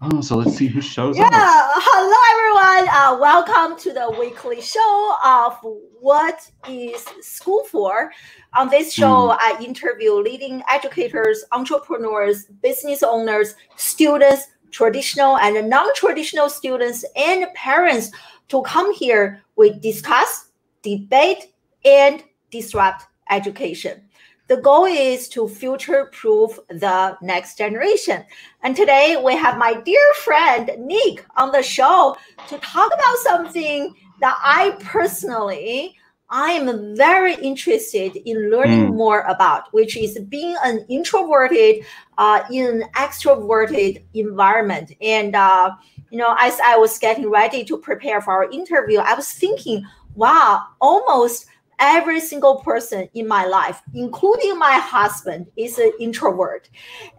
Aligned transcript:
Oh, 0.00 0.20
so 0.20 0.36
let's 0.36 0.54
see 0.56 0.68
who 0.68 0.80
shows 0.80 1.18
yeah. 1.18 1.24
up. 1.24 1.32
Hello, 1.32 2.16
everyone. 2.30 2.88
Uh, 2.94 3.18
welcome 3.20 3.76
to 3.80 3.92
the 3.92 4.16
weekly 4.16 4.60
show 4.60 5.16
of 5.24 5.58
What 6.00 6.48
is 6.68 7.04
School 7.20 7.64
For? 7.64 8.12
On 8.54 8.68
this 8.68 8.92
show, 8.92 9.30
Mm. 9.30 9.36
I 9.40 9.60
interview 9.60 10.12
leading 10.14 10.62
educators, 10.70 11.44
entrepreneurs, 11.50 12.44
business 12.62 13.02
owners, 13.02 13.56
students, 13.74 14.46
traditional 14.70 15.36
and 15.38 15.68
non 15.68 15.92
traditional 15.96 16.48
students, 16.48 17.04
and 17.16 17.52
parents 17.54 18.12
to 18.50 18.62
come 18.62 18.94
here. 18.94 19.42
We 19.56 19.80
discuss, 19.80 20.50
debate, 20.82 21.52
and 21.84 22.22
disrupt 22.52 23.02
education. 23.30 24.02
The 24.48 24.56
goal 24.56 24.86
is 24.86 25.28
to 25.30 25.46
future 25.46 26.06
proof 26.10 26.58
the 26.68 27.16
next 27.20 27.58
generation. 27.58 28.24
And 28.62 28.74
today 28.74 29.20
we 29.22 29.36
have 29.36 29.58
my 29.58 29.74
dear 29.74 30.00
friend 30.24 30.70
Nick 30.78 31.24
on 31.36 31.52
the 31.52 31.62
show 31.62 32.16
to 32.48 32.58
talk 32.58 32.90
about 32.92 33.16
something 33.18 33.94
that 34.20 34.36
I 34.42 34.76
personally 34.80 35.94
I 36.30 36.52
am 36.52 36.94
very 36.94 37.34
interested 37.36 38.16
in 38.16 38.50
learning 38.50 38.90
Mm. 38.90 38.96
more 38.96 39.20
about, 39.22 39.72
which 39.72 39.96
is 39.96 40.18
being 40.28 40.56
an 40.62 40.84
introverted 40.88 41.86
uh, 42.18 42.40
in 42.52 42.66
an 42.66 42.82
extroverted 42.94 44.02
environment. 44.12 44.92
And 45.00 45.34
uh, 45.34 45.70
you 46.10 46.18
know, 46.18 46.34
as 46.38 46.60
I 46.60 46.76
was 46.76 46.98
getting 46.98 47.30
ready 47.30 47.64
to 47.64 47.78
prepare 47.78 48.20
for 48.20 48.32
our 48.32 48.50
interview, 48.50 48.98
I 48.98 49.14
was 49.14 49.32
thinking, 49.32 49.86
wow, 50.16 50.62
almost 50.80 51.46
every 51.78 52.20
single 52.20 52.56
person 52.60 53.08
in 53.14 53.26
my 53.26 53.46
life, 53.46 53.82
including 53.94 54.58
my 54.58 54.74
husband, 54.74 55.46
is 55.56 55.78
an 55.78 55.92
introvert, 56.00 56.68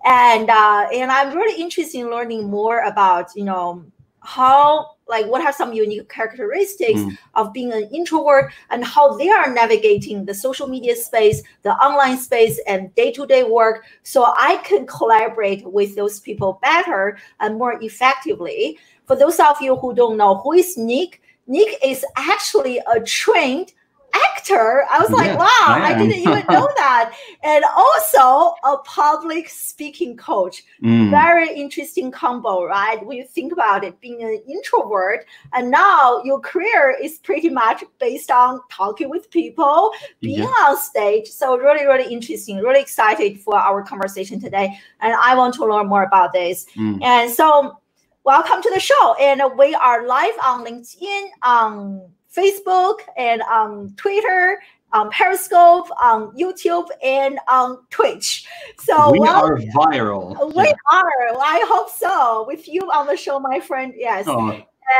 and 0.05 0.49
uh, 0.49 0.87
and 0.93 1.11
I'm 1.11 1.35
really 1.35 1.61
interested 1.61 1.99
in 1.99 2.09
learning 2.09 2.49
more 2.49 2.81
about 2.83 3.35
you 3.35 3.43
know 3.45 3.85
how 4.21 4.95
like 5.07 5.25
what 5.25 5.41
are 5.43 5.53
some 5.53 5.73
unique 5.73 6.07
characteristics 6.09 6.99
Mm. 6.99 7.17
of 7.33 7.53
being 7.53 7.71
an 7.73 7.89
introvert 7.91 8.51
and 8.69 8.83
how 8.83 9.15
they 9.17 9.29
are 9.29 9.51
navigating 9.51 10.25
the 10.25 10.33
social 10.33 10.67
media 10.67 10.95
space, 10.95 11.41
the 11.63 11.71
online 11.71 12.17
space, 12.17 12.59
and 12.67 12.93
day-to-day 12.95 13.43
work, 13.43 13.85
so 14.03 14.25
I 14.37 14.57
can 14.57 14.85
collaborate 14.85 15.65
with 15.65 15.95
those 15.95 16.19
people 16.19 16.59
better 16.61 17.17
and 17.39 17.57
more 17.57 17.81
effectively. 17.81 18.77
For 19.07 19.15
those 19.15 19.39
of 19.39 19.59
you 19.61 19.77
who 19.77 19.95
don't 19.95 20.17
know 20.17 20.35
who 20.35 20.53
is 20.53 20.77
Nick, 20.77 21.21
Nick 21.47 21.79
is 21.83 22.05
actually 22.15 22.79
a 22.93 22.99
trained 22.99 23.73
actor. 24.13 24.85
I 24.89 24.99
was 24.99 25.09
like, 25.11 25.27
Yes, 25.27 25.39
wow, 25.39 25.47
I 25.67 25.93
I, 25.93 25.97
didn't 25.97 26.17
even 26.17 26.43
know 26.49 26.69
that. 26.77 27.13
And 27.43 27.63
also 27.75 28.55
a 28.63 28.77
public 28.83 29.49
speaking 29.49 30.17
coach. 30.17 30.63
Mm. 30.83 31.09
Very 31.09 31.49
interesting 31.53 32.11
combo, 32.11 32.65
right? 32.65 33.03
When 33.05 33.17
you 33.17 33.25
think 33.25 33.53
about 33.53 33.83
it, 33.83 33.99
being 34.01 34.21
an 34.23 34.41
introvert, 34.47 35.25
and 35.53 35.69
now 35.69 36.21
your 36.23 36.39
career 36.39 36.97
is 37.01 37.17
pretty 37.19 37.49
much 37.49 37.83
based 37.99 38.31
on 38.31 38.61
talking 38.71 39.09
with 39.09 39.29
people, 39.31 39.91
being 40.21 40.43
on 40.43 40.77
stage. 40.77 41.27
So 41.27 41.57
really, 41.57 41.85
really 41.85 42.11
interesting. 42.11 42.57
Really 42.57 42.81
excited 42.81 43.39
for 43.39 43.55
our 43.55 43.83
conversation 43.83 44.39
today. 44.39 44.77
And 45.01 45.13
I 45.13 45.35
want 45.35 45.53
to 45.55 45.65
learn 45.65 45.87
more 45.87 46.03
about 46.03 46.33
this. 46.33 46.65
Mm. 46.75 47.03
And 47.03 47.31
so, 47.31 47.79
welcome 48.23 48.61
to 48.61 48.71
the 48.73 48.79
show. 48.79 49.15
And 49.19 49.41
we 49.57 49.73
are 49.75 50.05
live 50.05 50.33
on 50.43 50.65
LinkedIn, 50.65 51.29
on 51.41 52.11
Facebook, 52.35 52.99
and 53.17 53.41
on 53.43 53.93
Twitter, 53.97 54.61
on 54.93 55.09
Periscope, 55.11 55.87
on 56.01 56.35
YouTube, 56.37 56.87
and 57.03 57.39
on 57.47 57.77
Twitch. 57.89 58.45
So, 58.79 59.11
we 59.11 59.19
wel- 59.19 59.35
are 59.45 59.57
viral. 59.57 60.53
we 60.55 60.63
Yeah. 60.65 60.73
are. 60.91 61.31
Well, 61.31 61.41
I 61.41 61.63
hope 61.67 61.89
so. 61.89 62.45
With 62.47 62.67
you 62.67 62.81
on 62.91 63.05
the 63.07 63.15
show, 63.17 63.39
my 63.39 63.59
friend. 63.59 63.93
Yes. 63.95 64.25
Oh, 64.27 64.51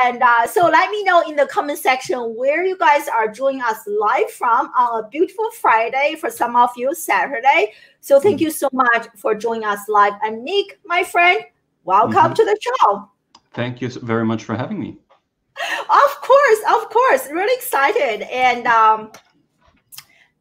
And 0.04 0.22
uh, 0.22 0.46
so 0.46 0.68
let 0.70 0.92
me 0.92 1.04
know 1.04 1.22
in 1.22 1.36
the 1.36 1.48
comment 1.48 1.80
section 1.80 2.20
where 2.36 2.64
you 2.64 2.78
guys 2.78 3.08
are 3.08 3.28
joining 3.28 3.64
us 3.64 3.80
live 3.88 4.30
from 4.30 4.70
on 4.78 5.04
a 5.04 5.08
beautiful 5.08 5.50
Friday. 5.60 6.16
For 6.22 6.30
some 6.30 6.56
of 6.56 6.70
you, 6.78 6.94
Saturday. 6.94 7.74
So 8.00 8.20
thank 8.20 8.40
you 8.40 8.52
so 8.52 8.70
much 8.72 9.08
for 9.18 9.34
joining 9.34 9.66
us 9.66 9.80
live. 9.90 10.14
And 10.22 10.44
Nick, 10.44 10.80
my 10.86 11.04
friend, 11.04 11.44
welcome 11.86 12.14
Mhm. 12.34 12.36
to 12.36 12.46
the 12.46 12.58
show. 12.62 13.10
thank 13.54 13.82
you 13.82 13.90
very 13.90 14.24
much 14.24 14.44
for 14.44 14.56
having 14.56 14.80
me. 14.80 14.96
Of 15.90 16.22
course, 16.22 16.60
of 16.70 16.90
course. 16.90 17.28
Really 17.32 17.54
excited. 17.56 18.22
And 18.32 18.66
um, 18.68 19.12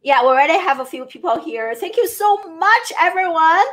yeah, 0.02 0.22
we 0.22 0.28
already 0.28 0.58
have 0.58 0.80
a 0.80 0.84
few 0.84 1.04
people 1.04 1.38
here. 1.38 1.74
Thank 1.74 1.96
you 1.96 2.06
so 2.06 2.36
much, 2.56 2.92
everyone. 3.00 3.64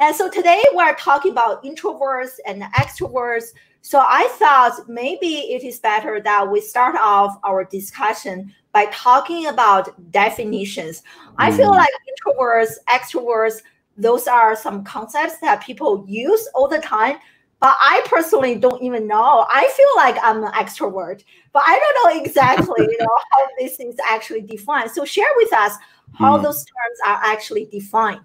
And 0.00 0.14
so 0.14 0.30
today 0.30 0.62
we're 0.74 0.94
talking 0.94 1.32
about 1.32 1.64
introverts 1.64 2.38
and 2.46 2.62
extroverts. 2.62 3.46
So 3.82 4.00
I 4.00 4.28
thought 4.38 4.88
maybe 4.88 5.52
it 5.52 5.64
is 5.64 5.78
better 5.78 6.20
that 6.20 6.50
we 6.50 6.60
start 6.60 6.96
off 6.96 7.38
our 7.44 7.64
discussion 7.64 8.52
by 8.72 8.86
talking 8.86 9.46
about 9.46 9.88
definitions. 10.10 11.02
I 11.38 11.50
feel 11.50 11.70
Mm. 11.72 11.76
like 11.78 11.94
introverts, 12.12 12.72
extroverts, 12.88 13.62
those 13.96 14.28
are 14.28 14.54
some 14.54 14.84
concepts 14.84 15.38
that 15.38 15.62
people 15.62 16.04
use 16.06 16.48
all 16.54 16.68
the 16.68 16.78
time. 16.78 17.18
But 17.60 17.76
I 17.80 18.02
personally 18.06 18.54
don't 18.54 18.82
even 18.82 19.06
know. 19.08 19.46
I 19.48 19.68
feel 19.76 19.88
like 19.96 20.16
I'm 20.22 20.44
an 20.44 20.52
extrovert, 20.52 21.24
but 21.52 21.64
I 21.66 21.78
don't 21.78 22.14
know 22.14 22.24
exactly, 22.24 22.82
you 22.82 22.98
know, 23.00 23.16
how 23.32 23.46
these 23.58 23.76
things 23.76 23.96
actually 24.08 24.42
defined. 24.42 24.90
So 24.92 25.04
share 25.04 25.26
with 25.36 25.52
us 25.52 25.72
how 26.14 26.38
Mm. 26.38 26.42
those 26.42 26.64
terms 26.64 26.98
are 27.06 27.20
actually 27.24 27.66
defined. 27.66 28.20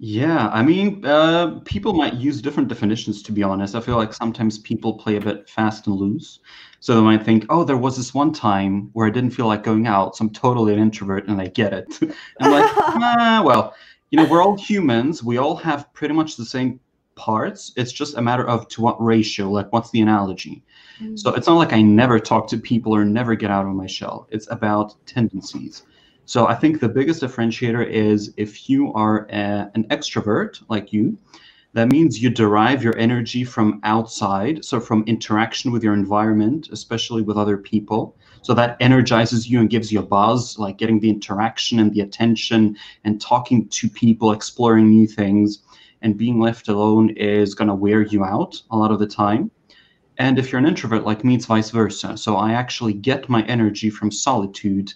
Yeah, 0.00 0.48
I 0.48 0.62
mean, 0.62 1.04
uh, 1.04 1.60
people 1.64 1.92
might 1.92 2.14
use 2.14 2.40
different 2.40 2.68
definitions, 2.68 3.22
to 3.24 3.32
be 3.32 3.42
honest. 3.42 3.74
I 3.74 3.80
feel 3.80 3.96
like 3.96 4.12
sometimes 4.12 4.58
people 4.58 4.94
play 4.94 5.16
a 5.16 5.20
bit 5.20 5.48
fast 5.48 5.86
and 5.86 5.96
loose. 5.96 6.38
So 6.80 6.94
they 6.94 7.00
might 7.00 7.24
think, 7.24 7.46
oh, 7.48 7.64
there 7.64 7.76
was 7.76 7.96
this 7.96 8.14
one 8.14 8.32
time 8.32 8.90
where 8.92 9.08
I 9.08 9.10
didn't 9.10 9.32
feel 9.32 9.46
like 9.46 9.64
going 9.64 9.88
out, 9.88 10.16
so 10.16 10.24
I'm 10.24 10.30
totally 10.30 10.72
an 10.72 10.78
introvert 10.78 11.26
and 11.26 11.40
I 11.40 11.46
get 11.48 11.72
it. 11.72 11.98
I'm 12.40 12.52
like, 12.52 12.64
ah, 12.78 13.42
well, 13.44 13.74
you 14.10 14.16
know, 14.16 14.24
we're 14.24 14.42
all 14.42 14.56
humans. 14.56 15.24
We 15.24 15.38
all 15.38 15.56
have 15.56 15.92
pretty 15.92 16.14
much 16.14 16.36
the 16.36 16.44
same 16.44 16.78
parts. 17.18 17.72
It's 17.76 17.92
just 17.92 18.16
a 18.16 18.22
matter 18.22 18.46
of 18.48 18.66
to 18.68 18.80
what 18.80 19.02
ratio, 19.02 19.50
like 19.50 19.70
what's 19.72 19.90
the 19.90 20.00
analogy. 20.00 20.62
Mm. 21.02 21.18
So 21.18 21.34
it's 21.34 21.46
not 21.46 21.56
like 21.56 21.74
I 21.74 21.82
never 21.82 22.18
talk 22.18 22.48
to 22.48 22.56
people 22.56 22.94
or 22.94 23.04
never 23.04 23.34
get 23.34 23.50
out 23.50 23.66
of 23.66 23.74
my 23.74 23.86
shell. 23.86 24.26
It's 24.30 24.50
about 24.50 24.94
tendencies. 25.04 25.82
So 26.24 26.46
I 26.46 26.54
think 26.54 26.80
the 26.80 26.88
biggest 26.88 27.22
differentiator 27.22 27.86
is 27.86 28.32
if 28.36 28.70
you 28.70 28.92
are 28.94 29.26
a, 29.30 29.70
an 29.74 29.84
extrovert 29.88 30.62
like 30.68 30.92
you, 30.92 31.18
that 31.74 31.92
means 31.92 32.22
you 32.22 32.30
derive 32.30 32.82
your 32.82 32.96
energy 32.96 33.44
from 33.44 33.80
outside, 33.82 34.64
so 34.64 34.80
from 34.80 35.04
interaction 35.06 35.70
with 35.70 35.84
your 35.84 35.94
environment, 35.94 36.68
especially 36.72 37.22
with 37.22 37.36
other 37.36 37.58
people. 37.58 38.16
So 38.42 38.54
that 38.54 38.76
energizes 38.80 39.48
you 39.48 39.60
and 39.60 39.68
gives 39.68 39.92
you 39.92 40.00
a 40.00 40.06
buzz, 40.06 40.58
like 40.58 40.78
getting 40.78 41.00
the 41.00 41.10
interaction 41.10 41.78
and 41.78 41.92
the 41.92 42.00
attention 42.00 42.76
and 43.04 43.20
talking 43.20 43.68
to 43.68 43.88
people, 43.88 44.32
exploring 44.32 44.88
new 44.88 45.06
things. 45.06 45.58
And 46.02 46.16
being 46.16 46.40
left 46.40 46.68
alone 46.68 47.10
is 47.10 47.54
going 47.54 47.68
to 47.68 47.74
wear 47.74 48.02
you 48.02 48.24
out 48.24 48.60
a 48.70 48.76
lot 48.76 48.90
of 48.90 48.98
the 48.98 49.06
time. 49.06 49.50
And 50.18 50.38
if 50.38 50.50
you're 50.50 50.58
an 50.58 50.66
introvert 50.66 51.04
like 51.04 51.24
me, 51.24 51.36
it's 51.36 51.46
vice 51.46 51.70
versa. 51.70 52.16
So 52.16 52.36
I 52.36 52.52
actually 52.52 52.92
get 52.92 53.28
my 53.28 53.44
energy 53.44 53.90
from 53.90 54.10
solitude 54.10 54.92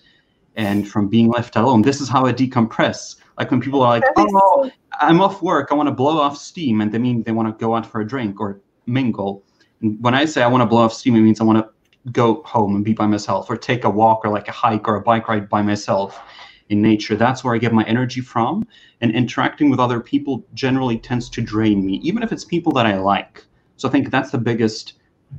and 0.56 0.88
from 0.88 1.08
being 1.08 1.30
left 1.30 1.56
alone. 1.56 1.82
This 1.82 2.00
is 2.00 2.08
how 2.08 2.26
I 2.26 2.32
decompress. 2.32 3.16
Like 3.38 3.50
when 3.50 3.60
people 3.60 3.82
are 3.82 3.88
like, 3.88 4.04
oh, 4.16 4.70
I'm 5.00 5.20
off 5.20 5.42
work, 5.42 5.68
I 5.70 5.74
want 5.74 5.88
to 5.88 5.94
blow 5.94 6.18
off 6.18 6.36
steam, 6.36 6.80
and 6.80 6.92
they 6.92 6.98
mean 6.98 7.22
they 7.22 7.32
want 7.32 7.48
to 7.48 7.64
go 7.64 7.74
out 7.74 7.86
for 7.86 8.00
a 8.00 8.06
drink 8.06 8.40
or 8.40 8.60
mingle. 8.86 9.44
And 9.80 10.00
when 10.02 10.14
I 10.14 10.24
say 10.24 10.42
I 10.42 10.48
want 10.48 10.62
to 10.62 10.66
blow 10.66 10.82
off 10.82 10.92
steam, 10.92 11.16
it 11.16 11.20
means 11.20 11.40
I 11.40 11.44
want 11.44 11.58
to 11.58 12.10
go 12.10 12.42
home 12.44 12.74
and 12.74 12.84
be 12.84 12.92
by 12.92 13.06
myself 13.06 13.48
or 13.48 13.56
take 13.56 13.84
a 13.84 13.90
walk 13.90 14.24
or 14.24 14.30
like 14.30 14.48
a 14.48 14.52
hike 14.52 14.88
or 14.88 14.96
a 14.96 15.00
bike 15.00 15.28
ride 15.28 15.48
by 15.48 15.62
myself 15.62 16.20
in 16.68 16.82
nature. 16.82 17.16
That's 17.16 17.42
where 17.44 17.54
I 17.54 17.58
get 17.58 17.72
my 17.72 17.84
energy 17.84 18.20
from. 18.20 18.66
And 19.00 19.12
interacting 19.12 19.70
with 19.70 19.80
other 19.80 20.00
people 20.00 20.44
generally 20.54 20.98
tends 20.98 21.28
to 21.30 21.40
drain 21.40 21.84
me, 21.84 21.94
even 22.02 22.22
if 22.22 22.32
it's 22.32 22.44
people 22.44 22.72
that 22.72 22.86
I 22.86 22.96
like. 22.98 23.44
So 23.76 23.88
I 23.88 23.90
think 23.90 24.10
that's 24.10 24.30
the 24.30 24.38
biggest, 24.38 24.94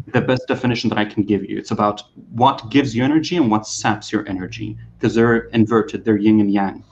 the 0.08 0.22
best 0.22 0.48
definition 0.48 0.90
that 0.90 0.98
I 1.00 1.06
can 1.06 1.24
give 1.24 1.46
you. 1.50 1.58
It's 1.58 1.72
about 1.72 2.04
what 2.31 2.70
gives 2.70 2.96
you 2.96 3.04
energy 3.04 3.38
and 3.38 3.50
what 3.50 3.68
saps 3.68 4.12
your 4.12 4.28
energy 4.28 4.78
because 4.98 5.16
they're 5.16 5.46
inverted, 5.50 6.04
they're 6.04 6.18
yin 6.18 6.40
and 6.40 6.52
yang. 6.52 6.84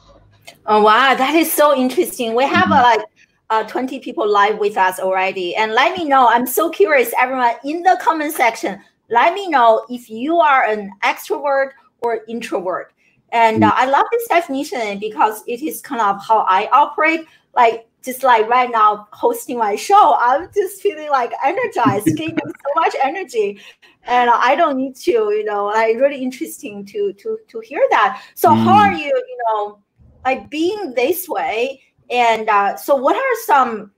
Oh 0.66 0.81
wow, 0.81 1.16
that 1.16 1.36
is 1.36 1.51
so 1.51 1.75
interesting. 1.75 2.36
We 2.36 2.45
have 2.45 2.72
uh, 2.72 2.75
Mhm. 2.75 2.84
like 2.84 3.01
uh, 3.50 3.63
20 3.66 4.00
people 4.00 4.27
live 4.27 4.57
with 4.60 4.77
us 4.77 5.00
already. 5.00 5.56
And 5.56 5.74
let 5.74 5.98
me 5.98 6.06
know, 6.06 6.27
I'm 6.30 6.48
so 6.48 6.69
curious, 6.69 7.12
everyone 7.19 7.56
in 7.66 7.84
the 7.84 8.00
comment 8.01 8.34
section, 8.34 8.81
let 9.10 9.34
me 9.34 9.50
know 9.50 9.86
if 9.89 10.10
you 10.10 10.39
are 10.39 10.63
an 10.63 10.92
extrovert 11.04 11.72
or 12.01 12.22
introvert. 12.30 12.94
And 13.31 13.63
uh, 13.63 13.72
I 13.74 13.86
love 13.86 14.06
this 14.12 14.28
definition 14.28 15.00
because 15.00 15.44
it 15.48 15.62
is 15.62 15.81
kind 15.81 16.01
of 16.01 16.22
how 16.25 16.39
I 16.39 16.68
operate. 16.72 17.25
Like 17.56 17.88
just 18.04 18.24
like 18.24 18.48
right 18.50 18.69
now 18.72 19.07
hosting 19.12 19.57
my 19.57 19.75
show, 19.75 20.16
I'm 20.19 20.50
just 20.54 20.81
feeling 20.81 21.10
like 21.10 21.31
energized, 21.44 22.06
getting 22.18 22.38
so 22.38 22.74
much 22.75 22.95
energy. 23.04 23.60
And 24.04 24.30
I 24.30 24.56
don't 24.56 24.78
need 24.78 24.95
to, 24.98 25.12
you 25.12 25.44
know, 25.44 25.66
like 25.66 25.98
really 25.98 26.22
interesting 26.22 26.86
to 26.86 27.13
to 27.13 27.38
to 27.48 27.60
hear 27.60 27.86
that. 27.92 28.22
So 28.36 28.54
how 28.54 28.74
Mm. 28.74 28.83
are 28.86 28.94
you, 28.94 29.06
you 29.06 29.38
know, 29.48 29.80
like 30.25 30.50
being 30.50 30.94
this 30.95 31.30
way? 31.30 31.81
And 32.10 32.50
uh, 32.50 32.75
so 32.75 32.95
what 32.95 33.16
are 33.16 33.36
some 33.45 33.92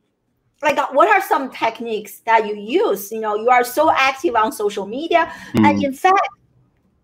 like 0.61 0.77
what 0.93 1.07
are 1.09 1.21
some 1.21 1.51
techniques 1.51 2.21
that 2.21 2.47
you 2.47 2.55
use 2.55 3.11
you 3.11 3.19
know 3.19 3.35
you 3.35 3.49
are 3.49 3.63
so 3.65 3.91
active 3.91 4.33
on 4.35 4.51
social 4.51 4.85
media 4.87 5.31
mm. 5.53 5.65
and 5.65 5.83
in 5.83 5.93
fact 5.93 6.21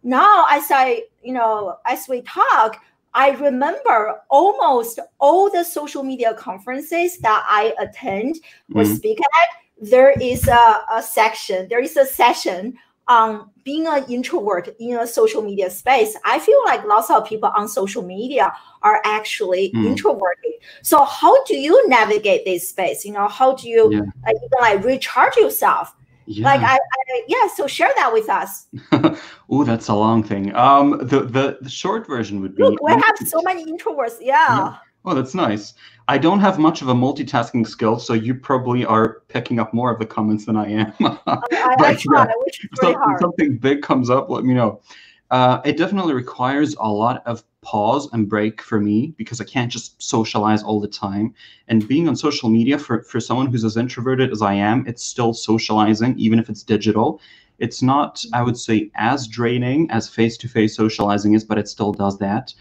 now 0.03 0.45
as 0.49 0.65
i 0.71 1.03
you 1.23 1.33
know 1.33 1.77
as 1.85 2.07
we 2.07 2.21
talk 2.21 2.81
i 3.13 3.31
remember 3.31 4.21
almost 4.29 4.99
all 5.19 5.49
the 5.49 5.63
social 5.63 6.03
media 6.03 6.33
conferences 6.33 7.17
that 7.19 7.45
i 7.49 7.73
attend 7.79 8.35
or 8.75 8.83
mm. 8.83 8.95
speak 8.95 9.19
at 9.19 9.49
there 9.81 10.11
is 10.21 10.47
a, 10.47 10.81
a 10.93 11.01
section 11.01 11.67
there 11.69 11.81
is 11.81 11.97
a 11.97 12.05
session 12.05 12.77
on 13.09 13.49
being 13.63 13.87
an 13.87 14.05
introvert 14.07 14.75
in 14.79 14.97
a 14.99 15.07
social 15.07 15.41
media 15.41 15.69
space, 15.69 16.15
I 16.23 16.39
feel 16.39 16.59
like 16.65 16.85
lots 16.85 17.09
of 17.09 17.25
people 17.25 17.49
on 17.55 17.67
social 17.67 18.03
media 18.03 18.53
are 18.83 19.01
actually 19.03 19.71
mm. 19.71 19.87
introverted. 19.87 20.53
So 20.83 21.03
how 21.03 21.43
do 21.45 21.55
you 21.57 21.89
navigate 21.89 22.45
this 22.45 22.69
space? 22.69 23.03
You 23.03 23.13
know, 23.13 23.27
how 23.27 23.55
do 23.55 23.67
you 23.67 23.91
yeah. 23.91 24.01
uh, 24.01 24.29
even 24.29 24.59
like 24.61 24.83
recharge 24.83 25.35
yourself? 25.37 25.95
Yeah. 26.31 26.45
Like 26.45 26.61
I, 26.61 26.75
I, 26.75 27.23
yeah. 27.27 27.47
So 27.55 27.65
share 27.65 27.91
that 27.95 28.13
with 28.13 28.29
us. 28.29 28.67
oh, 29.49 29.63
that's 29.63 29.87
a 29.87 29.95
long 29.95 30.23
thing. 30.23 30.55
Um, 30.55 30.99
the, 30.99 31.21
the 31.21 31.57
the 31.59 31.69
short 31.69 32.05
version 32.05 32.39
would 32.41 32.55
be. 32.55 32.61
Look, 32.61 32.79
we 32.83 32.91
have 32.91 33.17
so 33.25 33.41
many 33.41 33.65
introverts. 33.65 34.17
yeah. 34.21 34.57
yeah. 34.57 34.75
Oh, 35.05 35.15
that's 35.15 35.33
nice. 35.33 35.73
I 36.07 36.17
don't 36.17 36.39
have 36.39 36.59
much 36.59 36.81
of 36.83 36.89
a 36.89 36.93
multitasking 36.93 37.65
skill, 37.65 37.97
so 37.99 38.13
you 38.13 38.35
probably 38.35 38.85
are 38.85 39.21
picking 39.27 39.59
up 39.59 39.73
more 39.73 39.91
of 39.91 39.97
the 39.97 40.05
comments 40.05 40.45
than 40.45 40.55
I 40.55 40.67
am. 40.67 40.93
I, 41.25 41.39
I 41.79 41.95
try, 41.95 42.25
yeah, 42.25 42.33
which 42.43 42.63
is 42.63 42.69
very 42.81 42.93
hard. 42.93 43.19
something 43.19 43.57
big 43.57 43.81
comes 43.81 44.09
up, 44.09 44.29
let 44.29 44.43
me 44.43 44.53
know. 44.53 44.81
Uh, 45.31 45.61
it 45.63 45.77
definitely 45.77 46.13
requires 46.13 46.75
a 46.79 46.89
lot 46.89 47.21
of 47.27 47.43
pause 47.61 48.09
and 48.13 48.29
break 48.29 48.61
for 48.61 48.79
me 48.79 49.13
because 49.17 49.39
I 49.39 49.43
can't 49.43 49.71
just 49.71 50.01
socialize 50.01 50.63
all 50.63 50.79
the 50.79 50.87
time. 50.87 51.33
And 51.67 51.87
being 51.87 52.07
on 52.07 52.15
social 52.15 52.49
media 52.49 52.79
for, 52.79 53.03
for 53.03 53.19
someone 53.19 53.47
who's 53.47 53.63
as 53.63 53.77
introverted 53.77 54.31
as 54.31 54.41
I 54.41 54.53
am, 54.53 54.85
it's 54.87 55.03
still 55.03 55.33
socializing, 55.33 56.17
even 56.17 56.39
if 56.39 56.49
it's 56.49 56.63
digital. 56.63 57.21
It's 57.59 57.81
not, 57.81 58.23
I 58.33 58.41
would 58.41 58.57
say, 58.57 58.89
as 58.95 59.27
draining 59.27 59.91
as 59.91 60.09
face 60.09 60.37
to 60.37 60.47
face 60.47 60.75
socializing 60.75 61.33
is, 61.33 61.43
but 61.43 61.57
it 61.57 61.67
still 61.67 61.91
does 61.91 62.17
that. 62.19 62.53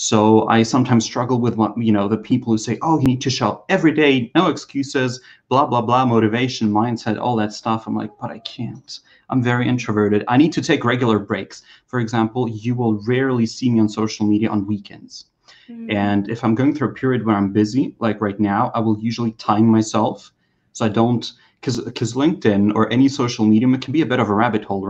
So 0.00 0.46
I 0.46 0.62
sometimes 0.62 1.04
struggle 1.04 1.40
with 1.40 1.56
what 1.56 1.76
you 1.76 1.90
know 1.90 2.06
the 2.06 2.16
people 2.16 2.52
who 2.52 2.58
say, 2.58 2.78
"Oh, 2.82 3.00
you 3.00 3.06
need 3.06 3.20
to 3.22 3.30
show 3.30 3.48
up 3.48 3.64
every 3.68 3.90
day, 3.90 4.30
no 4.36 4.46
excuses, 4.46 5.20
blah 5.48 5.66
blah 5.66 5.82
blah, 5.82 6.06
motivation, 6.06 6.70
mindset, 6.70 7.20
all 7.20 7.34
that 7.34 7.52
stuff." 7.52 7.84
I'm 7.84 7.96
like, 7.96 8.12
but 8.20 8.30
I 8.30 8.38
can't. 8.38 9.00
I'm 9.28 9.42
very 9.42 9.66
introverted. 9.66 10.22
I 10.28 10.36
need 10.36 10.52
to 10.52 10.62
take 10.62 10.84
regular 10.84 11.18
breaks. 11.18 11.62
For 11.88 11.98
example, 11.98 12.48
you 12.48 12.76
will 12.76 13.02
rarely 13.08 13.44
see 13.44 13.70
me 13.70 13.80
on 13.80 13.88
social 13.88 14.24
media 14.24 14.50
on 14.50 14.68
weekends. 14.68 15.24
Mm. 15.68 15.92
And 15.92 16.30
if 16.30 16.44
I'm 16.44 16.54
going 16.54 16.76
through 16.76 16.90
a 16.90 16.94
period 16.94 17.26
where 17.26 17.34
I'm 17.34 17.52
busy, 17.52 17.96
like 17.98 18.20
right 18.20 18.38
now, 18.38 18.70
I 18.76 18.78
will 18.78 19.00
usually 19.00 19.32
time 19.32 19.66
myself 19.66 20.30
so 20.74 20.86
I 20.86 20.90
don't 20.90 21.32
because 21.60 21.80
because 21.80 22.12
LinkedIn 22.14 22.72
or 22.76 22.88
any 22.92 23.08
social 23.08 23.44
medium 23.44 23.74
it 23.74 23.82
can 23.82 23.92
be 23.92 24.02
a 24.02 24.06
bit 24.06 24.20
of 24.20 24.30
a 24.30 24.34
rabbit 24.34 24.62
hole. 24.62 24.88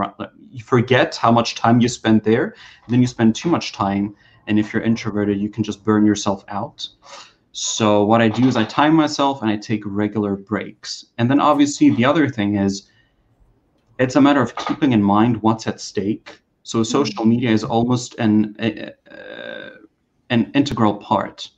You 0.50 0.62
forget 0.62 1.16
how 1.16 1.32
much 1.32 1.54
time 1.54 1.80
you 1.80 1.88
spend 1.88 2.24
there, 2.24 2.54
then 2.88 3.00
you 3.00 3.06
spend 3.06 3.34
too 3.34 3.48
much 3.48 3.72
time 3.72 4.14
and 4.48 4.58
if 4.58 4.72
you're 4.72 4.82
introverted, 4.82 5.38
you 5.38 5.48
can 5.48 5.62
just 5.62 5.84
burn 5.84 6.04
yourself 6.04 6.44
out. 6.48 6.88
So 7.52 8.04
what 8.04 8.20
I 8.20 8.28
do 8.28 8.46
is 8.46 8.56
I 8.56 8.64
time 8.64 8.94
myself 8.94 9.42
and 9.42 9.50
I 9.50 9.56
take 9.56 9.82
regular 9.84 10.36
breaks. 10.36 11.06
And 11.18 11.30
then 11.30 11.40
obviously 11.40 11.90
the 11.90 12.04
other 12.04 12.28
thing 12.28 12.56
is 12.56 12.88
it's 13.98 14.16
a 14.16 14.20
matter 14.20 14.40
of 14.40 14.54
keeping 14.56 14.92
in 14.92 15.02
mind 15.02 15.42
what's 15.42 15.66
at 15.66 15.80
stake. 15.80 16.40
So 16.62 16.78
mm-hmm. 16.78 16.84
social 16.84 17.24
media 17.24 17.50
is 17.50 17.64
almost 17.64 18.14
an 18.18 18.56
uh, 18.58 19.70
an 20.30 20.50
integral 20.54 20.96
part 20.96 21.50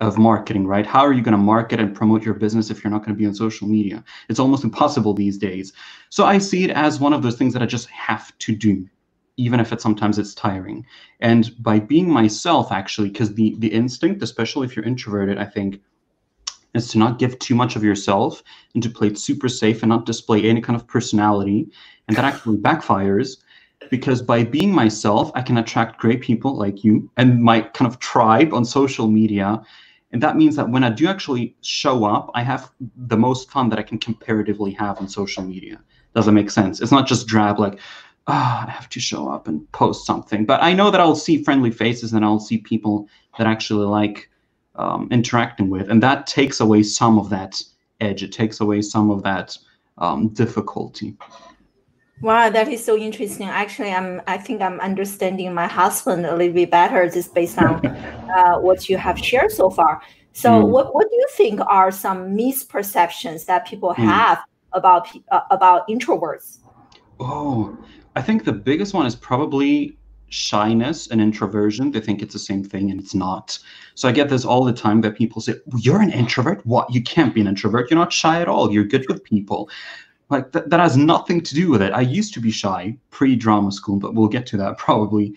of 0.00 0.16
marketing, 0.16 0.66
right? 0.66 0.86
How 0.86 1.00
are 1.00 1.12
you 1.12 1.22
going 1.22 1.32
to 1.32 1.38
market 1.38 1.80
and 1.80 1.94
promote 1.94 2.22
your 2.22 2.34
business 2.34 2.70
if 2.70 2.84
you're 2.84 2.90
not 2.90 3.04
going 3.04 3.16
to 3.16 3.18
be 3.18 3.26
on 3.26 3.34
social 3.34 3.66
media? 3.66 4.04
It's 4.28 4.38
almost 4.38 4.62
impossible 4.62 5.12
these 5.12 5.38
days. 5.38 5.72
So 6.10 6.24
I 6.24 6.38
see 6.38 6.62
it 6.62 6.70
as 6.70 7.00
one 7.00 7.12
of 7.12 7.22
those 7.22 7.36
things 7.36 7.52
that 7.54 7.62
I 7.62 7.66
just 7.66 7.88
have 7.88 8.36
to 8.38 8.54
do 8.54 8.88
even 9.38 9.60
if 9.60 9.72
it 9.72 9.80
sometimes 9.80 10.18
it's 10.18 10.34
tiring. 10.34 10.84
And 11.20 11.50
by 11.62 11.78
being 11.78 12.10
myself, 12.10 12.70
actually, 12.70 13.08
because 13.08 13.34
the 13.34 13.54
the 13.58 13.68
instinct, 13.68 14.22
especially 14.22 14.66
if 14.66 14.76
you're 14.76 14.84
introverted, 14.84 15.38
I 15.38 15.44
think, 15.46 15.80
is 16.74 16.88
to 16.88 16.98
not 16.98 17.18
give 17.18 17.38
too 17.38 17.54
much 17.54 17.76
of 17.76 17.82
yourself 17.82 18.42
and 18.74 18.82
to 18.82 18.90
play 18.90 19.06
it 19.06 19.18
super 19.18 19.48
safe 19.48 19.82
and 19.82 19.88
not 19.88 20.04
display 20.04 20.44
any 20.44 20.60
kind 20.60 20.76
of 20.76 20.86
personality. 20.86 21.68
And 22.06 22.16
that 22.16 22.24
actually 22.24 22.56
backfires 22.68 23.38
because 23.90 24.20
by 24.20 24.44
being 24.44 24.72
myself, 24.72 25.30
I 25.34 25.42
can 25.42 25.58
attract 25.58 26.00
great 26.00 26.20
people 26.20 26.56
like 26.56 26.84
you 26.84 27.10
and 27.16 27.42
my 27.42 27.60
kind 27.60 27.90
of 27.90 27.98
tribe 28.00 28.52
on 28.52 28.64
social 28.64 29.06
media. 29.08 29.62
And 30.12 30.22
that 30.22 30.36
means 30.36 30.56
that 30.56 30.68
when 30.68 30.84
I 30.84 30.90
do 30.90 31.06
actually 31.06 31.54
show 31.62 32.04
up, 32.04 32.30
I 32.34 32.42
have 32.42 32.72
the 32.96 33.16
most 33.16 33.50
fun 33.50 33.68
that 33.68 33.78
I 33.78 33.82
can 33.82 33.98
comparatively 33.98 34.72
have 34.72 34.98
on 34.98 35.08
social 35.08 35.44
media. 35.44 35.80
Does 36.14 36.26
that 36.26 36.32
make 36.32 36.50
sense? 36.50 36.80
It's 36.80 36.90
not 36.90 37.06
just 37.06 37.26
drab, 37.26 37.58
like, 37.60 37.78
oh, 38.28 38.64
I 38.66 38.70
have 38.70 38.88
to 38.90 39.00
show 39.00 39.28
up 39.28 39.48
and 39.48 39.70
post 39.72 40.06
something. 40.06 40.44
But 40.44 40.62
I 40.62 40.72
know 40.74 40.90
that 40.90 41.00
I'll 41.00 41.16
see 41.16 41.42
friendly 41.42 41.70
faces 41.70 42.12
and 42.12 42.24
I'll 42.24 42.38
see 42.38 42.58
people 42.58 43.08
that 43.38 43.46
actually 43.46 43.86
like 43.86 44.30
um, 44.76 45.08
interacting 45.10 45.70
with, 45.70 45.90
and 45.90 46.02
that 46.02 46.26
takes 46.26 46.60
away 46.60 46.82
some 46.82 47.18
of 47.18 47.30
that 47.30 47.60
edge. 48.00 48.22
It 48.22 48.32
takes 48.32 48.60
away 48.60 48.82
some 48.82 49.10
of 49.10 49.22
that 49.24 49.56
um, 49.96 50.28
difficulty. 50.28 51.16
Wow, 52.20 52.50
that 52.50 52.68
is 52.68 52.84
so 52.84 52.96
interesting. 52.96 53.48
Actually, 53.48 53.92
I'm 53.92 54.20
I 54.26 54.38
think 54.38 54.60
I'm 54.60 54.78
understanding 54.80 55.54
my 55.54 55.66
husband 55.66 56.26
a 56.26 56.36
little 56.36 56.54
bit 56.54 56.70
better 56.70 57.08
just 57.08 57.34
based 57.34 57.58
on 57.58 57.84
uh, 57.86 58.58
what 58.58 58.88
you 58.88 58.96
have 58.96 59.18
shared 59.18 59.52
so 59.52 59.70
far. 59.70 60.02
So, 60.32 60.50
mm. 60.50 60.68
what, 60.68 60.94
what 60.94 61.08
do 61.08 61.16
you 61.16 61.26
think 61.32 61.60
are 61.66 61.90
some 61.90 62.36
misperceptions 62.36 63.46
that 63.46 63.66
people 63.66 63.90
mm. 63.90 64.04
have 64.04 64.38
about 64.72 65.08
uh, 65.30 65.40
about 65.50 65.88
introverts? 65.88 66.58
Oh, 67.20 67.76
I 68.18 68.22
think 68.22 68.44
the 68.44 68.52
biggest 68.52 68.94
one 68.94 69.06
is 69.06 69.14
probably 69.14 69.96
shyness 70.28 71.06
and 71.06 71.20
introversion. 71.20 71.92
They 71.92 72.00
think 72.00 72.20
it's 72.20 72.32
the 72.32 72.40
same 72.40 72.64
thing 72.64 72.90
and 72.90 72.98
it's 73.00 73.14
not. 73.14 73.56
So 73.94 74.08
I 74.08 74.12
get 74.12 74.28
this 74.28 74.44
all 74.44 74.64
the 74.64 74.72
time 74.72 75.02
that 75.02 75.16
people 75.16 75.40
say, 75.40 75.54
You're 75.78 76.02
an 76.02 76.10
introvert? 76.10 76.66
What? 76.66 76.92
You 76.92 77.00
can't 77.00 77.32
be 77.32 77.40
an 77.40 77.46
introvert. 77.46 77.88
You're 77.88 77.98
not 77.98 78.12
shy 78.12 78.42
at 78.42 78.48
all. 78.48 78.72
You're 78.72 78.82
good 78.82 79.06
with 79.08 79.22
people. 79.22 79.70
Like 80.30 80.50
th- 80.50 80.64
that 80.66 80.80
has 80.80 80.96
nothing 80.96 81.40
to 81.42 81.54
do 81.54 81.70
with 81.70 81.80
it. 81.80 81.92
I 81.92 82.00
used 82.00 82.34
to 82.34 82.40
be 82.40 82.50
shy 82.50 82.96
pre 83.10 83.36
drama 83.36 83.70
school, 83.70 84.00
but 84.00 84.14
we'll 84.14 84.26
get 84.26 84.46
to 84.46 84.56
that 84.56 84.78
probably. 84.86 85.34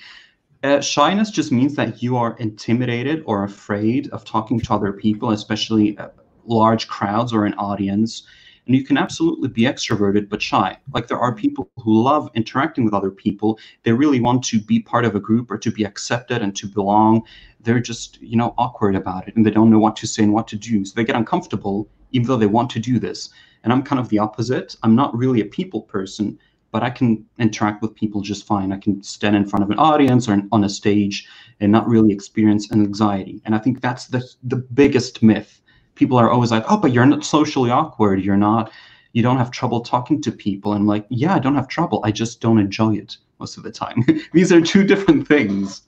Uh, 0.64 0.82
shyness 0.82 1.30
just 1.30 1.52
means 1.52 1.76
that 1.76 2.02
you 2.02 2.18
are 2.18 2.36
intimidated 2.38 3.22
or 3.28 3.44
afraid 3.44 4.10
of 4.10 4.26
talking 4.26 4.60
to 4.60 4.74
other 4.74 4.92
people, 4.92 5.30
especially 5.30 5.96
uh, 6.00 6.10
large 6.46 6.88
crowds 6.88 7.32
or 7.32 7.46
an 7.46 7.54
audience 7.56 8.24
and 8.66 8.76
you 8.76 8.84
can 8.84 8.98
absolutely 8.98 9.50
be 9.50 9.64
extroverted 9.64 10.30
but 10.30 10.42
shy. 10.42 10.78
Like 10.94 11.08
there 11.08 11.20
are 11.20 11.34
people 11.34 11.70
who 11.78 12.04
love 12.04 12.30
interacting 12.36 12.86
with 12.86 12.94
other 12.94 13.12
people. 13.12 13.60
They 13.84 13.92
really 13.92 14.20
want 14.20 14.44
to 14.46 14.60
be 14.60 14.80
part 14.80 15.06
of 15.06 15.16
a 15.16 15.20
group 15.20 15.50
or 15.50 15.58
to 15.58 15.72
be 15.72 15.84
accepted 15.84 16.42
and 16.42 16.56
to 16.58 16.68
belong. 16.68 17.24
They're 17.60 17.80
just, 17.80 18.22
you 18.22 18.38
know, 18.38 18.54
awkward 18.58 18.96
about 18.96 19.28
it 19.28 19.36
and 19.36 19.46
they 19.46 19.52
don't 19.52 19.72
know 19.72 19.80
what 19.80 19.96
to 19.98 20.08
say 20.08 20.24
and 20.24 20.34
what 20.34 20.48
to 20.50 20.56
do. 20.56 20.86
So 20.86 20.94
they 20.96 21.04
get 21.04 21.16
uncomfortable 21.16 21.90
even 22.12 22.28
though 22.28 22.38
they 22.38 22.48
want 22.48 22.70
to 22.72 22.80
do 22.80 23.00
this. 23.00 23.30
And 23.64 23.72
I'm 23.72 23.84
kind 23.84 24.00
of 24.00 24.10
the 24.10 24.20
opposite. 24.20 24.76
I'm 24.84 24.96
not 24.96 25.16
really 25.16 25.42
a 25.42 25.46
people 25.46 25.82
person, 25.82 26.38
but 26.72 26.84
I 26.84 26.90
can 26.90 27.26
interact 27.38 27.82
with 27.82 27.96
people 27.96 28.22
just 28.22 28.46
fine. 28.46 28.72
I 28.72 28.78
can 28.78 29.04
stand 29.04 29.36
in 29.36 29.46
front 29.46 29.64
of 29.64 29.70
an 29.70 29.80
audience 29.80 30.28
or 30.28 30.42
on 30.52 30.64
a 30.64 30.70
stage 30.70 31.28
and 31.60 31.72
not 31.72 31.88
really 31.88 32.12
experience 32.12 32.72
an 32.72 32.82
anxiety. 32.82 33.42
And 33.46 33.54
I 33.54 33.60
think 33.60 33.82
that's 33.82 34.08
the 34.08 34.24
the 34.44 34.56
biggest 34.56 35.22
myth 35.22 35.61
people 35.96 36.18
are 36.18 36.30
always 36.30 36.52
like, 36.52 36.66
oh, 36.70 36.78
but 36.78 36.92
you're 36.92 37.06
not 37.06 37.26
socially 37.26 37.70
awkward. 37.70 38.24
You're 38.24 38.38
not, 38.38 38.72
you 39.14 39.22
don't 39.22 39.38
have 39.38 39.52
trouble 39.52 39.82
talking 39.82 40.22
to 40.22 40.32
people. 40.32 40.74
And 40.74 40.82
I'm 40.82 40.88
like, 40.88 41.06
yeah, 41.10 41.36
I 41.36 41.40
don't 41.40 41.56
have 41.56 41.68
trouble. 41.68 42.02
I 42.04 42.12
just 42.12 42.42
don't 42.42 42.60
enjoy 42.60 42.96
it 42.96 43.18
most 43.40 43.58
of 43.58 43.64
the 43.64 43.72
time. 43.72 44.04
These 44.34 44.52
are 44.52 44.62
two 44.62 44.84
different 44.84 45.28
things. 45.28 45.84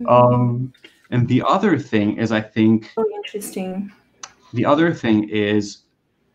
Mm-hmm. 0.00 0.08
Um, 0.08 0.72
and 1.10 1.28
the 1.28 1.42
other 1.42 1.78
thing 1.78 2.16
is, 2.18 2.32
I 2.32 2.40
think. 2.40 2.90
Oh, 2.96 3.06
interesting. 3.14 3.92
The 4.54 4.64
other 4.64 4.92
thing 4.92 5.28
is, 5.28 5.82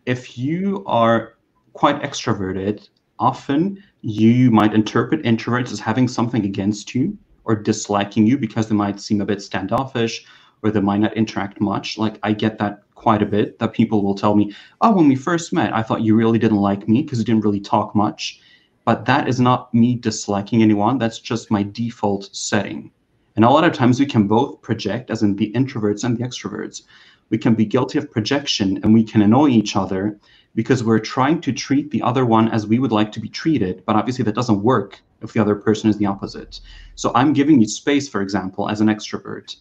if 0.06 0.38
you 0.38 0.84
are 0.88 1.38
quite 1.74 2.02
extroverted, 2.02 2.88
often 3.20 3.84
you 4.02 4.52
might 4.52 4.74
interpret 4.74 5.24
introverts 5.24 5.72
as 5.72 5.80
having 5.80 6.08
something 6.08 6.46
against 6.46 6.96
you 6.96 7.18
or 7.46 7.56
disliking 7.56 8.28
you 8.28 8.38
because 8.38 8.68
they 8.68 8.76
might 8.76 9.00
seem 9.00 9.22
a 9.22 9.26
bit 9.26 9.42
standoffish 9.42 10.26
or 10.62 10.72
they 10.72 10.80
might 10.80 11.00
not 11.00 11.16
interact 11.16 11.60
much. 11.62 11.98
Like 11.98 12.20
I 12.24 12.34
get 12.34 12.58
that 12.60 12.84
quite 12.98 13.22
a 13.22 13.26
bit 13.26 13.60
that 13.60 13.74
people 13.74 14.04
will 14.04 14.16
tell 14.16 14.36
me, 14.36 14.54
oh, 14.82 14.92
when 14.92 15.08
we 15.08 15.16
first 15.16 15.54
met, 15.54 15.74
I 15.74 15.84
thought 15.84 16.02
you 16.02 16.16
really 16.16 16.40
didn't 16.40 16.58
like 16.58 16.90
me 16.90 17.04
because 17.04 17.20
you 17.20 17.26
didn't 17.26 17.46
really 17.46 17.62
talk 17.62 17.96
much. 17.96 18.42
But 18.86 19.06
that 19.06 19.28
is 19.28 19.40
not 19.40 19.74
me 19.74 19.96
disliking 19.96 20.64
anyone. 20.64 20.98
That's 20.98 21.20
just 21.20 21.52
my 21.52 21.64
default 21.64 22.36
setting. 22.36 22.92
And 23.36 23.46
a 23.46 23.50
lot 23.50 23.64
of 23.64 23.74
times 23.74 24.00
we 24.00 24.08
can 24.08 24.28
both 24.28 24.62
project, 24.62 25.12
as 25.12 25.22
in 25.22 25.36
the 25.36 25.52
introverts 25.54 26.04
and 26.04 26.18
the 26.18 26.24
extroverts. 26.24 26.82
We 27.30 27.38
can 27.38 27.54
be 27.54 27.66
guilty 27.66 28.00
of 28.00 28.10
projection 28.10 28.80
and 28.82 28.94
we 28.94 29.04
can 29.04 29.22
annoy 29.22 29.50
each 29.50 29.76
other 29.76 30.18
because 30.56 30.84
we're 30.84 31.00
trying 31.00 31.40
to 31.42 31.52
treat 31.52 31.92
the 31.92 32.02
other 32.02 32.26
one 32.26 32.50
as 32.50 32.66
we 32.66 32.80
would 32.80 32.92
like 32.92 33.12
to 33.12 33.20
be 33.20 33.30
treated. 33.30 33.84
But 33.86 33.96
obviously, 33.96 34.26
that 34.26 34.36
doesn't 34.36 34.64
work 34.64 35.02
if 35.22 35.34
the 35.34 35.42
other 35.42 35.56
person 35.56 35.90
is 35.90 35.98
the 35.98 36.08
opposite. 36.08 36.62
So 36.96 37.12
I'm 37.14 37.34
giving 37.34 37.62
you 37.62 37.68
space, 37.68 38.10
for 38.10 38.22
example, 38.22 38.70
as 38.70 38.82
an 38.82 38.88
extrovert 38.88 39.58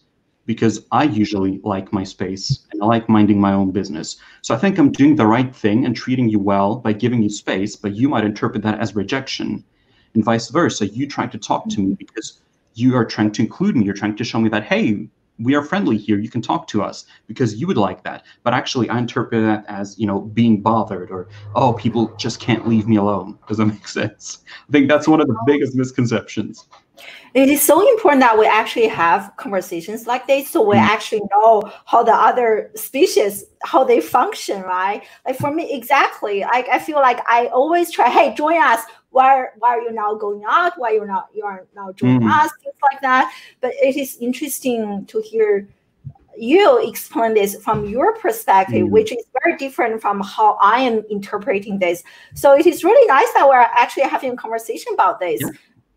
because 0.47 0.87
I 0.91 1.03
usually 1.03 1.59
like 1.63 1.93
my 1.93 2.03
space 2.03 2.65
and 2.71 2.81
I 2.81 2.85
like 2.85 3.07
minding 3.07 3.39
my 3.39 3.53
own 3.53 3.69
business. 3.69 4.17
So 4.41 4.55
I 4.55 4.57
think 4.57 4.79
I'm 4.79 4.91
doing 4.91 5.15
the 5.15 5.27
right 5.27 5.55
thing 5.55 5.85
and 5.85 5.95
treating 5.95 6.29
you 6.29 6.39
well 6.39 6.77
by 6.77 6.93
giving 6.93 7.21
you 7.21 7.29
space, 7.29 7.75
but 7.75 7.93
you 7.93 8.09
might 8.09 8.23
interpret 8.23 8.63
that 8.63 8.79
as 8.79 8.95
rejection 8.95 9.63
and 10.15 10.23
vice 10.23 10.49
versa. 10.49 10.87
You 10.87 11.05
try 11.05 11.27
to 11.27 11.37
talk 11.37 11.67
to 11.69 11.79
me 11.79 11.87
mm-hmm. 11.87 11.93
because 11.95 12.41
you 12.73 12.95
are 12.95 13.05
trying 13.05 13.31
to 13.33 13.41
include 13.41 13.75
me. 13.75 13.85
You're 13.85 13.93
trying 13.93 14.15
to 14.15 14.23
show 14.23 14.39
me 14.39 14.49
that, 14.49 14.63
hey, 14.63 15.07
we 15.39 15.53
are 15.53 15.61
friendly 15.61 15.97
here. 15.97 16.17
You 16.17 16.29
can 16.29 16.41
talk 16.41 16.67
to 16.69 16.81
us 16.81 17.05
because 17.27 17.55
you 17.55 17.67
would 17.67 17.77
like 17.77 18.03
that. 18.03 18.25
But 18.43 18.53
actually, 18.53 18.89
I 18.89 18.97
interpret 18.97 19.41
that 19.43 19.65
as, 19.67 19.99
you 19.99 20.07
know, 20.07 20.21
being 20.21 20.61
bothered 20.61 21.11
or, 21.11 21.27
oh, 21.55 21.73
people 21.73 22.15
just 22.17 22.39
can't 22.39 22.67
leave 22.67 22.87
me 22.87 22.95
alone. 22.95 23.37
Does 23.47 23.57
that 23.57 23.65
make 23.65 23.87
sense? 23.99 24.39
I 24.67 24.71
think 24.71 24.87
that's 24.87 25.07
one 25.07 25.21
of 25.21 25.27
the 25.27 25.37
biggest 25.45 25.75
misconceptions. 25.75 26.67
It 27.33 27.49
is 27.49 27.61
so 27.61 27.87
important 27.91 28.21
that 28.21 28.37
we 28.37 28.45
actually 28.45 28.87
have 28.87 29.31
conversations 29.37 30.07
like 30.07 30.25
this 30.27 30.49
so 30.49 30.61
we 30.61 30.75
mm. 30.75 30.81
actually 30.81 31.21
know 31.31 31.71
how 31.85 32.03
the 32.03 32.13
other 32.13 32.71
species 32.75 33.45
how 33.63 33.83
they 33.83 33.99
function, 33.99 34.61
right? 34.61 35.03
Like 35.25 35.37
for 35.37 35.51
me, 35.51 35.71
exactly. 35.73 36.41
Like 36.41 36.67
I 36.69 36.79
feel 36.79 36.97
like 36.97 37.19
I 37.27 37.47
always 37.47 37.91
try, 37.91 38.09
hey, 38.09 38.33
join 38.35 38.61
us 38.61 38.81
why 39.11 39.45
why 39.59 39.69
are 39.69 39.81
you 39.81 39.91
now 39.91 40.13
going 40.13 40.43
out 40.47 40.73
why 40.77 40.91
you're 40.91 41.07
not 41.07 41.27
you 41.33 41.43
are 41.43 41.65
now 41.75 41.91
joining 41.93 42.21
mm. 42.21 42.31
us 42.31 42.51
things 42.63 42.75
like 42.91 43.01
that 43.01 43.33
but 43.61 43.71
it 43.81 43.95
is 43.95 44.17
interesting 44.19 45.05
to 45.05 45.21
hear 45.21 45.67
you 46.37 46.87
explain 46.87 47.33
this 47.33 47.55
from 47.63 47.87
your 47.87 48.15
perspective 48.17 48.85
mm. 48.85 48.91
which 48.91 49.11
is 49.11 49.23
very 49.41 49.57
different 49.57 49.99
from 50.01 50.19
how 50.21 50.57
i 50.61 50.79
am 50.79 51.03
interpreting 51.09 51.79
this 51.79 52.03
so 52.35 52.53
it 52.53 52.67
is 52.67 52.83
really 52.83 53.07
nice 53.07 53.31
that 53.33 53.47
we're 53.47 53.55
actually 53.55 54.03
having 54.03 54.33
a 54.33 54.35
conversation 54.35 54.93
about 54.93 55.19
this 55.19 55.41
yeah, 55.41 55.49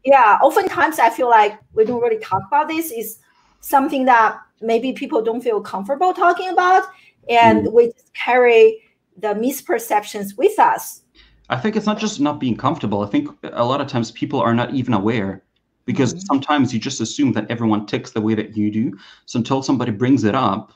yeah 0.04 0.38
oftentimes 0.42 0.99
i 0.99 1.11
feel 1.11 1.28
like 1.28 1.59
we 1.75 1.85
don't 1.85 2.00
really 2.00 2.19
talk 2.19 2.42
about 2.47 2.69
this 2.69 2.90
is 2.90 3.19
something 3.61 4.04
that 4.04 4.38
maybe 4.61 4.92
people 4.92 5.23
don't 5.23 5.42
feel 5.42 5.61
comfortable 5.61 6.12
talking 6.12 6.49
about 6.49 6.85
and 7.28 7.66
mm. 7.66 7.73
we 7.73 7.87
just 7.87 8.12
carry 8.14 8.83
the 9.16 9.28
misperceptions 9.35 10.37
with 10.37 10.59
us 10.59 11.02
I 11.50 11.57
think 11.57 11.75
it's 11.75 11.87
not 11.87 11.99
just 11.99 12.21
not 12.21 12.38
being 12.38 12.57
comfortable. 12.57 13.02
I 13.02 13.09
think 13.09 13.28
a 13.42 13.64
lot 13.64 13.80
of 13.80 13.88
times 13.88 14.12
people 14.12 14.40
are 14.40 14.54
not 14.54 14.73
even 14.73 14.95
aware 14.95 15.42
because 15.85 16.14
mm-hmm. 16.14 16.21
sometimes 16.21 16.73
you 16.73 16.78
just 16.78 17.00
assume 17.00 17.33
that 17.33 17.50
everyone 17.50 17.87
ticks 17.87 18.12
the 18.12 18.21
way 18.21 18.35
that 18.37 18.57
you 18.57 18.71
do. 18.71 18.97
So 19.26 19.38
until 19.38 19.61
somebody 19.61 19.90
brings 19.90 20.23
it 20.23 20.37
up 20.37 20.73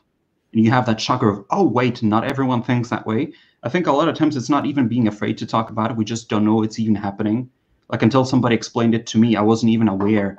and 0.53 0.65
you 0.65 0.73
have 0.73 0.85
that 0.87 1.01
shocker 1.01 1.29
of, 1.29 1.45
oh, 1.51 1.63
wait, 1.63 2.03
not 2.03 2.25
everyone 2.25 2.61
thinks 2.61 2.89
that 2.91 3.07
way. 3.07 3.33
I 3.63 3.69
think 3.69 3.87
a 3.87 3.93
lot 3.93 4.09
of 4.09 4.17
times 4.17 4.37
it's 4.37 4.51
not 4.51 4.67
even 4.67 4.89
being 4.89 5.07
afraid 5.07 5.39
to 5.39 5.47
talk 5.47 5.71
about 5.71 5.93
it. 5.93 5.97
We 5.97 6.05
just 6.05 6.29
don't 6.29 6.45
know 6.45 6.65
it's 6.65 6.81
even 6.81 6.97
happening. 6.97 7.49
Like 7.89 8.03
until 8.03 8.25
somebody 8.25 8.55
explained 8.55 8.95
it 8.95 9.07
to 9.09 9.19
me, 9.19 9.37
I 9.37 9.43
wasn't 9.43 9.73
even 9.73 9.89
aware 9.89 10.37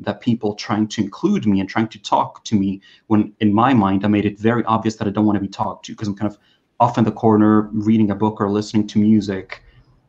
that 0.00 0.20
people 0.20 0.54
trying 0.54 0.86
to 0.88 1.02
include 1.02 1.46
me 1.46 1.60
and 1.60 1.68
trying 1.68 1.88
to 1.88 1.98
talk 2.02 2.44
to 2.44 2.54
me 2.54 2.80
when 3.08 3.32
in 3.40 3.52
my 3.52 3.74
mind 3.74 4.04
I 4.04 4.08
made 4.08 4.24
it 4.24 4.38
very 4.38 4.64
obvious 4.64 4.96
that 4.96 5.08
I 5.08 5.10
don't 5.10 5.26
want 5.26 5.36
to 5.36 5.40
be 5.40 5.48
talked 5.48 5.86
to 5.86 5.92
because 5.92 6.06
I'm 6.08 6.16
kind 6.16 6.30
of 6.30 6.38
off 6.78 6.98
in 6.98 7.04
the 7.04 7.10
corner 7.10 7.62
reading 7.72 8.10
a 8.10 8.14
book 8.14 8.40
or 8.40 8.48
listening 8.50 8.86
to 8.88 8.98
music 9.00 9.62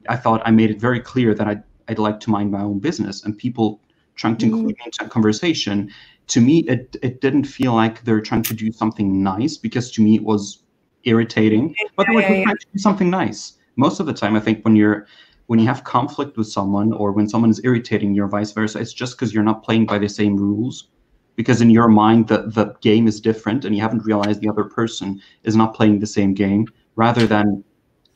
I 0.07 0.15
thought 0.15 0.41
I 0.45 0.51
made 0.51 0.71
it 0.71 0.79
very 0.79 0.99
clear 0.99 1.33
that 1.33 1.47
I'd, 1.47 1.63
I'd 1.87 1.99
like 1.99 2.19
to 2.21 2.29
mind 2.29 2.51
my 2.51 2.61
own 2.61 2.79
business 2.79 3.23
and 3.23 3.37
people 3.37 3.81
trying 4.15 4.37
to 4.37 4.45
include 4.45 4.65
me 4.65 4.73
mm-hmm. 4.73 4.85
into 4.85 5.05
a 5.05 5.09
conversation. 5.09 5.91
To 6.27 6.41
me, 6.41 6.59
it, 6.67 6.95
it 7.01 7.21
didn't 7.21 7.45
feel 7.45 7.73
like 7.73 8.03
they're 8.03 8.21
trying 8.21 8.43
to 8.43 8.53
do 8.53 8.71
something 8.71 9.23
nice 9.23 9.57
because 9.57 9.91
to 9.91 10.01
me 10.01 10.15
it 10.15 10.23
was 10.23 10.63
irritating, 11.03 11.75
but 11.95 12.07
they 12.07 12.15
were 12.15 12.21
trying 12.21 12.57
to 12.57 12.65
do 12.73 12.79
something 12.79 13.09
nice. 13.09 13.53
Most 13.75 13.99
of 13.99 14.05
the 14.05 14.13
time, 14.13 14.35
I 14.35 14.39
think 14.39 14.63
when 14.63 14.75
you're 14.75 15.07
when 15.49 15.57
you 15.57 15.65
have 15.65 15.83
conflict 15.83 16.37
with 16.37 16.47
someone 16.47 16.93
or 16.93 17.11
when 17.11 17.27
someone 17.27 17.49
is 17.49 17.59
irritating 17.63 18.13
you 18.13 18.23
or 18.23 18.27
vice 18.27 18.51
versa, 18.51 18.77
it's 18.77 18.93
just 18.93 19.17
because 19.17 19.33
you're 19.33 19.43
not 19.43 19.63
playing 19.63 19.83
by 19.83 19.97
the 19.97 20.07
same 20.07 20.37
rules. 20.37 20.89
Because 21.35 21.59
in 21.59 21.71
your 21.71 21.87
mind, 21.87 22.27
the, 22.27 22.43
the 22.43 22.75
game 22.81 23.07
is 23.07 23.19
different 23.19 23.65
and 23.65 23.75
you 23.75 23.81
haven't 23.81 24.05
realized 24.05 24.41
the 24.41 24.47
other 24.49 24.65
person 24.65 25.19
is 25.45 25.55
not 25.55 25.73
playing 25.73 26.01
the 26.01 26.05
same 26.05 26.35
game 26.35 26.67
rather 26.95 27.25
than 27.25 27.63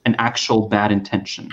an 0.05 0.15
actual 0.19 0.67
bad 0.69 0.91
intention. 0.91 1.49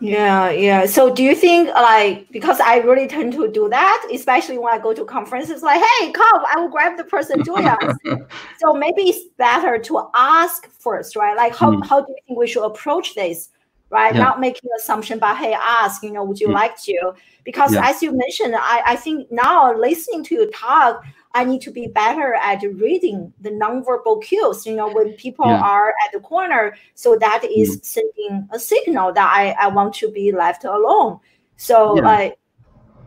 Yeah, 0.00 0.48
yeah. 0.48 0.86
So 0.86 1.14
do 1.14 1.22
you 1.22 1.34
think 1.34 1.68
like 1.74 2.30
because 2.30 2.58
I 2.60 2.78
really 2.78 3.06
tend 3.06 3.34
to 3.34 3.52
do 3.52 3.68
that, 3.68 4.08
especially 4.10 4.56
when 4.56 4.72
I 4.72 4.78
go 4.78 4.94
to 4.94 5.04
conferences, 5.04 5.62
like, 5.62 5.82
hey, 5.82 6.10
come, 6.10 6.42
I 6.46 6.58
will 6.58 6.70
grab 6.70 6.96
the 6.96 7.04
person 7.04 7.44
join 7.44 7.66
us. 7.66 7.96
so 8.60 8.72
maybe 8.72 9.02
it's 9.02 9.28
better 9.36 9.76
to 9.78 10.08
ask 10.14 10.70
first, 10.70 11.16
right? 11.16 11.36
Like 11.36 11.54
how, 11.54 11.72
mm. 11.72 11.84
how 11.84 12.00
do 12.00 12.06
you 12.08 12.16
think 12.26 12.38
we 12.38 12.46
should 12.46 12.64
approach 12.64 13.14
this? 13.14 13.50
Right. 13.90 14.14
Yeah. 14.14 14.20
Not 14.20 14.38
making 14.38 14.68
assumption, 14.78 15.18
but 15.18 15.36
hey, 15.36 15.54
ask, 15.54 16.02
you 16.02 16.12
know, 16.12 16.22
would 16.22 16.38
you 16.38 16.48
mm. 16.48 16.52
like 16.52 16.78
to? 16.82 17.14
Because 17.42 17.72
yeah. 17.72 17.88
as 17.88 18.02
you 18.02 18.12
mentioned, 18.12 18.54
I, 18.54 18.82
I 18.84 18.96
think 18.96 19.32
now 19.32 19.74
listening 19.74 20.24
to 20.24 20.34
you 20.34 20.50
talk, 20.50 21.02
I 21.32 21.44
need 21.44 21.62
to 21.62 21.70
be 21.70 21.86
better 21.86 22.34
at 22.34 22.62
reading 22.62 23.32
the 23.40 23.50
nonverbal 23.50 24.22
cues, 24.22 24.66
you 24.66 24.76
know, 24.76 24.92
when 24.92 25.14
people 25.14 25.46
yeah. 25.46 25.62
are 25.62 25.94
at 26.04 26.12
the 26.12 26.20
corner. 26.20 26.76
So 26.94 27.16
that 27.16 27.44
is 27.44 27.78
mm. 27.78 27.84
sending 27.84 28.48
a 28.52 28.58
signal 28.58 29.12
that 29.14 29.32
I, 29.34 29.52
I 29.58 29.68
want 29.68 29.94
to 29.94 30.10
be 30.10 30.32
left 30.32 30.64
alone. 30.64 31.20
So 31.56 31.96
yeah. 31.96 32.02
like 32.02 32.38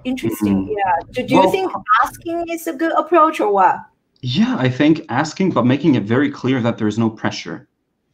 interesting. 0.04 0.66
Mm-hmm. 0.66 0.72
Yeah. 0.72 1.12
Do, 1.12 1.28
do 1.28 1.36
well, 1.36 1.46
you 1.46 1.52
think 1.52 1.72
asking 2.04 2.50
is 2.50 2.66
a 2.66 2.74
good 2.74 2.94
approach 2.94 3.40
or 3.40 3.54
what? 3.54 3.78
Yeah, 4.22 4.56
I 4.58 4.70
think 4.70 5.06
asking, 5.10 5.52
but 5.52 5.66
making 5.66 5.96
it 5.96 6.04
very 6.04 6.30
clear 6.30 6.62
that 6.62 6.78
there's 6.78 6.98
no 6.98 7.10
pressure. 7.10 7.68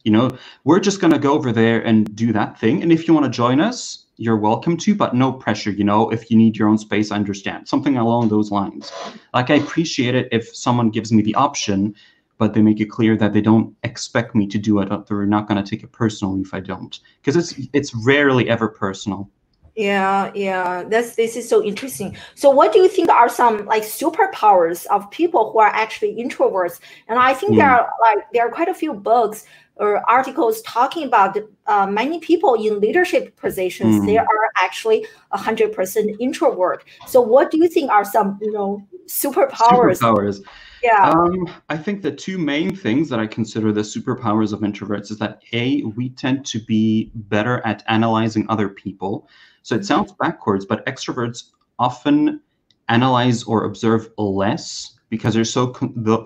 You 0.04 0.12
know, 0.12 0.30
we're 0.64 0.80
just 0.80 1.00
gonna 1.00 1.18
go 1.18 1.32
over 1.32 1.52
there 1.52 1.80
and 1.80 2.14
do 2.16 2.32
that 2.32 2.58
thing. 2.58 2.82
And 2.82 2.92
if 2.92 3.06
you 3.06 3.14
want 3.14 3.26
to 3.26 3.30
join 3.30 3.60
us, 3.60 4.06
you're 4.16 4.36
welcome 4.36 4.76
to, 4.76 4.94
but 4.94 5.14
no 5.14 5.32
pressure. 5.32 5.70
You 5.70 5.84
know, 5.84 6.10
if 6.10 6.30
you 6.30 6.36
need 6.36 6.56
your 6.56 6.68
own 6.68 6.78
space, 6.78 7.10
I 7.10 7.16
understand. 7.16 7.68
Something 7.68 7.96
along 7.96 8.28
those 8.28 8.50
lines. 8.50 8.92
Like 9.32 9.50
I 9.50 9.54
appreciate 9.54 10.14
it 10.14 10.28
if 10.32 10.54
someone 10.54 10.90
gives 10.90 11.12
me 11.12 11.22
the 11.22 11.34
option, 11.36 11.94
but 12.36 12.54
they 12.54 12.62
make 12.62 12.80
it 12.80 12.86
clear 12.86 13.16
that 13.16 13.32
they 13.32 13.40
don't 13.40 13.74
expect 13.84 14.34
me 14.34 14.46
to 14.48 14.58
do 14.58 14.80
it. 14.80 14.88
They're 15.06 15.26
not 15.26 15.48
going 15.48 15.62
to 15.62 15.68
take 15.68 15.82
it 15.82 15.92
personally 15.92 16.40
if 16.40 16.52
I 16.52 16.60
don't, 16.60 16.98
because 17.20 17.36
it's 17.36 17.68
it's 17.72 17.94
rarely 17.94 18.48
ever 18.48 18.68
personal. 18.68 19.30
Yeah, 19.78 20.32
yeah, 20.34 20.82
that's 20.82 21.14
this 21.14 21.36
is 21.36 21.48
so 21.48 21.62
interesting. 21.62 22.16
So, 22.34 22.50
what 22.50 22.72
do 22.72 22.80
you 22.80 22.88
think 22.88 23.10
are 23.10 23.28
some 23.28 23.64
like 23.66 23.84
superpowers 23.84 24.86
of 24.86 25.08
people 25.12 25.52
who 25.52 25.60
are 25.60 25.68
actually 25.68 26.16
introverts? 26.16 26.80
And 27.06 27.16
I 27.16 27.32
think 27.32 27.52
mm. 27.52 27.58
there 27.58 27.70
are 27.70 27.92
like 28.00 28.26
there 28.32 28.44
are 28.44 28.50
quite 28.50 28.66
a 28.66 28.74
few 28.74 28.92
books 28.92 29.44
or 29.78 30.08
articles 30.10 30.60
talking 30.62 31.04
about 31.06 31.36
uh, 31.66 31.86
many 31.86 32.18
people 32.18 32.54
in 32.54 32.80
leadership 32.80 33.36
positions, 33.36 34.00
mm. 34.00 34.06
they 34.06 34.18
are 34.18 34.26
actually 34.56 35.06
100% 35.32 36.16
introvert. 36.18 36.84
So 37.06 37.20
what 37.20 37.50
do 37.50 37.58
you 37.58 37.68
think 37.68 37.90
are 37.90 38.04
some, 38.04 38.38
you 38.42 38.52
know, 38.52 38.86
superpowers? 39.06 40.00
Superpowers. 40.00 40.44
Yeah. 40.82 41.10
Um, 41.10 41.48
I 41.68 41.76
think 41.76 42.02
the 42.02 42.12
two 42.12 42.38
main 42.38 42.74
things 42.74 43.08
that 43.08 43.18
I 43.18 43.26
consider 43.26 43.72
the 43.72 43.80
superpowers 43.80 44.52
of 44.52 44.60
introverts 44.60 45.10
is 45.10 45.18
that 45.18 45.42
A, 45.52 45.82
we 45.82 46.10
tend 46.10 46.46
to 46.46 46.60
be 46.60 47.10
better 47.14 47.64
at 47.66 47.82
analyzing 47.88 48.46
other 48.48 48.68
people. 48.68 49.28
So 49.62 49.74
it 49.74 49.84
sounds 49.84 50.12
backwards, 50.20 50.64
but 50.64 50.84
extroverts 50.86 51.50
often 51.78 52.40
analyze 52.88 53.42
or 53.44 53.64
observe 53.64 54.08
less 54.16 54.98
because 55.10 55.34
they're 55.34 55.44
so 55.44 55.72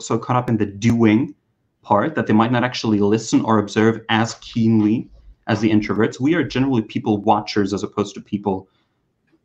so 0.00 0.18
caught 0.18 0.36
up 0.36 0.48
in 0.48 0.56
the 0.56 0.66
doing 0.66 1.34
part 1.82 2.14
that 2.14 2.26
they 2.26 2.32
might 2.32 2.52
not 2.52 2.64
actually 2.64 3.00
listen 3.00 3.42
or 3.42 3.58
observe 3.58 4.00
as 4.08 4.34
keenly 4.36 5.08
as 5.48 5.60
the 5.60 5.70
introverts. 5.70 6.20
We 6.20 6.34
are 6.34 6.44
generally 6.44 6.82
people 6.82 7.18
watchers 7.18 7.74
as 7.74 7.82
opposed 7.82 8.14
to 8.14 8.20
people 8.20 8.68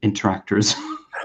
interactors. 0.04 0.76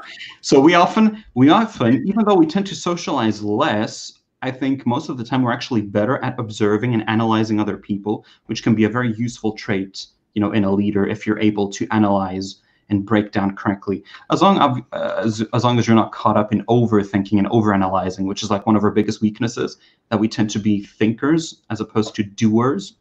so 0.40 0.60
we 0.60 0.74
often, 0.74 1.22
we 1.34 1.50
often, 1.50 2.06
even 2.06 2.24
though 2.24 2.34
we 2.34 2.46
tend 2.46 2.66
to 2.68 2.74
socialize 2.74 3.42
less, 3.42 4.20
I 4.40 4.50
think 4.50 4.86
most 4.86 5.08
of 5.08 5.18
the 5.18 5.24
time 5.24 5.42
we're 5.42 5.52
actually 5.52 5.82
better 5.82 6.22
at 6.24 6.38
observing 6.38 6.94
and 6.94 7.08
analyzing 7.08 7.60
other 7.60 7.76
people, 7.76 8.24
which 8.46 8.62
can 8.62 8.74
be 8.74 8.84
a 8.84 8.88
very 8.88 9.14
useful 9.14 9.52
trait, 9.52 10.06
you 10.34 10.40
know, 10.40 10.52
in 10.52 10.64
a 10.64 10.72
leader 10.72 11.06
if 11.06 11.26
you're 11.26 11.38
able 11.38 11.70
to 11.70 11.86
analyze 11.90 12.61
and 12.92 13.06
break 13.06 13.32
down 13.32 13.56
correctly. 13.56 14.04
As 14.30 14.42
long 14.42 14.84
as, 14.92 15.42
as 15.54 15.64
long 15.64 15.78
as 15.78 15.86
you're 15.86 15.96
not 15.96 16.12
caught 16.12 16.36
up 16.36 16.52
in 16.52 16.62
overthinking 16.66 17.38
and 17.38 17.48
overanalyzing, 17.48 18.26
which 18.26 18.42
is 18.42 18.50
like 18.50 18.66
one 18.66 18.76
of 18.76 18.84
our 18.84 18.90
biggest 18.90 19.22
weaknesses, 19.22 19.78
that 20.10 20.20
we 20.20 20.28
tend 20.28 20.50
to 20.50 20.58
be 20.58 20.84
thinkers 20.84 21.62
as 21.70 21.80
opposed 21.80 22.14
to 22.16 22.22
doers. 22.22 22.94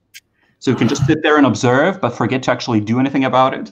So 0.59 0.71
you 0.71 0.77
can 0.77 0.87
just 0.87 1.05
sit 1.05 1.23
there 1.23 1.37
and 1.37 1.45
observe, 1.45 1.99
but 1.99 2.11
forget 2.11 2.43
to 2.43 2.51
actually 2.51 2.79
do 2.79 2.99
anything 2.99 3.25
about 3.25 3.53
it. 3.53 3.71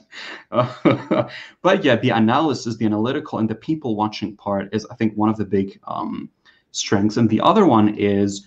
Uh, 0.50 1.28
but 1.62 1.84
yeah, 1.84 1.96
the 1.96 2.10
analysis, 2.10 2.76
the 2.76 2.84
analytical, 2.84 3.38
and 3.38 3.48
the 3.48 3.54
people 3.54 3.96
watching 3.96 4.36
part 4.36 4.68
is, 4.74 4.86
I 4.90 4.96
think, 4.96 5.14
one 5.14 5.30
of 5.30 5.36
the 5.36 5.44
big 5.44 5.80
um, 5.86 6.28
strengths. 6.72 7.16
And 7.16 7.30
the 7.30 7.40
other 7.40 7.64
one 7.64 7.94
is 7.96 8.44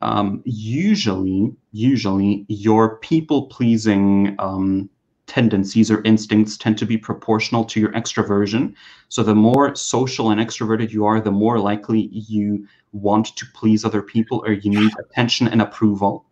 um, 0.00 0.42
usually, 0.44 1.52
usually 1.72 2.46
your 2.48 2.96
people 2.98 3.48
pleasing 3.48 4.34
um, 4.38 4.88
tendencies 5.26 5.90
or 5.90 6.02
instincts 6.02 6.56
tend 6.56 6.76
to 6.78 6.86
be 6.86 6.98
proportional 6.98 7.64
to 7.64 7.80
your 7.80 7.92
extroversion. 7.92 8.74
So 9.08 9.22
the 9.22 9.34
more 9.34 9.74
social 9.74 10.30
and 10.30 10.40
extroverted 10.40 10.90
you 10.90 11.04
are, 11.04 11.20
the 11.20 11.30
more 11.30 11.58
likely 11.58 12.08
you 12.12 12.66
want 12.92 13.36
to 13.36 13.46
please 13.54 13.84
other 13.84 14.02
people 14.02 14.42
or 14.46 14.52
you 14.52 14.70
need 14.70 14.92
attention 14.98 15.48
and 15.48 15.62
approval. 15.62 16.26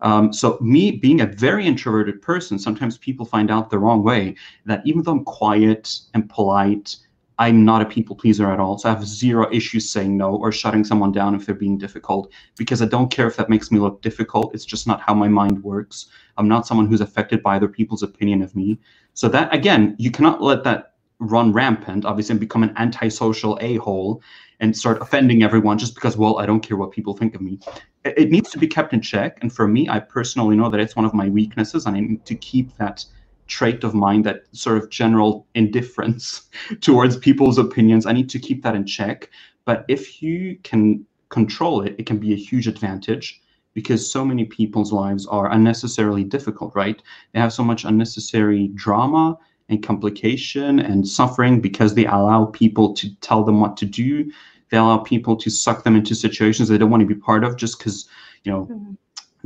Um, 0.00 0.32
so 0.32 0.58
me 0.60 0.92
being 0.92 1.20
a 1.20 1.26
very 1.26 1.66
introverted 1.66 2.22
person, 2.22 2.58
sometimes 2.58 2.98
people 2.98 3.26
find 3.26 3.50
out 3.50 3.70
the 3.70 3.78
wrong 3.78 4.02
way 4.04 4.36
that 4.64 4.82
even 4.84 5.02
though 5.02 5.12
I'm 5.12 5.24
quiet 5.24 5.98
and 6.14 6.28
polite, 6.28 6.96
I'm 7.38 7.64
not 7.64 7.82
a 7.82 7.86
people 7.86 8.16
pleaser 8.16 8.50
at 8.50 8.58
all. 8.58 8.78
So 8.78 8.88
I 8.88 8.92
have 8.92 9.06
zero 9.06 9.48
issues 9.52 9.90
saying 9.90 10.16
no 10.16 10.34
or 10.34 10.50
shutting 10.50 10.84
someone 10.84 11.12
down 11.12 11.34
if 11.34 11.46
they're 11.46 11.54
being 11.54 11.78
difficult 11.78 12.32
because 12.56 12.82
I 12.82 12.86
don't 12.86 13.10
care 13.10 13.28
if 13.28 13.36
that 13.36 13.48
makes 13.48 13.70
me 13.70 13.78
look 13.78 14.02
difficult. 14.02 14.54
It's 14.54 14.64
just 14.64 14.86
not 14.86 15.00
how 15.00 15.14
my 15.14 15.28
mind 15.28 15.62
works. 15.62 16.06
I'm 16.36 16.48
not 16.48 16.66
someone 16.66 16.86
who's 16.86 17.00
affected 17.00 17.42
by 17.42 17.56
other 17.56 17.68
people's 17.68 18.02
opinion 18.02 18.42
of 18.42 18.56
me. 18.56 18.78
So 19.14 19.28
that 19.28 19.54
again, 19.54 19.94
you 19.98 20.10
cannot 20.10 20.42
let 20.42 20.64
that 20.64 20.94
run 21.20 21.52
rampant, 21.52 22.04
obviously, 22.04 22.34
and 22.34 22.40
become 22.40 22.62
an 22.62 22.72
antisocial 22.76 23.58
a-hole 23.60 24.22
and 24.60 24.76
start 24.76 25.00
offending 25.00 25.42
everyone 25.42 25.78
just 25.78 25.94
because, 25.94 26.16
well, 26.16 26.38
I 26.38 26.46
don't 26.46 26.60
care 26.60 26.76
what 26.76 26.90
people 26.90 27.16
think 27.16 27.34
of 27.34 27.40
me. 27.40 27.58
It, 28.04 28.30
needs 28.30 28.50
to 28.50 28.58
be 28.58 28.66
kept 28.66 28.92
in 28.92 29.00
check. 29.00 29.38
And 29.40 29.52
for 29.52 29.68
me, 29.68 29.88
I 29.88 30.00
personally 30.00 30.56
know 30.56 30.68
that 30.70 30.80
it's 30.80 30.96
one 30.96 31.04
of 31.04 31.14
my 31.14 31.28
weaknesses, 31.28 31.86
and 31.86 31.96
I 31.96 32.00
need 32.00 32.24
to 32.24 32.34
keep 32.34 32.76
that 32.76 33.04
trait 33.48 33.82
of 33.82 33.94
mine, 33.94 34.22
that 34.22 34.44
sort 34.52 34.78
of 34.78 34.90
general 34.90 35.46
indifference 35.54 36.48
towards 36.80 37.16
people's 37.16 37.58
opinions. 37.58 38.06
I 38.06 38.12
need 38.12 38.30
to 38.30 38.38
keep 38.38 38.62
that 38.62 38.76
in 38.76 38.86
check. 38.86 39.30
But 39.64 39.84
if 39.88 40.22
you 40.22 40.58
can 40.62 41.04
control 41.30 41.82
it, 41.82 41.96
it 41.98 42.06
can 42.06 42.18
be 42.18 42.32
a 42.32 42.36
huge 42.36 42.68
advantage 42.68 43.40
because 43.74 44.10
so 44.10 44.24
many 44.24 44.44
people's 44.44 44.92
lives 44.92 45.26
are 45.26 45.52
unnecessarily 45.52 46.24
difficult, 46.24 46.74
right? 46.74 47.02
They 47.32 47.40
have 47.40 47.52
so 47.52 47.62
much 47.62 47.84
unnecessary 47.84 48.68
drama 48.68 49.38
and 49.68 49.82
complication 49.82 50.78
and 50.78 51.06
suffering 51.06 51.60
because 51.60 51.94
they 51.94 52.06
allow 52.06 52.46
people 52.46 52.94
to 52.94 53.14
tell 53.16 53.44
them 53.44 53.60
what 53.60 53.76
to 53.76 53.84
do. 53.84 54.32
They 54.70 54.78
allow 54.78 54.98
people 54.98 55.36
to 55.36 55.50
suck 55.50 55.84
them 55.84 55.96
into 55.96 56.14
situations 56.14 56.68
they 56.68 56.78
don't 56.78 56.90
want 56.90 57.02
to 57.02 57.06
be 57.06 57.14
part 57.14 57.44
of 57.44 57.56
just 57.56 57.78
because, 57.78 58.08
you 58.44 58.52
know, 58.52 58.66
mm-hmm 58.66 58.94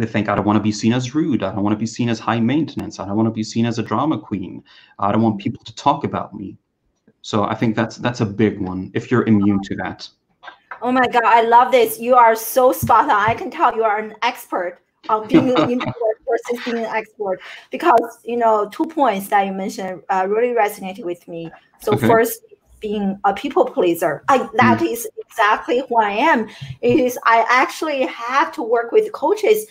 they 0.03 0.09
think 0.09 0.29
I 0.29 0.35
don't 0.35 0.45
want 0.45 0.57
to 0.57 0.63
be 0.63 0.73
seen 0.73 0.93
as 0.93 1.15
rude. 1.15 1.45
I 1.45 1.53
don't 1.53 1.63
want 1.63 1.75
to 1.75 1.79
be 1.79 1.87
seen 1.87 2.09
as 2.09 2.19
high 2.19 2.41
maintenance. 2.41 2.99
I 2.99 3.07
don't 3.07 3.17
want 3.17 3.29
to 3.29 3.33
be 3.33 3.45
seen 3.45 3.67
as 3.67 3.79
a 3.79 3.85
drama 3.85 4.19
queen. 4.19 4.65
I 4.99 5.13
don't 5.13 5.23
want 5.23 5.39
people 5.39 5.63
to 5.63 5.73
talk 5.77 6.03
about 6.03 6.35
me. 6.35 6.57
So 7.21 7.45
I 7.45 7.55
think 7.55 7.77
that's 7.77 7.99
that's 7.99 8.21
a 8.21 8.27
big 8.27 8.61
one. 8.61 8.91
If 8.95 9.13
you're 9.13 9.25
immune 9.27 9.63
to 9.63 9.77
that. 9.77 10.09
Oh 10.81 10.91
my 10.91 11.07
god, 11.07 11.23
I 11.25 11.43
love 11.43 11.71
this. 11.71 12.01
You 12.01 12.17
are 12.17 12.35
so 12.35 12.73
spot 12.73 13.05
on. 13.05 13.11
I 13.11 13.35
can 13.35 13.49
tell 13.49 13.77
you 13.77 13.85
are 13.85 13.99
an 13.99 14.17
expert 14.23 14.81
on 15.09 15.29
being 15.29 15.51
an 15.57 15.71
introvert 15.71 16.17
versus 16.29 16.65
being 16.65 16.79
an 16.79 16.87
expert 16.87 17.41
because 17.71 18.19
you 18.25 18.37
know 18.37 18.69
two 18.73 18.87
points 18.87 19.29
that 19.29 19.47
you 19.47 19.53
mentioned 19.53 20.03
uh, 20.11 20.27
really 20.29 20.53
resonated 20.53 21.05
with 21.05 21.29
me. 21.29 21.49
So 21.79 21.93
okay. 21.93 22.09
first, 22.09 22.43
being 22.83 23.19
a 23.25 23.33
people 23.33 23.65
pleaser. 23.65 24.25
I, 24.29 24.39
that 24.55 24.81
mm. 24.81 24.93
is 24.93 25.09
exactly 25.27 25.83
who 25.89 25.97
I 25.97 26.11
am. 26.11 26.49
It 26.83 27.01
is 27.01 27.19
I 27.25 27.47
actually 27.49 28.05
have 28.07 28.53
to 28.53 28.63
work 28.63 28.93
with 28.93 29.11
coaches 29.13 29.67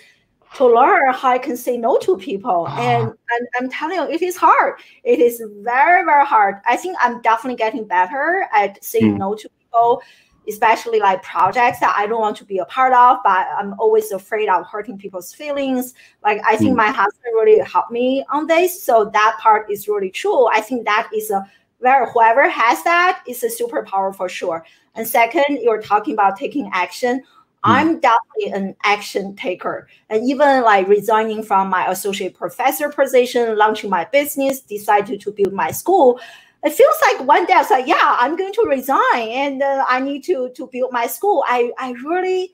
to 0.56 0.66
learn 0.68 1.14
how 1.14 1.30
I 1.30 1.38
can 1.38 1.56
say 1.56 1.78
no 1.78 1.98
to 2.00 2.18
people. 2.18 2.66
Ah. 2.68 2.80
And, 2.80 3.04
and 3.04 3.48
I'm 3.60 3.70
telling 3.70 3.98
you, 3.98 4.14
it 4.14 4.22
is 4.22 4.36
hard. 4.36 4.80
It 5.04 5.20
is 5.20 5.42
very, 5.62 6.04
very 6.04 6.26
hard. 6.26 6.56
I 6.66 6.76
think 6.76 6.98
I'm 7.00 7.22
definitely 7.22 7.56
getting 7.56 7.86
better 7.86 8.48
at 8.54 8.84
saying 8.84 9.16
mm. 9.16 9.18
no 9.18 9.36
to 9.36 9.50
people, 9.50 10.02
especially 10.50 11.00
like 11.00 11.24
projects 11.24 11.80
that 11.80 11.96
I 11.98 12.06
don't 12.06 12.20
want 12.20 12.36
to 12.38 12.46
be 12.46 12.58
a 12.58 12.66
part 12.66 12.94
of, 12.94 13.20
but 13.24 13.48
I'm 13.58 13.76
always 13.80 14.12
afraid 14.12 14.50
of 14.50 14.66
hurting 14.68 14.98
people's 14.98 15.34
feelings. 15.34 15.94
Like 16.24 16.42
I 16.46 16.58
think 16.58 16.74
mm. 16.74 16.78
my 16.78 16.90
husband 16.90 17.34
really 17.34 17.60
helped 17.60 17.92
me 17.92 18.26
on 18.30 18.48
this. 18.48 18.84
So 18.84 19.10
that 19.14 19.38
part 19.40 19.72
is 19.72 19.88
really 19.88 20.10
true. 20.10 20.48
I 20.48 20.60
think 20.60 20.86
that 20.86 21.10
is 21.16 21.32
a 21.32 21.46
where 21.82 22.08
whoever 22.12 22.48
has 22.48 22.84
that 22.84 23.24
is 23.28 23.44
a 23.44 23.48
superpower 23.48 24.16
for 24.16 24.30
sure. 24.30 24.64
And 24.94 25.08
second, 25.08 25.60
you're 25.62 25.82
talking 25.82 26.14
about 26.14 26.38
taking 26.38 26.70
action. 26.74 27.24
I'm 27.64 28.00
definitely 28.00 28.52
an 28.54 28.76
action 28.84 29.36
taker. 29.36 29.88
And 30.10 30.28
even 30.28 30.64
like 30.64 30.88
resigning 30.88 31.44
from 31.44 31.70
my 31.70 31.88
associate 31.88 32.34
professor 32.34 32.90
position, 32.90 33.58
launching 33.58 33.90
my 33.90 34.06
business, 34.06 34.62
decided 34.62 35.22
to 35.22 35.32
build 35.32 35.54
my 35.54 35.72
school. 35.72 36.20
It 36.64 36.74
feels 36.74 36.96
like 37.02 37.28
one 37.28 37.46
day 37.46 37.54
I 37.54 37.58
was 37.58 37.70
like, 37.70 37.88
yeah, 37.88 38.18
I'm 38.20 38.36
going 38.36 38.54
to 38.54 38.66
resign 38.68 39.00
and 39.16 39.64
uh, 39.64 39.86
I 39.88 40.00
need 40.00 40.24
to, 40.26 40.50
to 40.56 40.68
build 40.72 40.92
my 40.92 41.08
school. 41.08 41.44
I, 41.48 41.72
I 41.78 41.92
really 42.04 42.54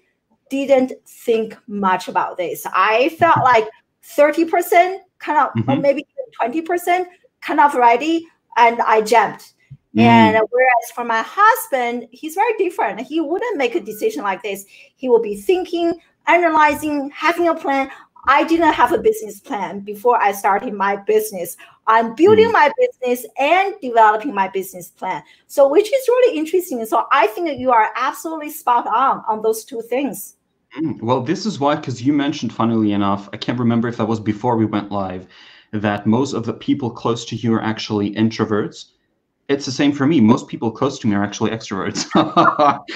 didn't 0.50 0.94
think 1.06 1.58
much 1.68 2.08
about 2.08 2.38
this. 2.38 2.66
I 2.74 3.10
felt 3.10 3.40
like 3.44 3.68
30% 4.04 5.00
kind 5.20 5.40
of, 5.40 5.54
mm-hmm. 5.54 5.70
or 5.70 5.76
maybe 5.78 6.06
20% 6.42 7.06
kind 7.42 7.60
of 7.60 7.76
ready. 7.76 8.28
And 8.56 8.82
I 8.82 9.02
jumped 9.02 9.54
Mm. 9.98 10.04
And 10.04 10.48
whereas 10.52 10.92
for 10.94 11.04
my 11.04 11.24
husband, 11.26 12.08
he's 12.12 12.36
very 12.36 12.54
different. 12.58 13.02
He 13.02 13.20
wouldn't 13.20 13.58
make 13.58 13.74
a 13.74 13.80
decision 13.80 14.22
like 14.24 14.44
this. 14.44 14.66
He 14.96 15.10
will 15.10 15.22
be 15.22 15.36
thinking, 15.36 16.00
analyzing, 16.28 17.10
having 17.10 17.48
a 17.48 17.56
plan. 17.56 17.90
I 18.28 18.44
didn't 18.44 18.74
have 18.74 18.92
a 18.92 19.00
business 19.00 19.40
plan 19.40 19.80
before 19.80 20.22
I 20.22 20.34
started 20.34 20.74
my 20.74 20.98
business. 20.98 21.58
I'm 21.88 22.14
building 22.14 22.50
mm. 22.50 22.54
my 22.54 22.72
business 22.78 23.26
and 23.40 23.74
developing 23.82 24.36
my 24.36 24.50
business 24.50 24.90
plan. 24.90 25.24
So, 25.48 25.68
which 25.68 25.92
is 25.92 26.08
really 26.08 26.38
interesting. 26.38 26.86
So, 26.86 27.08
I 27.12 27.28
think 27.28 27.48
that 27.48 27.58
you 27.58 27.72
are 27.72 27.90
absolutely 27.96 28.52
spot 28.52 28.86
on 28.86 29.24
on 29.28 29.42
those 29.42 29.64
two 29.64 29.82
things. 29.82 30.36
Mm. 30.78 31.02
Well, 31.02 31.22
this 31.22 31.46
is 31.46 31.60
why, 31.60 31.76
because 31.76 32.04
you 32.04 32.14
mentioned, 32.14 32.54
funnily 32.54 32.92
enough, 32.92 33.30
I 33.34 33.38
can't 33.38 33.58
remember 33.58 33.88
if 33.88 33.98
that 33.98 34.08
was 34.08 34.20
before 34.20 34.58
we 34.58 34.66
went 34.66 34.92
live, 34.92 35.26
that 35.72 36.06
most 36.06 36.34
of 36.34 36.46
the 36.46 36.54
people 36.54 36.92
close 36.92 37.26
to 37.26 37.36
you 37.36 37.54
are 37.56 37.64
actually 37.64 38.14
introverts 38.14 38.92
it's 39.48 39.66
the 39.66 39.72
same 39.72 39.92
for 39.92 40.06
me. 40.06 40.20
Most 40.20 40.48
people 40.48 40.72
close 40.72 41.00
to 41.00 41.08
me 41.08 41.16
are 41.16 41.24
actually 41.24 41.52
extroverts. 41.52 42.06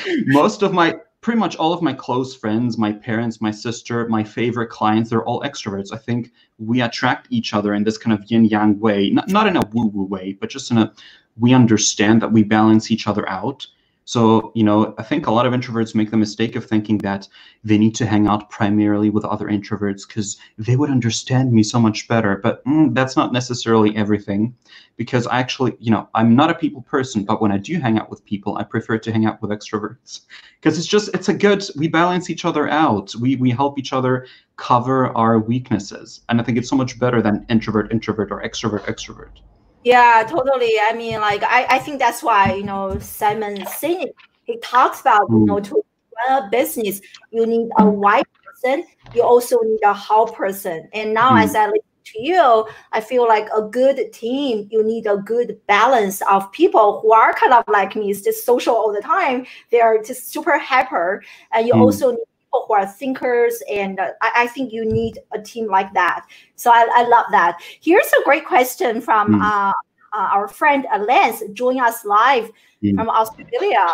Most 0.27 0.63
of 0.63 0.73
my, 0.73 0.95
pretty 1.21 1.39
much 1.39 1.55
all 1.55 1.71
of 1.71 1.81
my 1.81 1.93
close 1.93 2.35
friends, 2.35 2.77
my 2.77 2.91
parents, 2.91 3.41
my 3.41 3.51
sister, 3.51 4.07
my 4.09 4.23
favorite 4.23 4.69
clients, 4.69 5.09
they're 5.09 5.23
all 5.23 5.41
extroverts. 5.41 5.93
I 5.93 5.97
think 5.97 6.31
we 6.57 6.81
attract 6.81 7.27
each 7.29 7.53
other 7.53 7.73
in 7.73 7.83
this 7.83 7.97
kind 7.97 8.17
of 8.17 8.29
yin 8.29 8.45
yang 8.45 8.79
way, 8.79 9.09
not, 9.11 9.29
not 9.29 9.47
in 9.47 9.55
a 9.55 9.65
woo 9.71 9.87
woo 9.87 10.05
way, 10.05 10.37
but 10.39 10.49
just 10.49 10.71
in 10.71 10.77
a, 10.77 10.91
we 11.39 11.53
understand 11.53 12.21
that 12.21 12.31
we 12.31 12.43
balance 12.43 12.91
each 12.91 13.07
other 13.07 13.27
out. 13.29 13.65
So, 14.11 14.51
you 14.55 14.65
know, 14.65 14.93
I 14.97 15.03
think 15.03 15.25
a 15.25 15.31
lot 15.31 15.45
of 15.45 15.53
introverts 15.53 15.95
make 15.95 16.11
the 16.11 16.17
mistake 16.17 16.57
of 16.57 16.65
thinking 16.65 16.97
that 16.97 17.29
they 17.63 17.77
need 17.77 17.95
to 17.95 18.05
hang 18.05 18.27
out 18.27 18.49
primarily 18.49 19.09
with 19.09 19.23
other 19.23 19.47
introverts 19.47 20.05
because 20.05 20.35
they 20.57 20.75
would 20.75 20.89
understand 20.89 21.53
me 21.53 21.63
so 21.63 21.79
much 21.79 22.09
better. 22.09 22.35
But 22.35 22.61
mm, 22.65 22.93
that's 22.93 23.15
not 23.15 23.31
necessarily 23.31 23.95
everything 23.95 24.53
because 24.97 25.27
I 25.27 25.39
actually, 25.39 25.77
you 25.79 25.91
know, 25.91 26.09
I'm 26.13 26.35
not 26.35 26.49
a 26.49 26.55
people 26.55 26.81
person, 26.81 27.23
but 27.23 27.41
when 27.41 27.53
I 27.53 27.57
do 27.57 27.79
hang 27.79 27.97
out 27.97 28.09
with 28.09 28.25
people, 28.25 28.57
I 28.57 28.63
prefer 28.63 28.97
to 28.97 29.13
hang 29.13 29.25
out 29.25 29.41
with 29.41 29.49
extroverts 29.49 30.23
because 30.59 30.77
it's 30.77 30.87
just, 30.87 31.07
it's 31.13 31.29
a 31.29 31.33
good, 31.33 31.63
we 31.77 31.87
balance 31.87 32.29
each 32.29 32.43
other 32.43 32.67
out. 32.67 33.15
We, 33.15 33.37
we 33.37 33.49
help 33.49 33.79
each 33.79 33.93
other 33.93 34.27
cover 34.57 35.15
our 35.15 35.39
weaknesses. 35.39 36.19
And 36.27 36.41
I 36.41 36.43
think 36.43 36.57
it's 36.57 36.67
so 36.67 36.75
much 36.75 36.99
better 36.99 37.21
than 37.21 37.45
introvert, 37.47 37.93
introvert, 37.93 38.29
or 38.29 38.43
extrovert, 38.43 38.81
extrovert. 38.87 39.39
Yeah, 39.83 40.25
totally. 40.29 40.73
I 40.79 40.93
mean, 40.93 41.19
like 41.21 41.43
I, 41.43 41.65
I 41.69 41.79
think 41.79 41.99
that's 41.99 42.21
why 42.21 42.53
you 42.53 42.63
know 42.63 42.99
Simon 42.99 43.57
Sinek 43.61 44.13
he 44.43 44.57
talks 44.59 45.01
about 45.01 45.29
you 45.29 45.45
know 45.45 45.57
mm. 45.57 45.63
to 45.65 45.83
run 46.29 46.43
a 46.43 46.49
business 46.49 47.01
you 47.31 47.45
need 47.45 47.69
a 47.79 47.89
white 47.89 48.27
person, 48.45 48.85
you 49.15 49.23
also 49.23 49.59
need 49.61 49.79
a 49.83 49.93
how 49.93 50.25
person. 50.25 50.87
And 50.93 51.13
now 51.13 51.31
mm. 51.31 51.43
as 51.43 51.55
I 51.55 51.65
listen 51.65 51.81
to 52.05 52.21
you, 52.21 52.67
I 52.91 53.01
feel 53.01 53.27
like 53.27 53.47
a 53.55 53.61
good 53.63 54.13
team 54.13 54.67
you 54.71 54.83
need 54.83 55.07
a 55.07 55.17
good 55.17 55.59
balance 55.67 56.21
of 56.29 56.51
people 56.51 56.99
who 57.01 57.13
are 57.13 57.33
kind 57.33 57.53
of 57.53 57.63
like 57.67 57.95
me, 57.95 58.11
is 58.11 58.21
just 58.21 58.45
social 58.45 58.75
all 58.75 58.93
the 58.93 59.01
time. 59.01 59.47
They 59.71 59.81
are 59.81 59.97
just 60.01 60.31
super 60.31 60.59
hyper, 60.59 61.23
and 61.51 61.65
you 61.65 61.73
mm. 61.73 61.81
also 61.81 62.11
need 62.11 62.30
people 62.51 62.65
who 62.67 62.73
are 62.73 62.85
thinkers, 62.85 63.61
and 63.69 63.99
uh, 63.99 64.11
I, 64.21 64.31
I, 64.43 64.47
think 64.47 64.71
you 64.71 64.85
need 64.85 65.19
a 65.33 65.41
team 65.41 65.67
like 65.67 65.93
that. 65.93 66.25
So 66.55 66.71
I, 66.71 66.87
I 66.93 67.07
love 67.07 67.25
that. 67.31 67.59
Here's 67.81 68.07
a 68.07 68.23
great 68.23 68.45
question 68.45 69.01
from 69.01 69.35
mm. 69.35 69.41
uh, 69.41 69.73
uh, 70.13 70.29
our 70.31 70.47
friend 70.47 70.85
Lance 71.07 71.43
joining 71.53 71.81
us 71.81 72.05
live 72.05 72.51
mm. 72.83 72.95
from 72.95 73.09
Australia, 73.09 73.87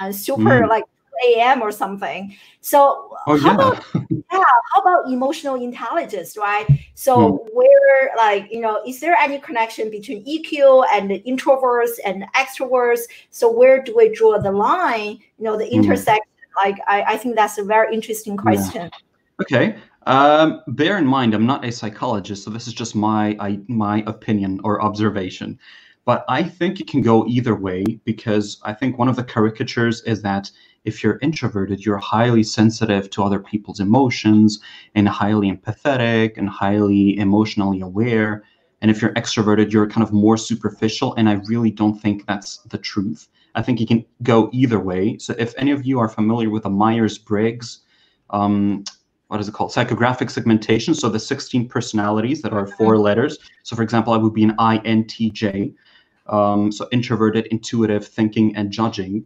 and 0.00 0.14
super 0.14 0.62
mm. 0.62 0.68
like 0.68 0.84
a.m. 1.26 1.62
or 1.62 1.72
something. 1.72 2.36
So 2.60 3.16
oh, 3.26 3.38
how 3.38 3.48
yeah. 3.48 3.54
about 3.54 3.84
yeah, 4.10 4.42
how 4.74 4.80
about 4.82 5.10
emotional 5.10 5.56
intelligence, 5.56 6.36
right? 6.36 6.66
So 6.94 7.16
mm. 7.16 7.48
where 7.52 8.10
like 8.16 8.48
you 8.50 8.60
know, 8.60 8.82
is 8.86 9.00
there 9.00 9.16
any 9.16 9.38
connection 9.38 9.90
between 9.90 10.24
EQ 10.26 10.84
and 10.92 11.10
the 11.10 11.22
introverts 11.26 11.98
and 12.04 12.24
extroverts? 12.36 13.00
So 13.30 13.50
where 13.50 13.82
do 13.82 13.96
we 13.96 14.10
draw 14.10 14.38
the 14.38 14.52
line? 14.52 15.18
You 15.38 15.44
know, 15.44 15.56
the 15.56 15.64
mm. 15.64 15.72
intersection 15.72 16.22
like 16.56 16.78
I, 16.86 17.02
I 17.02 17.16
think 17.16 17.36
that's 17.36 17.58
a 17.58 17.64
very 17.64 17.94
interesting 17.94 18.36
question. 18.36 18.90
Yeah. 18.92 19.42
Okay. 19.42 19.76
Um, 20.06 20.62
bear 20.68 20.96
in 20.96 21.06
mind, 21.06 21.34
I'm 21.34 21.46
not 21.46 21.64
a 21.64 21.70
psychologist, 21.70 22.42
so 22.42 22.50
this 22.50 22.66
is 22.66 22.72
just 22.72 22.94
my 22.94 23.36
I, 23.40 23.60
my 23.68 24.02
opinion 24.06 24.60
or 24.64 24.82
observation. 24.82 25.58
But 26.04 26.24
I 26.28 26.42
think 26.42 26.80
it 26.80 26.88
can 26.88 27.02
go 27.02 27.26
either 27.26 27.54
way 27.54 27.84
because 28.04 28.58
I 28.62 28.72
think 28.72 28.96
one 28.96 29.08
of 29.08 29.16
the 29.16 29.24
caricatures 29.24 30.00
is 30.04 30.22
that 30.22 30.50
if 30.84 31.04
you're 31.04 31.18
introverted, 31.20 31.84
you're 31.84 31.98
highly 31.98 32.42
sensitive 32.42 33.10
to 33.10 33.22
other 33.22 33.38
people's 33.38 33.78
emotions 33.78 34.58
and 34.94 35.06
highly 35.06 35.52
empathetic 35.52 36.38
and 36.38 36.48
highly 36.48 37.18
emotionally 37.18 37.80
aware. 37.82 38.42
And 38.80 38.90
if 38.90 39.02
you're 39.02 39.12
extroverted, 39.14 39.70
you're 39.70 39.86
kind 39.86 40.02
of 40.02 40.12
more 40.12 40.38
superficial. 40.38 41.14
And 41.16 41.28
I 41.28 41.34
really 41.46 41.70
don't 41.70 42.00
think 42.00 42.26
that's 42.26 42.58
the 42.58 42.78
truth. 42.78 43.28
I 43.58 43.62
think 43.62 43.80
you 43.80 43.86
can 43.86 44.04
go 44.22 44.48
either 44.52 44.78
way. 44.78 45.18
So 45.18 45.34
if 45.36 45.52
any 45.58 45.72
of 45.72 45.84
you 45.84 45.98
are 45.98 46.08
familiar 46.08 46.48
with 46.48 46.62
the 46.62 46.70
Myers-Briggs, 46.70 47.80
um, 48.30 48.84
what 49.26 49.40
is 49.40 49.48
it 49.48 49.52
called? 49.52 49.72
Psychographic 49.72 50.30
segmentation. 50.30 50.94
So 50.94 51.08
the 51.08 51.18
16 51.18 51.68
personalities 51.68 52.40
that 52.42 52.52
are 52.52 52.68
four 52.68 52.96
letters. 52.98 53.38
So 53.64 53.74
for 53.74 53.82
example, 53.82 54.12
I 54.12 54.16
would 54.16 54.32
be 54.32 54.44
an 54.44 54.54
INTJ. 54.58 55.74
um, 56.28 56.70
so 56.70 56.86
introverted, 56.92 57.46
intuitive, 57.46 58.06
thinking, 58.06 58.54
and 58.54 58.70
judging. 58.70 59.24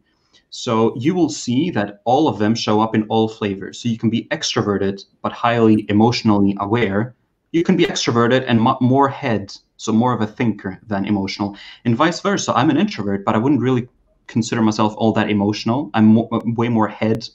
So 0.51 0.95
you 0.97 1.15
will 1.15 1.29
see 1.29 1.71
that 1.71 2.01
all 2.05 2.29
of 2.29 2.39
them 2.39 2.55
show 2.55 2.81
up 2.81 2.95
in 2.95 3.03
all 3.05 3.29
flavors. 3.29 3.81
So 3.81 3.89
you 3.89 3.99
can 3.99 4.09
be 4.09 4.29
extroverted 4.31 5.05
but 5.21 5.33
highly 5.33 5.85
emotionally 5.89 6.57
aware. 6.61 7.15
You 7.51 7.65
can 7.65 7.77
be 7.77 7.85
extroverted 7.85 8.45
and 8.47 8.61
more 8.81 9.09
head, 9.09 9.55
so 9.77 9.93
more 9.93 10.15
of 10.15 10.23
a 10.23 10.27
thinker 10.27 10.79
than 10.87 11.05
emotional, 11.05 11.57
and 11.85 11.97
vice 11.97 12.21
versa. 12.21 12.53
I'm 12.55 12.71
an 12.71 12.79
introvert, 12.79 13.25
but 13.25 13.35
I 13.35 13.39
wouldn't 13.39 13.61
really 13.61 13.89
consider 14.27 14.63
myself 14.63 14.95
all 14.97 15.13
that 15.13 15.31
emotional. 15.31 15.91
I'm 15.95 16.15
mo- 16.15 16.29
way 16.45 16.69
more 16.69 16.89
head 16.89 17.29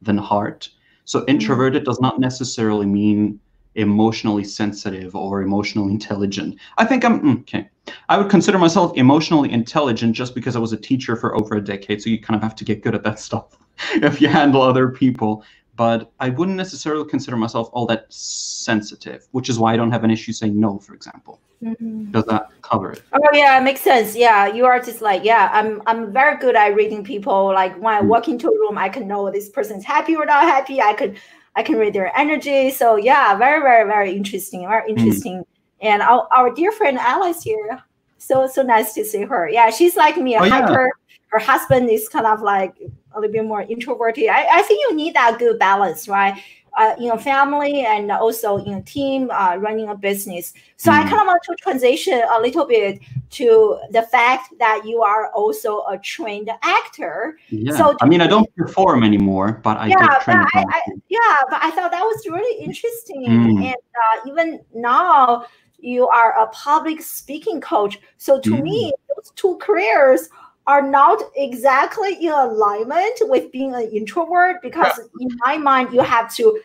than 0.00 0.18
heart. 0.18 0.68
So 1.04 1.20
mm-hmm. 1.20 1.30
introverted 1.30 1.84
does 1.84 2.00
not 2.00 2.20
necessarily 2.20 2.86
mean 2.86 3.40
emotionally 3.74 4.44
sensitive 4.44 5.16
or 5.16 5.42
emotionally 5.42 5.92
intelligent. 5.92 6.58
I 6.78 6.84
think 6.84 7.04
I'm 7.04 7.20
mm, 7.20 7.40
okay. 7.40 7.68
I 8.08 8.18
would 8.18 8.30
consider 8.30 8.58
myself 8.58 8.96
emotionally 8.96 9.50
intelligent 9.50 10.14
just 10.14 10.34
because 10.34 10.56
I 10.56 10.58
was 10.58 10.72
a 10.72 10.76
teacher 10.76 11.16
for 11.16 11.34
over 11.34 11.56
a 11.56 11.60
decade. 11.64 12.02
So 12.02 12.10
you 12.10 12.20
kind 12.20 12.36
of 12.36 12.42
have 12.42 12.54
to 12.56 12.64
get 12.64 12.82
good 12.82 12.94
at 12.94 13.02
that 13.04 13.18
stuff 13.18 13.56
if 13.94 14.20
you 14.20 14.28
handle 14.28 14.62
other 14.62 14.88
people. 14.88 15.44
But 15.74 16.12
I 16.20 16.28
wouldn't 16.28 16.58
necessarily 16.58 17.08
consider 17.08 17.36
myself 17.36 17.70
all 17.72 17.86
that 17.86 18.06
sensitive, 18.12 19.26
which 19.32 19.48
is 19.48 19.58
why 19.58 19.72
I 19.72 19.76
don't 19.76 19.90
have 19.90 20.04
an 20.04 20.10
issue 20.10 20.32
saying 20.32 20.58
no, 20.58 20.78
for 20.78 20.94
example. 20.94 21.40
Mm-hmm. 21.62 22.10
Does 22.10 22.24
that 22.24 22.48
cover 22.62 22.92
it? 22.92 23.02
Oh 23.12 23.28
yeah, 23.32 23.58
it 23.58 23.62
makes 23.62 23.80
sense. 23.80 24.16
Yeah, 24.16 24.48
you 24.48 24.66
are 24.66 24.80
just 24.80 25.00
like 25.00 25.24
yeah, 25.24 25.48
I'm 25.52 25.80
I'm 25.86 26.12
very 26.12 26.36
good 26.38 26.56
at 26.56 26.74
reading 26.74 27.04
people. 27.04 27.46
Like 27.46 27.74
when 27.80 27.94
I 27.94 28.00
mm. 28.00 28.08
walk 28.08 28.28
into 28.28 28.48
a 28.48 28.58
room, 28.58 28.76
I 28.76 28.88
can 28.88 29.06
know 29.06 29.30
this 29.30 29.48
person's 29.48 29.84
happy 29.84 30.16
or 30.16 30.26
not 30.26 30.42
happy. 30.42 30.80
I 30.80 30.92
could 30.94 31.16
I 31.54 31.62
can 31.62 31.76
read 31.76 31.94
their 31.94 32.16
energy. 32.16 32.70
So 32.70 32.96
yeah, 32.96 33.36
very, 33.36 33.60
very, 33.60 33.88
very 33.88 34.12
interesting. 34.16 34.62
Very 34.62 34.92
hmm. 34.92 34.98
interesting. 34.98 35.38
Mm. 35.38 35.46
And 35.82 36.02
our, 36.02 36.28
our 36.32 36.52
dear 36.52 36.72
friend 36.72 36.98
Alice 36.98 37.42
here, 37.42 37.82
so 38.18 38.46
so 38.46 38.62
nice 38.62 38.94
to 38.94 39.04
see 39.04 39.22
her. 39.22 39.48
Yeah, 39.48 39.70
she's 39.70 39.96
like 39.96 40.16
me, 40.16 40.34
a 40.34 40.40
oh, 40.40 40.48
hyper. 40.48 40.84
Yeah. 40.84 41.16
Her 41.28 41.38
husband 41.38 41.88
is 41.88 42.08
kind 42.08 42.26
of 42.26 42.42
like 42.42 42.74
a 43.14 43.20
little 43.20 43.32
bit 43.32 43.44
more 43.44 43.62
introverted. 43.62 44.28
I, 44.28 44.46
I 44.58 44.62
think 44.62 44.80
you 44.80 44.94
need 44.94 45.14
that 45.14 45.38
good 45.38 45.58
balance, 45.58 46.06
right? 46.06 46.40
Uh, 46.78 46.94
you 46.98 47.08
know, 47.08 47.18
family 47.18 47.84
and 47.84 48.10
also 48.10 48.58
you 48.58 48.72
know, 48.72 48.82
team 48.86 49.30
uh, 49.30 49.56
running 49.56 49.88
a 49.88 49.94
business. 49.94 50.54
So 50.76 50.90
mm. 50.90 50.94
I 50.94 51.02
kind 51.02 51.20
of 51.20 51.26
want 51.26 51.42
to 51.44 51.56
transition 51.60 52.22
a 52.34 52.40
little 52.40 52.66
bit 52.66 53.00
to 53.30 53.78
the 53.90 54.02
fact 54.02 54.54
that 54.58 54.82
you 54.84 55.02
are 55.02 55.30
also 55.32 55.84
a 55.90 55.98
trained 55.98 56.50
actor. 56.62 57.38
Yeah. 57.50 57.76
So 57.76 57.96
I 58.00 58.06
mean, 58.06 58.20
I 58.20 58.26
don't 58.26 58.54
perform 58.56 59.04
anymore, 59.04 59.60
but 59.62 59.76
I 59.76 59.88
yeah, 59.88 60.22
but 60.26 60.36
I, 60.36 60.48
I, 60.54 60.82
yeah, 61.08 61.36
but 61.50 61.62
I 61.62 61.70
thought 61.72 61.90
that 61.90 62.02
was 62.02 62.26
really 62.26 62.64
interesting, 62.64 63.26
mm. 63.26 63.64
and 63.64 63.74
uh, 63.74 64.28
even 64.28 64.60
now 64.74 65.46
you 65.78 66.08
are 66.08 66.40
a 66.40 66.46
public 66.48 67.02
speaking 67.02 67.60
coach. 67.60 67.98
So 68.16 68.40
to 68.40 68.50
mm. 68.50 68.62
me, 68.62 68.92
those 69.14 69.32
two 69.34 69.58
careers 69.60 70.30
are 70.66 70.82
not 70.82 71.20
exactly 71.36 72.14
in 72.24 72.32
alignment 72.32 73.18
with 73.22 73.50
being 73.50 73.74
an 73.74 73.82
introvert 73.92 74.62
because 74.62 75.00
in 75.20 75.28
my 75.44 75.56
mind 75.58 75.92
you 75.92 76.00
have 76.00 76.32
to 76.34 76.60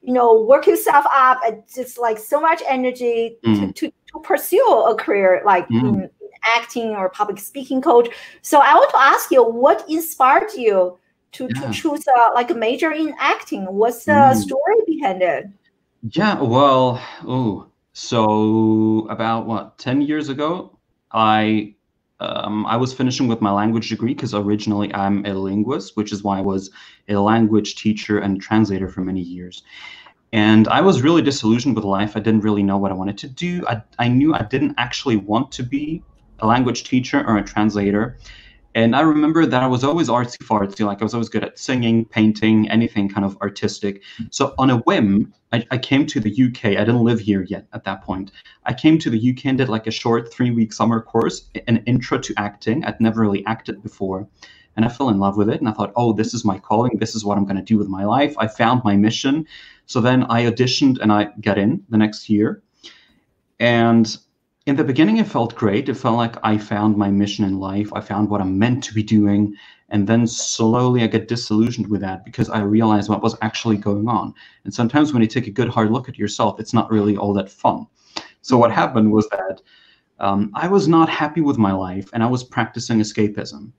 you 0.00 0.12
know 0.12 0.42
work 0.42 0.66
yourself 0.66 1.04
up 1.10 1.40
and 1.46 1.62
just 1.72 1.98
like 1.98 2.18
so 2.18 2.40
much 2.40 2.62
energy 2.68 3.36
mm. 3.44 3.56
to, 3.56 3.72
to, 3.72 3.92
to, 4.12 4.20
pursue 4.22 4.84
a 4.86 4.94
career 4.94 5.42
like 5.44 5.68
mm. 5.68 5.80
in, 5.80 5.86
in, 6.02 6.10
acting 6.56 6.90
or 6.90 7.08
public 7.08 7.38
speaking 7.38 7.80
coach 7.80 8.08
so 8.42 8.58
i 8.60 8.74
want 8.74 8.90
to 8.90 8.98
ask 8.98 9.30
you 9.30 9.44
what 9.44 9.84
inspired 9.88 10.52
you 10.56 10.98
to, 11.30 11.48
yeah. 11.54 11.60
to 11.60 11.72
choose 11.72 12.04
a, 12.08 12.34
like 12.34 12.50
a 12.50 12.54
major 12.54 12.90
in 12.90 13.14
acting 13.18 13.64
what's 13.66 14.04
the 14.04 14.12
mm. 14.12 14.34
story 14.34 14.74
behind 14.86 15.22
it 15.22 15.46
yeah 16.10 16.40
well 16.40 17.00
oh 17.26 17.66
so 17.92 19.06
about 19.08 19.46
what 19.46 19.78
10 19.78 20.02
years 20.02 20.28
ago 20.28 20.76
i 21.12 21.72
um, 22.22 22.66
I 22.66 22.76
was 22.76 22.92
finishing 22.92 23.26
with 23.26 23.40
my 23.40 23.50
language 23.50 23.88
degree 23.88 24.14
because 24.14 24.34
originally 24.34 24.94
I'm 24.94 25.24
a 25.26 25.34
linguist, 25.34 25.96
which 25.96 26.12
is 26.12 26.22
why 26.22 26.38
I 26.38 26.40
was 26.40 26.70
a 27.08 27.16
language 27.16 27.74
teacher 27.74 28.18
and 28.18 28.40
translator 28.40 28.88
for 28.88 29.00
many 29.00 29.20
years. 29.20 29.62
And 30.32 30.68
I 30.68 30.80
was 30.80 31.02
really 31.02 31.20
disillusioned 31.20 31.74
with 31.74 31.84
life. 31.84 32.16
I 32.16 32.20
didn't 32.20 32.40
really 32.40 32.62
know 32.62 32.78
what 32.78 32.90
I 32.90 32.94
wanted 32.94 33.18
to 33.18 33.28
do. 33.28 33.64
I, 33.68 33.82
I 33.98 34.08
knew 34.08 34.34
I 34.34 34.42
didn't 34.42 34.74
actually 34.78 35.16
want 35.16 35.52
to 35.52 35.62
be 35.62 36.02
a 36.38 36.46
language 36.46 36.84
teacher 36.84 37.22
or 37.26 37.36
a 37.36 37.42
translator. 37.42 38.16
And 38.74 38.96
I 38.96 39.00
remember 39.00 39.44
that 39.44 39.62
I 39.62 39.66
was 39.66 39.84
always 39.84 40.08
artsy 40.08 40.38
fartsy, 40.38 40.84
like 40.86 41.02
I 41.02 41.04
was 41.04 41.14
always 41.14 41.28
good 41.28 41.44
at 41.44 41.58
singing, 41.58 42.06
painting, 42.06 42.70
anything 42.70 43.08
kind 43.08 43.24
of 43.24 43.36
artistic. 43.42 44.02
So 44.30 44.54
on 44.58 44.70
a 44.70 44.78
whim, 44.78 45.34
I, 45.52 45.66
I, 45.70 45.78
came 45.78 46.06
to 46.06 46.20
the 46.20 46.30
UK. 46.30 46.64
I 46.64 46.84
didn't 46.84 47.04
live 47.04 47.20
here 47.20 47.42
yet 47.42 47.66
at 47.74 47.84
that 47.84 48.02
point. 48.02 48.32
I 48.64 48.72
came 48.72 48.98
to 49.00 49.10
the 49.10 49.30
UK 49.30 49.46
and 49.46 49.58
did 49.58 49.68
like 49.68 49.86
a 49.86 49.90
short 49.90 50.32
three 50.32 50.50
week 50.50 50.72
summer 50.72 51.02
course, 51.02 51.50
an 51.66 51.82
intro 51.86 52.18
to 52.18 52.34
acting. 52.38 52.84
I'd 52.84 53.00
never 53.00 53.20
really 53.20 53.44
acted 53.44 53.82
before. 53.82 54.26
And 54.76 54.86
I 54.86 54.88
fell 54.88 55.10
in 55.10 55.18
love 55.18 55.36
with 55.36 55.50
it. 55.50 55.60
And 55.60 55.68
I 55.68 55.72
thought, 55.72 55.92
oh, 55.96 56.14
this 56.14 56.32
is 56.32 56.44
my 56.44 56.58
calling. 56.58 56.96
This 56.96 57.14
is 57.14 57.26
what 57.26 57.36
I'm 57.36 57.44
going 57.44 57.56
to 57.56 57.62
do 57.62 57.76
with 57.76 57.88
my 57.88 58.06
life. 58.06 58.34
I 58.38 58.46
found 58.46 58.82
my 58.84 58.96
mission. 58.96 59.46
So 59.84 60.00
then 60.00 60.24
I 60.24 60.44
auditioned 60.50 60.98
and 61.00 61.12
I 61.12 61.28
got 61.42 61.58
in 61.58 61.84
the 61.90 61.98
next 61.98 62.30
year. 62.30 62.62
And 63.60 64.16
in 64.66 64.76
the 64.76 64.84
beginning, 64.84 65.16
it 65.16 65.26
felt 65.26 65.56
great. 65.56 65.88
It 65.88 65.94
felt 65.94 66.16
like 66.16 66.36
I 66.44 66.56
found 66.56 66.96
my 66.96 67.10
mission 67.10 67.44
in 67.44 67.58
life. 67.58 67.92
I 67.92 68.00
found 68.00 68.30
what 68.30 68.40
I'm 68.40 68.58
meant 68.58 68.84
to 68.84 68.94
be 68.94 69.02
doing. 69.02 69.54
And 69.88 70.06
then 70.06 70.26
slowly 70.26 71.02
I 71.02 71.08
get 71.08 71.28
disillusioned 71.28 71.88
with 71.88 72.00
that 72.02 72.24
because 72.24 72.48
I 72.48 72.60
realized 72.60 73.08
what 73.10 73.22
was 73.22 73.36
actually 73.42 73.76
going 73.76 74.08
on. 74.08 74.32
And 74.64 74.72
sometimes 74.72 75.12
when 75.12 75.22
you 75.22 75.28
take 75.28 75.48
a 75.48 75.50
good 75.50 75.68
hard 75.68 75.90
look 75.90 76.08
at 76.08 76.18
yourself, 76.18 76.60
it's 76.60 76.72
not 76.72 76.90
really 76.90 77.16
all 77.16 77.32
that 77.34 77.50
fun. 77.50 77.86
So 78.40 78.56
what 78.56 78.70
happened 78.70 79.12
was 79.12 79.28
that 79.30 79.60
um, 80.20 80.52
I 80.54 80.68
was 80.68 80.86
not 80.86 81.08
happy 81.08 81.40
with 81.40 81.58
my 81.58 81.72
life 81.72 82.08
and 82.12 82.22
I 82.22 82.26
was 82.26 82.44
practicing 82.44 83.00
escapism 83.00 83.72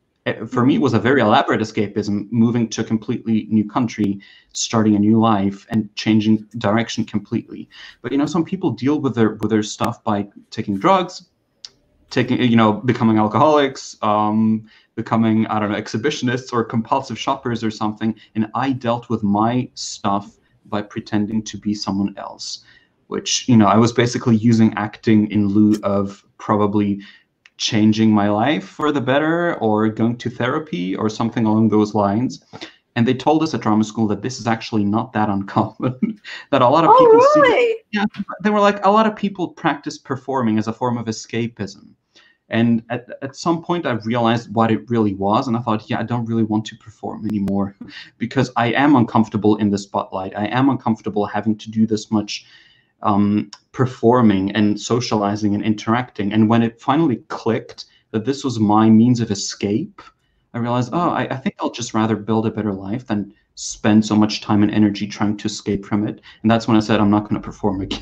for 0.48 0.66
me 0.66 0.76
it 0.76 0.82
was 0.82 0.94
a 0.94 1.00
very 1.00 1.22
elaborate 1.22 1.60
escapism 1.60 2.32
moving 2.32 2.70
to 2.70 2.82
a 2.82 2.84
completely 2.84 3.46
new 3.50 3.68
country 3.68 4.20
starting 4.54 4.96
a 4.96 5.00
new 5.00 5.20
life 5.20 5.66
and 5.70 5.94
changing 5.96 6.38
direction 6.58 7.04
completely. 7.04 7.70
But 8.02 8.12
you 8.12 8.18
know 8.18 8.26
some 8.26 8.46
people 8.46 8.72
deal 8.72 9.00
with 9.00 9.16
their 9.16 9.32
with 9.36 9.52
their 9.52 9.64
stuff 9.64 10.04
by 10.04 10.28
taking 10.50 10.78
drugs 10.78 11.28
taking 12.14 12.40
you 12.40 12.56
know 12.56 12.74
becoming 12.74 13.18
alcoholics 13.18 13.98
um, 14.04 14.66
becoming 14.96 15.48
i 15.48 15.60
don't 15.60 15.72
know 15.72 15.82
exhibitionists 15.82 16.54
or 16.54 16.64
compulsive 16.64 17.18
shoppers 17.18 17.64
or 17.64 17.72
something 17.72 18.14
and 18.36 18.48
i 18.54 18.72
dealt 18.72 19.10
with 19.10 19.24
my 19.24 19.68
stuff 19.74 20.38
by 20.68 20.82
pretending 20.82 21.42
to 21.42 21.58
be 21.58 21.74
someone 21.74 22.14
else 22.18 22.64
which 23.08 23.50
you 23.50 23.58
know 23.58 23.66
i 23.66 23.78
was 23.78 23.92
basically 23.92 24.36
using 24.36 24.72
acting 24.76 25.30
in 25.32 25.48
lieu 25.48 25.76
of 25.84 26.24
probably 26.38 27.02
changing 27.58 28.12
my 28.12 28.30
life 28.30 28.64
for 28.64 28.92
the 28.92 29.02
better 29.02 29.56
or 29.56 29.88
going 29.90 30.18
to 30.18 30.30
therapy 30.30 30.96
or 30.96 31.10
something 31.10 31.46
along 31.46 31.70
those 31.70 31.94
lines. 31.94 32.44
And 32.96 33.08
they 33.08 33.14
told 33.14 33.42
us 33.42 33.54
at 33.54 33.62
drama 33.62 33.84
school 33.84 34.08
that 34.08 34.22
this 34.22 34.40
is 34.40 34.48
actually 34.48 34.86
not 34.86 35.14
that 35.14 35.30
uncommon. 35.36 36.22
that 36.52 36.62
a 36.62 36.68
lot 36.68 36.84
of 36.84 36.92
oh, 36.92 36.98
people 36.98 37.42
really? 37.42 37.74
see, 37.74 37.78
yeah, 37.92 38.06
they 38.42 38.50
were 38.50 38.60
like 38.60 38.84
a 38.86 38.92
lot 38.92 39.08
of 39.08 39.16
people 39.16 39.50
practice 39.50 39.98
performing 39.98 40.58
as 40.58 40.68
a 40.68 40.74
form 40.74 40.98
of 40.98 41.06
escapism. 41.06 41.90
And 42.50 42.84
at, 42.90 43.08
at 43.22 43.36
some 43.36 43.64
point, 43.64 43.88
I 43.88 43.94
realized 43.94 44.54
what 44.54 44.70
it 44.70 44.88
really 44.90 45.16
was. 45.16 45.48
And 45.48 45.58
I 45.58 45.62
thought, 45.62 45.90
yeah, 45.90 46.00
I 46.00 46.04
don't 46.04 46.26
really 46.26 46.44
want 46.44 46.66
to 46.66 46.76
perform 46.76 47.26
anymore 47.26 47.76
because 48.18 48.52
I 48.56 48.68
am 48.74 48.96
uncomfortable 48.96 49.56
in 49.58 49.72
the 49.72 49.78
spotlight. 49.78 50.38
I 50.38 50.46
am 50.48 50.70
uncomfortable 50.70 51.26
having 51.26 51.58
to 51.58 51.72
do 51.72 51.88
this 51.88 52.12
much 52.12 52.46
um, 53.04 53.52
performing 53.72 54.52
and 54.52 54.80
socializing 54.80 55.54
and 55.54 55.64
interacting. 55.64 56.34
And 56.34 56.50
when 56.50 56.64
it 56.64 56.82
finally 56.82 57.18
clicked 57.28 57.86
that 58.12 58.26
this 58.26 58.44
was 58.44 58.60
my 58.60 58.90
means 58.90 59.20
of 59.20 59.30
escape, 59.30 60.02
I 60.54 60.60
realized, 60.60 60.92
oh, 60.94 61.10
I, 61.10 61.28
I, 61.30 61.38
think 61.38 61.56
I'll 61.60 61.72
just 61.72 61.94
rather 61.94 62.16
build 62.16 62.46
a 62.46 62.52
better 62.52 62.74
life 62.74 63.08
than 63.08 63.34
spend 63.56 64.06
so 64.06 64.16
much 64.16 64.42
time 64.42 64.64
and 64.64 64.72
energy 64.72 65.08
trying 65.08 65.36
to 65.38 65.48
escape 65.48 65.86
from 65.86 66.08
it. 66.08 66.22
And 66.42 66.50
that's 66.50 66.68
when 66.68 66.78
I 66.78 66.80
said, 66.80 67.00
I'm 67.00 67.10
not 67.10 67.24
going 67.24 67.36
to 67.36 67.46
perform 67.46 67.82
again. 67.82 68.02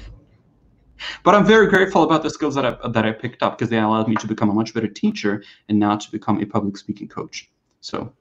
but 1.23 1.33
I'm 1.33 1.45
very 1.45 1.67
grateful 1.67 2.03
about 2.03 2.23
the 2.23 2.29
skills 2.29 2.55
that 2.55 2.65
I, 2.65 2.89
that 2.89 3.05
I 3.05 3.11
picked 3.11 3.41
up 3.41 3.57
because 3.57 3.69
they 3.69 3.79
allowed 3.79 4.07
me 4.07 4.15
to 4.15 4.27
become 4.27 4.49
a 4.49 4.53
much 4.53 4.73
better 4.73 4.87
teacher 4.87 5.43
and 5.69 5.79
now 5.79 5.95
to 5.95 6.11
become 6.11 6.41
a 6.41 6.45
public 6.45 6.77
speaking 6.77 7.07
coach. 7.07 7.49
So 7.79 8.13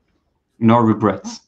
no 0.58 0.78
regrets. 0.78 1.40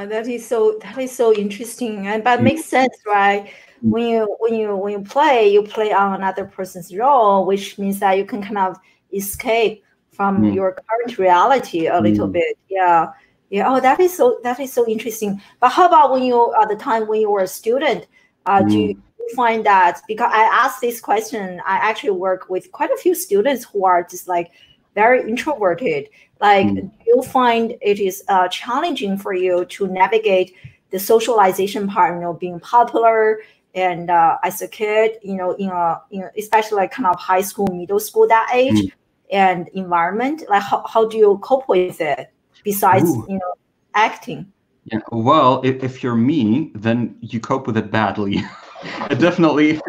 Wow, 0.00 0.06
that 0.06 0.28
is 0.28 0.46
so 0.46 0.78
that 0.82 0.96
is 0.98 1.12
so 1.12 1.34
interesting, 1.34 2.06
and 2.06 2.24
that 2.24 2.42
makes 2.42 2.64
sense, 2.64 2.96
right? 3.06 3.50
when 3.82 4.06
you 4.06 4.36
when 4.40 4.54
you 4.54 4.76
when 4.76 4.92
you 4.92 5.00
play, 5.00 5.48
you 5.48 5.62
play 5.62 5.92
on 5.92 6.14
another 6.14 6.44
person's 6.44 6.94
role, 6.94 7.46
which 7.46 7.78
means 7.78 7.98
that 8.00 8.16
you 8.16 8.24
can 8.24 8.42
kind 8.42 8.58
of 8.58 8.78
escape 9.12 9.84
from 10.10 10.42
mm. 10.42 10.54
your 10.54 10.72
current 10.88 11.18
reality 11.18 11.86
a 11.86 12.00
little 12.00 12.28
mm. 12.28 12.32
bit. 12.32 12.58
Yeah. 12.68 13.12
Yeah. 13.50 13.68
Oh, 13.68 13.80
that 13.80 14.00
is 14.00 14.16
so 14.16 14.38
that 14.42 14.58
is 14.60 14.72
so 14.72 14.86
interesting. 14.86 15.40
But 15.60 15.70
how 15.70 15.86
about 15.86 16.12
when 16.12 16.22
you 16.22 16.54
at 16.60 16.68
the 16.68 16.76
time 16.76 17.06
when 17.06 17.20
you 17.20 17.30
were 17.30 17.42
a 17.42 17.48
student? 17.48 18.06
Uh, 18.46 18.62
mm. 18.62 18.68
Do 18.68 18.78
you 18.78 19.02
find 19.34 19.64
that 19.66 20.00
because 20.08 20.30
I 20.32 20.42
asked 20.42 20.80
this 20.80 21.00
question, 21.00 21.60
I 21.66 21.76
actually 21.76 22.10
work 22.10 22.48
with 22.48 22.72
quite 22.72 22.90
a 22.90 22.96
few 22.96 23.14
students 23.14 23.64
who 23.64 23.84
are 23.84 24.02
just 24.02 24.28
like 24.28 24.50
very 24.94 25.28
introverted. 25.28 26.08
Like, 26.40 26.66
mm. 26.66 26.80
do 26.80 26.90
you 27.06 27.22
find 27.22 27.74
it 27.80 28.00
is 28.00 28.24
uh, 28.28 28.48
challenging 28.48 29.18
for 29.18 29.34
you 29.34 29.64
to 29.66 29.86
navigate 29.88 30.54
the 30.90 30.98
socialization 30.98 31.88
part? 31.88 32.14
You 32.14 32.20
know, 32.20 32.32
being 32.32 32.60
popular 32.60 33.40
and 33.74 34.10
uh, 34.10 34.38
as 34.42 34.62
a 34.62 34.68
kid, 34.68 35.18
you 35.22 35.34
know, 35.34 35.52
in 35.52 35.68
a, 35.68 36.02
in 36.10 36.22
a, 36.22 36.30
especially 36.38 36.76
like 36.76 36.90
kind 36.90 37.06
of 37.06 37.18
high 37.18 37.42
school, 37.42 37.66
middle 37.72 38.00
school 38.00 38.26
that 38.28 38.50
age, 38.52 38.72
mm. 38.72 38.92
and 39.30 39.68
environment? 39.68 40.44
Like 40.48 40.62
how, 40.62 40.84
how 40.88 41.06
do 41.08 41.16
you 41.16 41.38
cope 41.42 41.68
with 41.68 42.00
it 42.00 42.32
besides 42.64 43.08
Ooh. 43.08 43.26
you 43.28 43.38
know 43.38 43.54
acting? 43.94 44.50
Yeah, 44.86 45.00
well, 45.12 45.60
if, 45.62 45.84
if 45.84 46.02
you're 46.02 46.16
me, 46.16 46.72
then 46.74 47.16
you 47.20 47.38
cope 47.38 47.66
with 47.66 47.76
it 47.76 47.90
badly. 47.90 48.42
definitely. 49.18 49.80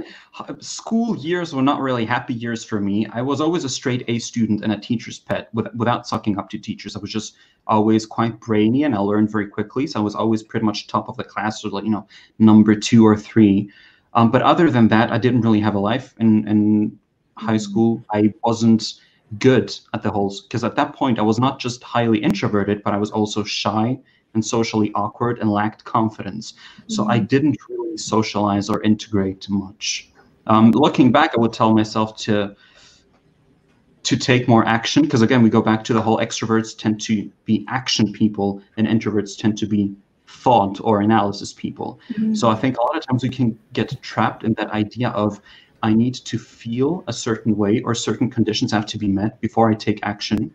School 0.59 1.15
years 1.17 1.53
were 1.53 1.61
not 1.61 1.79
really 1.79 2.05
happy 2.05 2.33
years 2.33 2.63
for 2.63 2.79
me. 2.79 3.07
I 3.07 3.21
was 3.21 3.41
always 3.41 3.63
a 3.63 3.69
straight 3.69 4.03
a 4.07 4.19
student 4.19 4.63
and 4.63 4.73
a 4.73 4.77
teacher's 4.77 5.19
pet 5.19 5.49
with, 5.53 5.73
without 5.75 6.07
sucking 6.07 6.37
up 6.37 6.49
to 6.49 6.57
teachers. 6.57 6.95
I 6.95 6.99
was 6.99 7.11
just 7.11 7.35
always 7.67 8.05
quite 8.05 8.39
brainy 8.39 8.83
and 8.83 8.95
i 8.95 8.97
learned 8.97 9.31
very 9.31 9.47
quickly. 9.47 9.87
So 9.87 9.99
i 9.99 10.03
was 10.03 10.15
always 10.15 10.43
pretty 10.43 10.65
much 10.65 10.87
top 10.87 11.09
of 11.09 11.17
the 11.17 11.23
class 11.23 11.63
or 11.63 11.69
like 11.69 11.83
you 11.83 11.91
know 11.91 12.07
number 12.39 12.75
two 12.75 13.05
or 13.05 13.15
three. 13.15 13.69
Um, 14.13 14.31
but 14.31 14.41
other 14.41 14.69
than 14.69 14.87
that 14.89 15.11
i 15.11 15.17
didn't 15.17 15.41
really 15.41 15.61
have 15.61 15.75
a 15.75 15.79
life 15.79 16.15
in, 16.19 16.47
in 16.47 16.99
high 17.37 17.55
mm. 17.55 17.61
school. 17.61 18.03
I 18.11 18.33
wasn't 18.43 18.83
good 19.39 19.73
at 19.93 20.03
the 20.03 20.11
whole 20.11 20.35
because 20.43 20.63
at 20.65 20.75
that 20.75 20.93
point 20.93 21.17
i 21.17 21.21
was 21.21 21.39
not 21.39 21.57
just 21.57 21.81
highly 21.81 22.19
introverted 22.19 22.83
but 22.83 22.93
i 22.93 22.97
was 22.97 23.11
also 23.11 23.45
shy 23.45 23.97
and 24.33 24.45
socially 24.45 24.91
awkward 24.95 25.39
and 25.39 25.51
lacked 25.51 25.83
confidence. 25.83 26.53
So 26.87 27.03
mm-hmm. 27.03 27.11
I 27.11 27.19
didn't 27.19 27.57
really 27.69 27.97
socialize 27.97 28.69
or 28.69 28.81
integrate 28.83 29.49
much. 29.49 30.09
Um, 30.47 30.71
looking 30.71 31.11
back, 31.11 31.31
I 31.37 31.41
would 31.41 31.53
tell 31.53 31.73
myself 31.73 32.17
to 32.19 32.55
to 34.03 34.17
take 34.17 34.47
more 34.47 34.65
action 34.65 35.03
because 35.03 35.21
again, 35.21 35.43
we 35.43 35.49
go 35.49 35.61
back 35.61 35.83
to 35.83 35.93
the 35.93 36.01
whole 36.01 36.17
extroverts 36.17 36.75
tend 36.75 36.99
to 37.01 37.31
be 37.45 37.63
action 37.69 38.11
people 38.11 38.61
and 38.77 38.87
introverts 38.87 39.37
tend 39.37 39.57
to 39.59 39.67
be 39.67 39.93
thought 40.25 40.79
or 40.81 41.01
analysis 41.01 41.53
people. 41.53 41.99
Mm-hmm. 42.13 42.33
So 42.33 42.49
I 42.49 42.55
think 42.55 42.77
a 42.77 42.81
lot 42.81 42.97
of 42.97 43.05
times 43.05 43.21
we 43.21 43.29
can 43.29 43.57
get 43.73 44.01
trapped 44.01 44.43
in 44.43 44.53
that 44.55 44.71
idea 44.71 45.09
of 45.09 45.39
I 45.83 45.93
need 45.93 46.15
to 46.15 46.39
feel 46.39 47.03
a 47.07 47.13
certain 47.13 47.57
way 47.57 47.81
or 47.81 47.93
certain 47.93 48.29
conditions 48.29 48.71
have 48.71 48.85
to 48.87 48.97
be 48.97 49.07
met 49.07 49.39
before 49.41 49.69
I 49.69 49.75
take 49.75 49.99
action. 50.03 50.53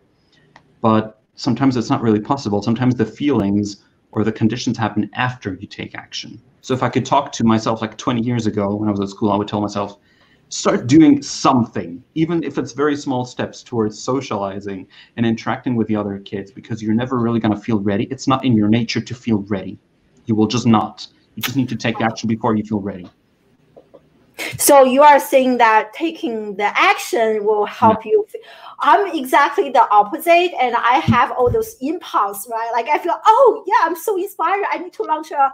But 0.81 1.16
sometimes 1.37 1.77
it's 1.77 1.91
not 1.91 2.03
really 2.03 2.21
possible. 2.21 2.63
Sometimes 2.63 2.95
the 2.95 3.07
feelings 3.07 3.85
or 4.13 4.25
the 4.25 4.33
conditions 4.33 4.77
happen 4.77 5.09
after 5.15 5.55
you 5.55 5.67
take 5.67 5.95
action. 5.95 6.41
So 6.63 6.75
if 6.75 6.83
I 6.83 6.89
could 6.89 7.07
talk 7.07 7.31
to 7.33 7.45
myself 7.45 7.81
like 7.81 7.97
20 7.97 8.23
years 8.23 8.47
ago 8.47 8.75
when 8.75 8.89
I 8.89 8.91
was 8.91 9.01
at 9.01 9.09
school, 9.09 9.31
I 9.31 9.37
would 9.37 9.47
tell 9.47 9.61
myself, 9.61 9.99
start 10.49 10.87
doing 10.87 11.23
something, 11.23 12.03
even 12.15 12.43
if 12.43 12.57
it's 12.57 12.73
very 12.73 12.97
small 12.97 13.25
steps 13.25 13.63
towards 13.63 13.99
socializing 13.99 14.87
and 15.17 15.27
interacting 15.27 15.77
with 15.77 15.87
the 15.89 15.97
other 15.97 16.19
kids, 16.21 16.51
because 16.51 16.83
you're 16.83 16.95
never 16.95 17.19
really 17.19 17.41
going 17.41 17.55
to 17.55 17.61
feel 17.61 17.81
ready. 17.81 18.05
It's 18.05 18.27
not 18.27 18.45
in 18.45 18.57
your 18.57 18.69
nature 18.69 19.01
to 19.01 19.15
feel 19.15 19.39
ready. 19.49 19.79
You 20.27 20.35
will 20.35 20.47
just 20.47 20.67
not. 20.67 21.07
You 21.35 21.43
just 21.43 21.57
need 21.57 21.69
to 21.69 21.77
take 21.77 22.01
action 22.01 22.29
before 22.29 22.57
you 22.57 22.65
feel 22.65 22.81
ready. 22.81 23.09
So 24.59 24.85
you 24.85 25.03
are 25.03 25.19
saying 25.19 25.59
that 25.59 25.93
taking 25.93 26.57
the 26.57 26.71
action 26.79 27.45
will 27.45 27.67
help 27.67 28.05
yeah. 28.05 28.13
you. 28.13 28.27
I'm 28.81 29.15
exactly 29.17 29.71
the 29.71 29.89
opposite, 29.91 30.53
and 30.61 30.75
I 30.77 30.99
have 30.99 31.33
all 31.33 31.51
those 31.51 31.77
impulse, 31.81 32.49
right? 32.51 32.71
Like 32.73 32.89
I 32.89 32.99
feel, 32.99 33.19
oh 33.27 33.65
yeah, 33.67 33.87
I'm 33.87 33.97
so 33.97 34.17
inspired. 34.19 34.65
I 34.71 34.79
need 34.79 34.93
to 34.95 35.03
launch 35.03 35.31
a. 35.31 35.53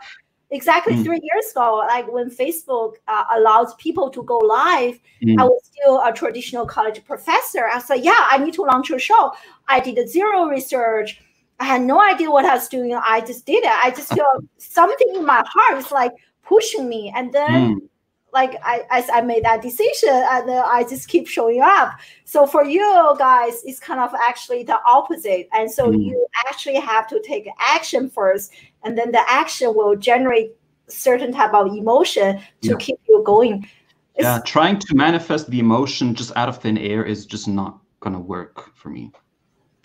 Exactly 0.54 0.92
mm. 0.92 1.02
three 1.02 1.18
years 1.22 1.50
ago, 1.52 1.78
like 1.88 2.12
when 2.12 2.28
Facebook 2.28 2.96
uh, 3.08 3.24
allows 3.34 3.74
people 3.76 4.10
to 4.10 4.22
go 4.24 4.36
live, 4.36 5.00
mm. 5.24 5.40
I 5.40 5.44
was 5.44 5.62
still 5.64 6.02
a 6.04 6.12
traditional 6.12 6.66
college 6.66 7.02
professor. 7.06 7.68
I 7.68 7.78
said, 7.78 8.04
yeah, 8.04 8.28
I 8.30 8.36
need 8.36 8.52
to 8.54 8.62
launch 8.62 8.90
a 8.90 8.98
show. 8.98 9.32
I 9.68 9.80
did 9.80 10.06
zero 10.10 10.44
research. 10.44 11.22
I 11.58 11.64
had 11.64 11.80
no 11.80 12.02
idea 12.02 12.30
what 12.30 12.44
I 12.44 12.52
was 12.52 12.68
doing. 12.68 12.94
I 12.94 13.22
just 13.22 13.46
did 13.46 13.64
it. 13.64 13.70
I 13.82 13.92
just 13.92 14.12
feel 14.12 14.26
something 14.58 15.14
in 15.14 15.24
my 15.24 15.42
heart 15.46 15.78
is 15.78 15.90
like 15.90 16.12
pushing 16.42 16.86
me, 16.86 17.10
and 17.16 17.32
then. 17.32 17.76
Mm 17.76 17.88
like 18.32 18.56
I 18.64 18.84
as 18.90 19.08
I 19.12 19.20
made 19.20 19.44
that 19.44 19.62
decision 19.62 20.08
and 20.10 20.50
I 20.50 20.84
just 20.88 21.08
keep 21.08 21.28
showing 21.28 21.60
up. 21.60 21.98
So 22.24 22.46
for 22.46 22.64
you 22.64 23.14
guys, 23.18 23.62
it's 23.64 23.78
kind 23.78 24.00
of 24.00 24.14
actually 24.14 24.62
the 24.64 24.78
opposite. 24.86 25.48
And 25.52 25.70
so 25.70 25.90
mm. 25.90 26.04
you 26.04 26.26
actually 26.48 26.76
have 26.76 27.06
to 27.08 27.20
take 27.22 27.48
action 27.58 28.08
first, 28.08 28.52
and 28.84 28.96
then 28.96 29.12
the 29.12 29.22
action 29.28 29.74
will 29.74 29.96
generate 29.96 30.52
certain 30.88 31.32
type 31.32 31.54
of 31.54 31.66
emotion 31.68 32.38
to 32.62 32.70
yeah. 32.70 32.76
keep 32.78 32.98
you 33.08 33.22
going. 33.24 33.68
It's, 34.14 34.24
yeah, 34.24 34.40
trying 34.44 34.78
to 34.78 34.94
manifest 34.94 35.48
the 35.48 35.58
emotion 35.58 36.14
just 36.14 36.36
out 36.36 36.48
of 36.48 36.58
thin 36.58 36.76
air 36.78 37.04
is 37.04 37.24
just 37.26 37.48
not 37.48 37.78
gonna 38.00 38.20
work 38.20 38.74
for 38.74 38.88
me. 38.88 39.12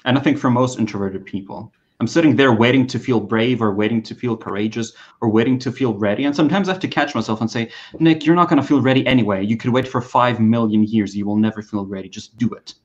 And 0.05 0.17
I 0.17 0.21
think 0.21 0.38
for 0.38 0.49
most 0.49 0.79
introverted 0.79 1.25
people. 1.25 1.71
I'm 1.99 2.07
sitting 2.07 2.36
there 2.36 2.53
waiting 2.53 2.86
to 2.88 2.99
feel 2.99 3.19
brave 3.19 3.62
or 3.62 3.73
waiting 3.73 4.03
to 4.03 4.13
feel 4.13 4.38
courageous 4.38 4.93
or 5.19 5.29
waiting 5.29 5.57
to 5.60 5.71
feel 5.71 5.95
ready. 5.95 6.25
And 6.25 6.36
sometimes 6.36 6.69
I 6.69 6.73
have 6.73 6.81
to 6.81 6.88
catch 6.88 7.15
myself 7.15 7.41
and 7.41 7.49
say, 7.49 7.71
Nick, 7.99 8.23
you're 8.23 8.36
not 8.36 8.49
going 8.49 8.62
to 8.62 8.67
feel 8.67 8.81
ready 8.81 9.05
anyway. 9.07 9.43
You 9.43 9.57
could 9.57 9.71
wait 9.71 9.88
for 9.88 9.99
five 9.99 10.39
million 10.39 10.83
years. 10.83 11.15
You 11.15 11.25
will 11.25 11.38
never 11.38 11.63
feel 11.63 11.86
ready. 11.86 12.07
Just 12.07 12.38
do 12.38 12.53
it. 12.53 12.75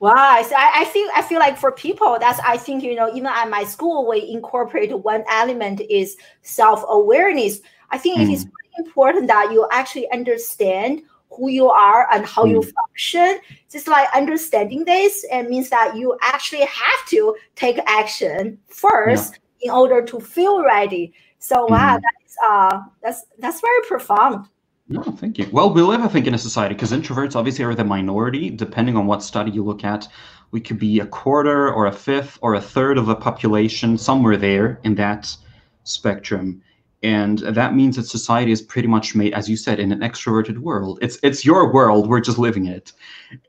Wow, 0.00 0.14
I, 0.14 0.72
I 0.76 0.84
feel 0.84 1.08
I 1.12 1.22
feel 1.22 1.40
like 1.40 1.58
for 1.58 1.72
people 1.72 2.18
that's 2.20 2.38
I 2.46 2.56
think 2.56 2.84
you 2.84 2.94
know 2.94 3.12
even 3.12 3.26
at 3.26 3.50
my 3.50 3.64
school 3.64 4.08
we 4.08 4.30
incorporate 4.30 4.96
one 4.96 5.24
element 5.28 5.80
is 5.90 6.16
self 6.42 6.84
awareness. 6.88 7.58
I 7.90 7.98
think 7.98 8.18
mm. 8.18 8.22
it 8.22 8.32
is 8.32 8.44
hmm. 8.44 8.84
important 8.86 9.26
that 9.26 9.50
you 9.50 9.66
actually 9.72 10.08
understand 10.12 11.02
who 11.38 11.48
you 11.48 11.70
are 11.70 12.08
and 12.12 12.26
how 12.26 12.44
mm. 12.44 12.50
you 12.50 12.62
function. 12.62 13.40
Just 13.70 13.88
like 13.88 14.08
understanding 14.14 14.84
this, 14.84 15.24
it 15.30 15.48
means 15.48 15.70
that 15.70 15.96
you 15.96 16.16
actually 16.22 16.64
have 16.64 17.06
to 17.08 17.36
take 17.54 17.78
action 17.86 18.58
first 18.68 19.38
yeah. 19.60 19.70
in 19.72 19.78
order 19.78 20.02
to 20.02 20.20
feel 20.20 20.64
ready. 20.64 21.12
So 21.38 21.66
mm. 21.66 21.70
wow, 21.70 21.98
that's 22.02 22.36
uh 22.48 22.80
that's 23.02 23.24
that's 23.38 23.60
very 23.60 23.82
profound. 23.86 24.48
No, 24.90 25.02
thank 25.02 25.36
you. 25.38 25.46
Well, 25.52 25.72
we 25.72 25.82
live, 25.82 26.00
I 26.00 26.08
think, 26.08 26.26
in 26.26 26.32
a 26.32 26.38
society 26.38 26.74
because 26.74 26.92
introverts 26.92 27.36
obviously 27.36 27.62
are 27.64 27.74
the 27.74 27.84
minority. 27.84 28.48
Depending 28.48 28.96
on 28.96 29.06
what 29.06 29.22
study 29.22 29.50
you 29.50 29.62
look 29.62 29.84
at, 29.84 30.08
we 30.50 30.62
could 30.62 30.78
be 30.78 31.00
a 31.00 31.06
quarter 31.06 31.70
or 31.70 31.86
a 31.86 31.92
fifth 31.92 32.38
or 32.40 32.54
a 32.54 32.60
third 32.60 32.96
of 32.96 33.04
the 33.04 33.14
population, 33.14 33.98
somewhere 33.98 34.38
there 34.38 34.80
in 34.84 34.94
that 34.94 35.36
spectrum 35.84 36.62
and 37.02 37.38
that 37.38 37.74
means 37.74 37.96
that 37.96 38.04
society 38.04 38.52
is 38.52 38.60
pretty 38.60 38.88
much 38.88 39.14
made 39.14 39.32
as 39.32 39.48
you 39.48 39.56
said 39.56 39.78
in 39.78 39.92
an 39.92 40.00
extroverted 40.00 40.58
world. 40.58 40.98
It's 41.02 41.18
it's 41.22 41.44
your 41.44 41.72
world 41.72 42.08
we're 42.08 42.20
just 42.20 42.38
living 42.38 42.66
it. 42.66 42.92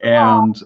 And 0.02 0.62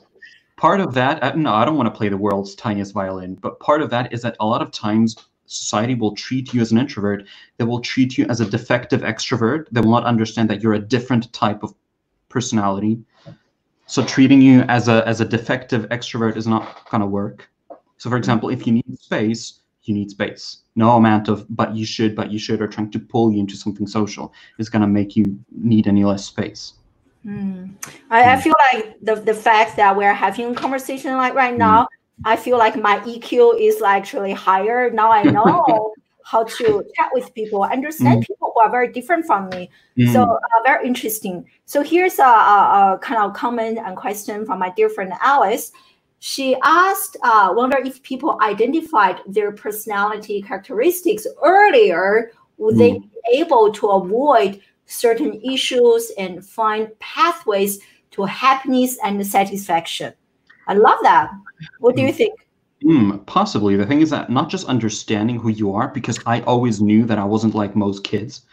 part 0.57 0.79
of 0.79 0.93
that 0.93 1.21
uh, 1.23 1.33
no 1.35 1.51
i 1.51 1.65
don't 1.65 1.75
want 1.75 1.91
to 1.91 1.97
play 1.97 2.07
the 2.07 2.15
world's 2.15 2.53
tiniest 2.53 2.93
violin 2.93 3.33
but 3.33 3.59
part 3.59 3.81
of 3.81 3.89
that 3.89 4.13
is 4.13 4.21
that 4.21 4.37
a 4.39 4.45
lot 4.45 4.61
of 4.61 4.69
times 4.69 5.15
society 5.47 5.95
will 5.95 6.15
treat 6.15 6.53
you 6.53 6.61
as 6.61 6.71
an 6.71 6.77
introvert 6.77 7.25
they 7.57 7.65
will 7.65 7.81
treat 7.81 8.19
you 8.19 8.25
as 8.27 8.39
a 8.39 8.45
defective 8.45 9.01
extrovert 9.01 9.65
they 9.71 9.81
will 9.81 9.89
not 9.89 10.05
understand 10.05 10.47
that 10.47 10.61
you're 10.61 10.75
a 10.75 10.79
different 10.79 11.33
type 11.33 11.63
of 11.63 11.73
personality. 12.33 12.99
So 13.85 14.03
treating 14.03 14.41
you 14.41 14.61
as 14.61 14.87
a 14.87 15.07
as 15.07 15.21
a 15.21 15.25
defective 15.25 15.87
extrovert 15.89 16.35
is 16.35 16.47
not 16.47 16.89
going 16.89 17.01
to 17.01 17.07
work. 17.07 17.47
So 17.97 18.09
for 18.09 18.17
example 18.17 18.49
if 18.49 18.65
you 18.65 18.73
need 18.73 18.99
space 18.99 19.61
you 19.83 19.93
need 19.93 20.09
space. 20.09 20.59
No 20.75 20.91
amount 20.91 21.27
of 21.27 21.45
but 21.49 21.75
you 21.75 21.85
should, 21.85 22.15
but 22.15 22.31
you 22.31 22.39
should, 22.39 22.61
or 22.61 22.67
trying 22.67 22.91
to 22.91 22.99
pull 22.99 23.31
you 23.31 23.39
into 23.39 23.55
something 23.55 23.87
social 23.87 24.33
is 24.57 24.69
going 24.69 24.81
to 24.81 24.87
make 24.87 25.15
you 25.15 25.25
need 25.51 25.87
any 25.87 26.03
less 26.03 26.25
space. 26.25 26.73
Mm. 27.25 27.73
I, 28.09 28.23
I, 28.23 28.35
hmm. 28.35 28.41
feel 28.41 28.55
like 28.73 28.95
the, 29.01 29.15
the 29.15 29.33
fact 29.33 29.77
that 29.77 29.95
we're 29.95 30.13
having 30.13 30.51
a 30.51 30.53
conversation 30.53 31.15
like 31.15 31.33
right 31.33 31.57
now, 31.57 31.83
mm. 31.83 31.87
I 32.25 32.35
feel 32.35 32.57
like 32.57 32.75
my 32.75 32.99
EQ 32.99 33.59
is 33.61 33.81
actually 33.81 34.33
higher. 34.33 34.91
Now 34.91 35.09
I 35.09 35.23
know 35.23 35.93
how 36.25 36.43
to 36.43 36.83
chat 36.95 37.09
with 37.13 37.33
people, 37.33 37.63
understand 37.63 38.23
mm. 38.23 38.27
people 38.27 38.51
who 38.53 38.61
are 38.61 38.69
very 38.69 38.91
different 38.91 39.25
from 39.25 39.49
me. 39.49 39.69
So 40.11 40.25
hmm. 40.25 40.31
uh, 40.31 40.63
very 40.65 40.87
interesting. 40.87 41.45
So 41.65 41.81
here's 41.81 42.19
a, 42.19 42.23
a, 42.23 42.93
a 42.95 42.99
kind 43.01 43.21
of 43.21 43.33
comment 43.33 43.77
and 43.77 43.95
question 43.95 44.45
from 44.45 44.59
my 44.59 44.71
dear 44.71 44.89
friend 44.89 45.13
Alice 45.21 45.71
she 46.25 46.55
asked, 46.63 47.17
uh, 47.21 47.51
wonder 47.53 47.77
if 47.79 48.01
people 48.01 48.39
identified 48.41 49.19
their 49.27 49.51
personality 49.51 50.41
characteristics 50.41 51.27
earlier, 51.43 52.31
would 52.55 52.75
mm. 52.75 52.77
they 52.77 52.91
be 52.93 53.41
able 53.41 53.73
to 53.73 53.87
avoid 53.89 54.61
certain 54.85 55.41
issues 55.41 56.13
and 56.17 56.45
find 56.45 56.97
pathways 56.99 57.79
to 58.11 58.23
happiness 58.23 58.97
and 59.03 59.27
satisfaction? 59.27 60.13
I 60.69 60.75
love 60.75 60.99
that. 61.01 61.29
What 61.79 61.97
do 61.97 62.03
you 62.03 62.13
think? 62.13 62.39
Mm, 62.85 63.25
possibly. 63.25 63.75
The 63.75 63.85
thing 63.85 63.99
is 63.99 64.09
that 64.11 64.29
not 64.29 64.49
just 64.49 64.65
understanding 64.67 65.37
who 65.37 65.49
you 65.49 65.73
are, 65.73 65.89
because 65.89 66.21
I 66.25 66.39
always 66.43 66.79
knew 66.79 67.03
that 67.03 67.19
I 67.19 67.25
wasn't 67.25 67.53
like 67.53 67.75
most 67.75 68.05
kids 68.05 68.45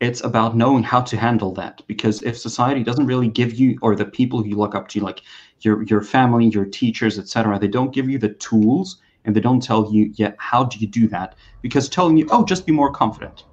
it's 0.00 0.22
about 0.24 0.56
knowing 0.56 0.82
how 0.82 1.00
to 1.00 1.16
handle 1.16 1.52
that 1.54 1.82
because 1.86 2.22
if 2.22 2.36
society 2.36 2.82
doesn't 2.82 3.06
really 3.06 3.28
give 3.28 3.54
you 3.54 3.78
or 3.80 3.96
the 3.96 4.04
people 4.04 4.42
who 4.42 4.48
you 4.48 4.56
look 4.56 4.74
up 4.74 4.88
to 4.88 5.00
like 5.00 5.22
your 5.60 5.82
your 5.84 6.02
family 6.02 6.46
your 6.46 6.64
teachers 6.64 7.18
etc 7.18 7.58
they 7.58 7.68
don't 7.68 7.94
give 7.94 8.08
you 8.08 8.18
the 8.18 8.34
tools 8.34 9.00
and 9.26 9.34
they 9.34 9.40
don't 9.40 9.62
tell 9.62 9.92
you 9.92 10.10
yet 10.14 10.36
how 10.38 10.64
do 10.64 10.78
you 10.78 10.86
do 10.86 11.06
that? 11.08 11.34
Because 11.60 11.88
telling 11.88 12.16
you 12.16 12.26
oh 12.30 12.44
just 12.44 12.64
be 12.64 12.72
more 12.72 12.90
confident. 12.90 13.44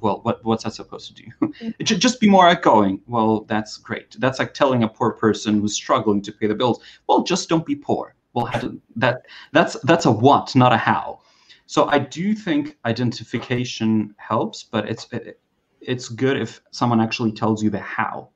Well 0.00 0.20
what, 0.22 0.44
what's 0.44 0.64
that 0.64 0.74
supposed 0.74 1.08
to 1.08 1.22
do? 1.22 1.30
Mm-hmm. 1.44 1.84
just 1.84 2.20
be 2.20 2.28
more 2.28 2.48
outgoing. 2.48 3.00
Well 3.06 3.44
that's 3.44 3.76
great. 3.78 4.16
That's 4.18 4.38
like 4.38 4.54
telling 4.54 4.82
a 4.82 4.88
poor 4.88 5.12
person 5.12 5.60
who's 5.60 5.74
struggling 5.74 6.22
to 6.22 6.32
pay 6.32 6.46
the 6.46 6.54
bills 6.54 6.82
well 7.08 7.22
just 7.22 7.48
don't 7.48 7.66
be 7.66 7.74
poor. 7.74 8.14
Well 8.34 8.50
that 8.96 9.22
that's 9.52 9.74
that's 9.80 10.06
a 10.06 10.12
what 10.12 10.54
not 10.54 10.72
a 10.72 10.76
how. 10.76 11.20
So 11.66 11.86
i 11.86 11.98
do 11.98 12.34
think 12.34 12.76
identification 12.84 14.14
helps 14.18 14.62
but 14.62 14.86
it's 14.88 15.06
it, 15.12 15.40
it's 15.80 16.08
good 16.08 16.36
if 16.40 16.60
someone 16.70 17.00
actually 17.00 17.32
tells 17.32 17.62
you 17.62 17.70
the 17.70 17.80
how 17.80 18.28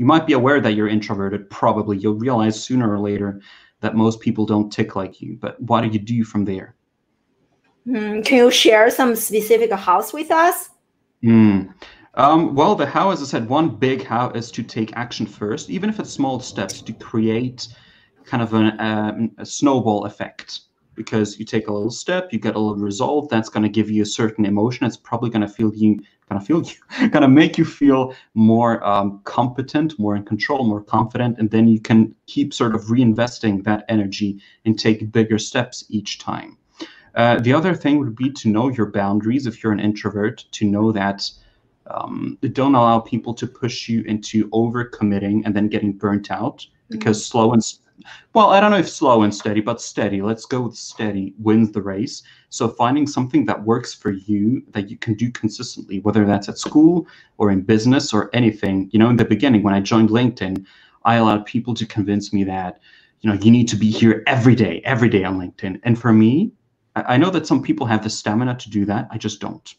you 0.00 0.06
might 0.06 0.26
be 0.26 0.32
aware 0.32 0.62
that 0.62 0.72
you're 0.72 0.88
introverted. 0.88 1.50
Probably 1.50 1.98
you'll 1.98 2.14
realize 2.14 2.64
sooner 2.64 2.90
or 2.90 2.98
later 2.98 3.42
that 3.80 3.94
most 3.94 4.18
people 4.20 4.46
don't 4.46 4.72
tick 4.72 4.96
like 4.96 5.20
you. 5.20 5.36
But 5.38 5.60
what 5.60 5.82
do 5.82 5.88
you 5.88 5.98
do 5.98 6.24
from 6.24 6.46
there? 6.46 6.74
Mm, 7.86 8.24
can 8.24 8.38
you 8.38 8.50
share 8.50 8.88
some 8.90 9.14
specific 9.14 9.70
house 9.70 10.14
with 10.14 10.30
us? 10.30 10.70
Mm. 11.22 11.74
Um, 12.14 12.54
well, 12.54 12.74
the 12.74 12.86
how, 12.86 13.10
as 13.10 13.20
I 13.20 13.26
said, 13.26 13.46
one 13.46 13.76
big 13.76 14.02
how 14.02 14.30
is 14.30 14.50
to 14.52 14.62
take 14.62 14.96
action 14.96 15.26
first, 15.26 15.68
even 15.68 15.90
if 15.90 16.00
it's 16.00 16.08
small 16.08 16.40
steps, 16.40 16.80
to 16.80 16.94
create 16.94 17.68
kind 18.24 18.42
of 18.42 18.54
an, 18.54 18.80
um, 18.80 19.32
a 19.36 19.44
snowball 19.44 20.06
effect. 20.06 20.60
Because 21.00 21.38
you 21.38 21.46
take 21.46 21.66
a 21.66 21.72
little 21.72 21.90
step, 21.90 22.30
you 22.30 22.38
get 22.38 22.56
a 22.56 22.58
little 22.58 22.76
result. 22.76 23.30
That's 23.30 23.48
going 23.48 23.62
to 23.62 23.70
give 23.70 23.88
you 23.90 24.02
a 24.02 24.06
certain 24.06 24.44
emotion. 24.44 24.86
It's 24.86 24.98
probably 24.98 25.30
going 25.30 25.40
to 25.40 25.48
feel 25.48 25.74
you, 25.74 25.94
going 26.28 26.38
to 26.38 26.46
feel 26.46 26.62
you, 27.00 27.08
going 27.08 27.22
to 27.22 27.28
make 27.28 27.56
you 27.56 27.64
feel 27.64 28.14
more 28.34 28.84
um, 28.86 29.20
competent, 29.24 29.98
more 29.98 30.14
in 30.14 30.24
control, 30.24 30.64
more 30.64 30.82
confident, 30.82 31.38
and 31.38 31.50
then 31.50 31.68
you 31.68 31.80
can 31.80 32.14
keep 32.26 32.52
sort 32.52 32.74
of 32.74 32.82
reinvesting 32.84 33.64
that 33.64 33.86
energy 33.88 34.42
and 34.66 34.78
take 34.78 35.10
bigger 35.10 35.38
steps 35.38 35.84
each 35.88 36.18
time. 36.18 36.58
Uh, 37.14 37.40
the 37.40 37.54
other 37.54 37.74
thing 37.74 37.98
would 37.98 38.14
be 38.14 38.30
to 38.30 38.48
know 38.48 38.68
your 38.68 38.90
boundaries 38.90 39.46
if 39.46 39.62
you're 39.62 39.72
an 39.72 39.80
introvert, 39.80 40.44
to 40.52 40.66
know 40.66 40.92
that 40.92 41.28
um, 41.86 42.38
don't 42.52 42.74
allow 42.74 43.00
people 43.00 43.34
to 43.34 43.46
push 43.46 43.88
you 43.88 44.02
into 44.02 44.48
overcommitting 44.50 45.42
and 45.44 45.56
then 45.56 45.68
getting 45.68 45.92
burnt 45.92 46.30
out 46.30 46.66
because 46.88 47.18
mm-hmm. 47.18 47.30
slow 47.30 47.52
and 47.52 47.64
well, 48.34 48.50
I 48.50 48.60
don't 48.60 48.70
know 48.70 48.78
if 48.78 48.88
slow 48.88 49.22
and 49.22 49.34
steady, 49.34 49.60
but 49.60 49.80
steady. 49.80 50.22
Let's 50.22 50.44
go 50.46 50.62
with 50.62 50.76
steady 50.76 51.34
wins 51.38 51.72
the 51.72 51.82
race. 51.82 52.22
So 52.48 52.68
finding 52.68 53.06
something 53.06 53.44
that 53.46 53.64
works 53.64 53.94
for 53.94 54.10
you 54.10 54.62
that 54.70 54.90
you 54.90 54.96
can 54.96 55.14
do 55.14 55.30
consistently, 55.30 56.00
whether 56.00 56.24
that's 56.24 56.48
at 56.48 56.58
school 56.58 57.06
or 57.38 57.50
in 57.50 57.62
business 57.62 58.12
or 58.12 58.30
anything. 58.32 58.88
You 58.92 58.98
know, 58.98 59.10
in 59.10 59.16
the 59.16 59.24
beginning 59.24 59.62
when 59.62 59.74
I 59.74 59.80
joined 59.80 60.10
LinkedIn, 60.10 60.64
I 61.04 61.16
allowed 61.16 61.46
people 61.46 61.74
to 61.74 61.86
convince 61.86 62.32
me 62.32 62.44
that, 62.44 62.80
you 63.20 63.30
know, 63.30 63.38
you 63.40 63.50
need 63.50 63.68
to 63.68 63.76
be 63.76 63.90
here 63.90 64.22
every 64.26 64.54
day, 64.54 64.82
every 64.84 65.08
day 65.08 65.24
on 65.24 65.38
LinkedIn. 65.38 65.80
And 65.82 65.98
for 65.98 66.12
me, 66.12 66.52
I 66.96 67.16
know 67.16 67.30
that 67.30 67.46
some 67.46 67.62
people 67.62 67.86
have 67.86 68.02
the 68.02 68.10
stamina 68.10 68.56
to 68.56 68.70
do 68.70 68.84
that. 68.86 69.08
I 69.10 69.18
just 69.18 69.40
don't. 69.40 69.74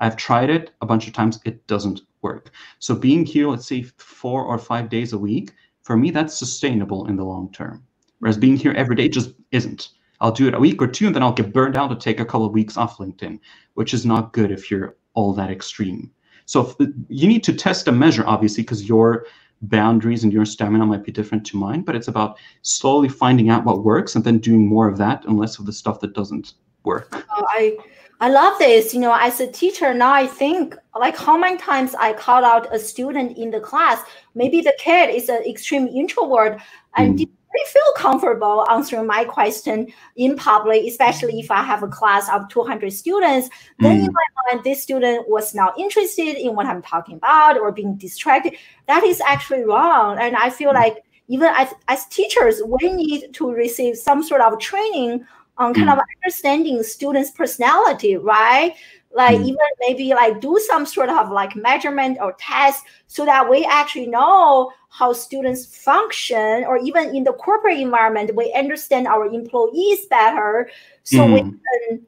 I've 0.00 0.16
tried 0.16 0.50
it 0.50 0.72
a 0.80 0.86
bunch 0.86 1.06
of 1.06 1.12
times. 1.12 1.38
It 1.44 1.66
doesn't 1.66 2.02
work. 2.22 2.50
So 2.80 2.94
being 2.94 3.24
here, 3.24 3.48
let's 3.48 3.66
say 3.66 3.82
four 3.96 4.44
or 4.44 4.58
five 4.58 4.88
days 4.90 5.12
a 5.12 5.18
week, 5.18 5.52
for 5.86 5.96
me, 5.96 6.10
that's 6.10 6.36
sustainable 6.36 7.06
in 7.06 7.14
the 7.14 7.22
long 7.22 7.48
term. 7.52 7.80
Whereas 8.18 8.36
being 8.36 8.56
here 8.56 8.72
every 8.72 8.96
day 8.96 9.08
just 9.08 9.30
isn't. 9.52 9.90
I'll 10.20 10.32
do 10.32 10.48
it 10.48 10.54
a 10.54 10.58
week 10.58 10.82
or 10.82 10.88
two, 10.88 11.06
and 11.06 11.14
then 11.14 11.22
I'll 11.22 11.32
get 11.32 11.52
burned 11.52 11.76
out 11.76 11.88
to 11.88 11.96
take 11.96 12.18
a 12.18 12.24
couple 12.24 12.44
of 12.44 12.52
weeks 12.52 12.76
off 12.76 12.98
LinkedIn, 12.98 13.38
which 13.74 13.94
is 13.94 14.04
not 14.04 14.32
good 14.32 14.50
if 14.50 14.68
you're 14.68 14.96
all 15.14 15.32
that 15.34 15.48
extreme. 15.48 16.10
So 16.44 16.74
you 17.08 17.28
need 17.28 17.44
to 17.44 17.52
test 17.52 17.86
and 17.86 18.00
measure, 18.00 18.24
obviously, 18.26 18.64
because 18.64 18.88
your 18.88 19.26
boundaries 19.62 20.24
and 20.24 20.32
your 20.32 20.44
stamina 20.44 20.84
might 20.84 21.04
be 21.04 21.12
different 21.12 21.46
to 21.46 21.56
mine. 21.56 21.82
But 21.82 21.94
it's 21.94 22.08
about 22.08 22.36
slowly 22.62 23.08
finding 23.08 23.48
out 23.48 23.64
what 23.64 23.84
works 23.84 24.16
and 24.16 24.24
then 24.24 24.38
doing 24.38 24.66
more 24.66 24.88
of 24.88 24.98
that 24.98 25.24
and 25.24 25.38
less 25.38 25.60
of 25.60 25.66
the 25.66 25.72
stuff 25.72 26.00
that 26.00 26.14
doesn't 26.14 26.54
work. 26.82 27.24
Oh, 27.30 27.46
I 27.48 27.76
I 28.20 28.30
love 28.30 28.58
this. 28.58 28.94
You 28.94 29.00
know, 29.00 29.16
as 29.18 29.40
a 29.40 29.50
teacher 29.50 29.92
now, 29.92 30.12
I 30.12 30.26
think 30.26 30.74
like 30.98 31.16
how 31.16 31.36
many 31.36 31.58
times 31.58 31.94
I 31.94 32.12
called 32.14 32.44
out 32.44 32.74
a 32.74 32.78
student 32.78 33.36
in 33.36 33.50
the 33.50 33.60
class. 33.60 34.02
Maybe 34.34 34.60
the 34.60 34.74
kid 34.78 35.14
is 35.14 35.28
an 35.28 35.42
extreme 35.46 35.86
introvert 35.88 36.60
and 36.96 37.14
mm. 37.14 37.18
didn't 37.18 37.68
feel 37.68 37.92
comfortable 37.96 38.66
answering 38.70 39.06
my 39.06 39.24
question 39.24 39.88
in 40.16 40.36
public, 40.36 40.84
especially 40.86 41.40
if 41.40 41.50
I 41.50 41.62
have 41.62 41.82
a 41.82 41.88
class 41.88 42.28
of 42.30 42.48
200 42.48 42.90
students. 42.92 43.48
Mm. 43.48 43.52
Then 43.80 43.96
in 44.00 44.12
my 44.12 44.52
mind, 44.52 44.64
this 44.64 44.82
student 44.82 45.28
was 45.28 45.54
not 45.54 45.78
interested 45.78 46.36
in 46.36 46.54
what 46.54 46.66
I'm 46.66 46.82
talking 46.82 47.16
about 47.16 47.58
or 47.58 47.70
being 47.70 47.96
distracted. 47.96 48.54
That 48.86 49.04
is 49.04 49.20
actually 49.20 49.64
wrong. 49.64 50.18
And 50.18 50.36
I 50.36 50.48
feel 50.48 50.70
mm. 50.70 50.74
like 50.74 51.02
even 51.28 51.52
as, 51.56 51.74
as 51.88 52.06
teachers, 52.06 52.62
we 52.64 52.90
need 52.92 53.34
to 53.34 53.50
receive 53.50 53.98
some 53.98 54.22
sort 54.22 54.40
of 54.40 54.58
training 54.58 55.26
on 55.58 55.74
kind 55.74 55.88
mm. 55.88 55.92
of 55.94 56.00
understanding 56.22 56.82
students' 56.82 57.30
personality, 57.30 58.16
right? 58.16 58.74
Like 59.14 59.38
mm. 59.38 59.44
even 59.44 59.56
maybe 59.80 60.10
like 60.10 60.40
do 60.40 60.58
some 60.68 60.84
sort 60.84 61.08
of 61.08 61.30
like 61.30 61.56
measurement 61.56 62.18
or 62.20 62.34
test 62.38 62.84
so 63.06 63.24
that 63.24 63.48
we 63.48 63.64
actually 63.64 64.08
know 64.08 64.72
how 64.90 65.12
students 65.12 65.66
function, 65.76 66.64
or 66.64 66.78
even 66.78 67.14
in 67.14 67.24
the 67.24 67.32
corporate 67.32 67.78
environment, 67.78 68.34
we 68.34 68.52
understand 68.52 69.06
our 69.06 69.26
employees 69.26 70.06
better, 70.06 70.70
so 71.02 71.18
mm. 71.18 71.34
we 71.34 71.40
can 71.40 72.06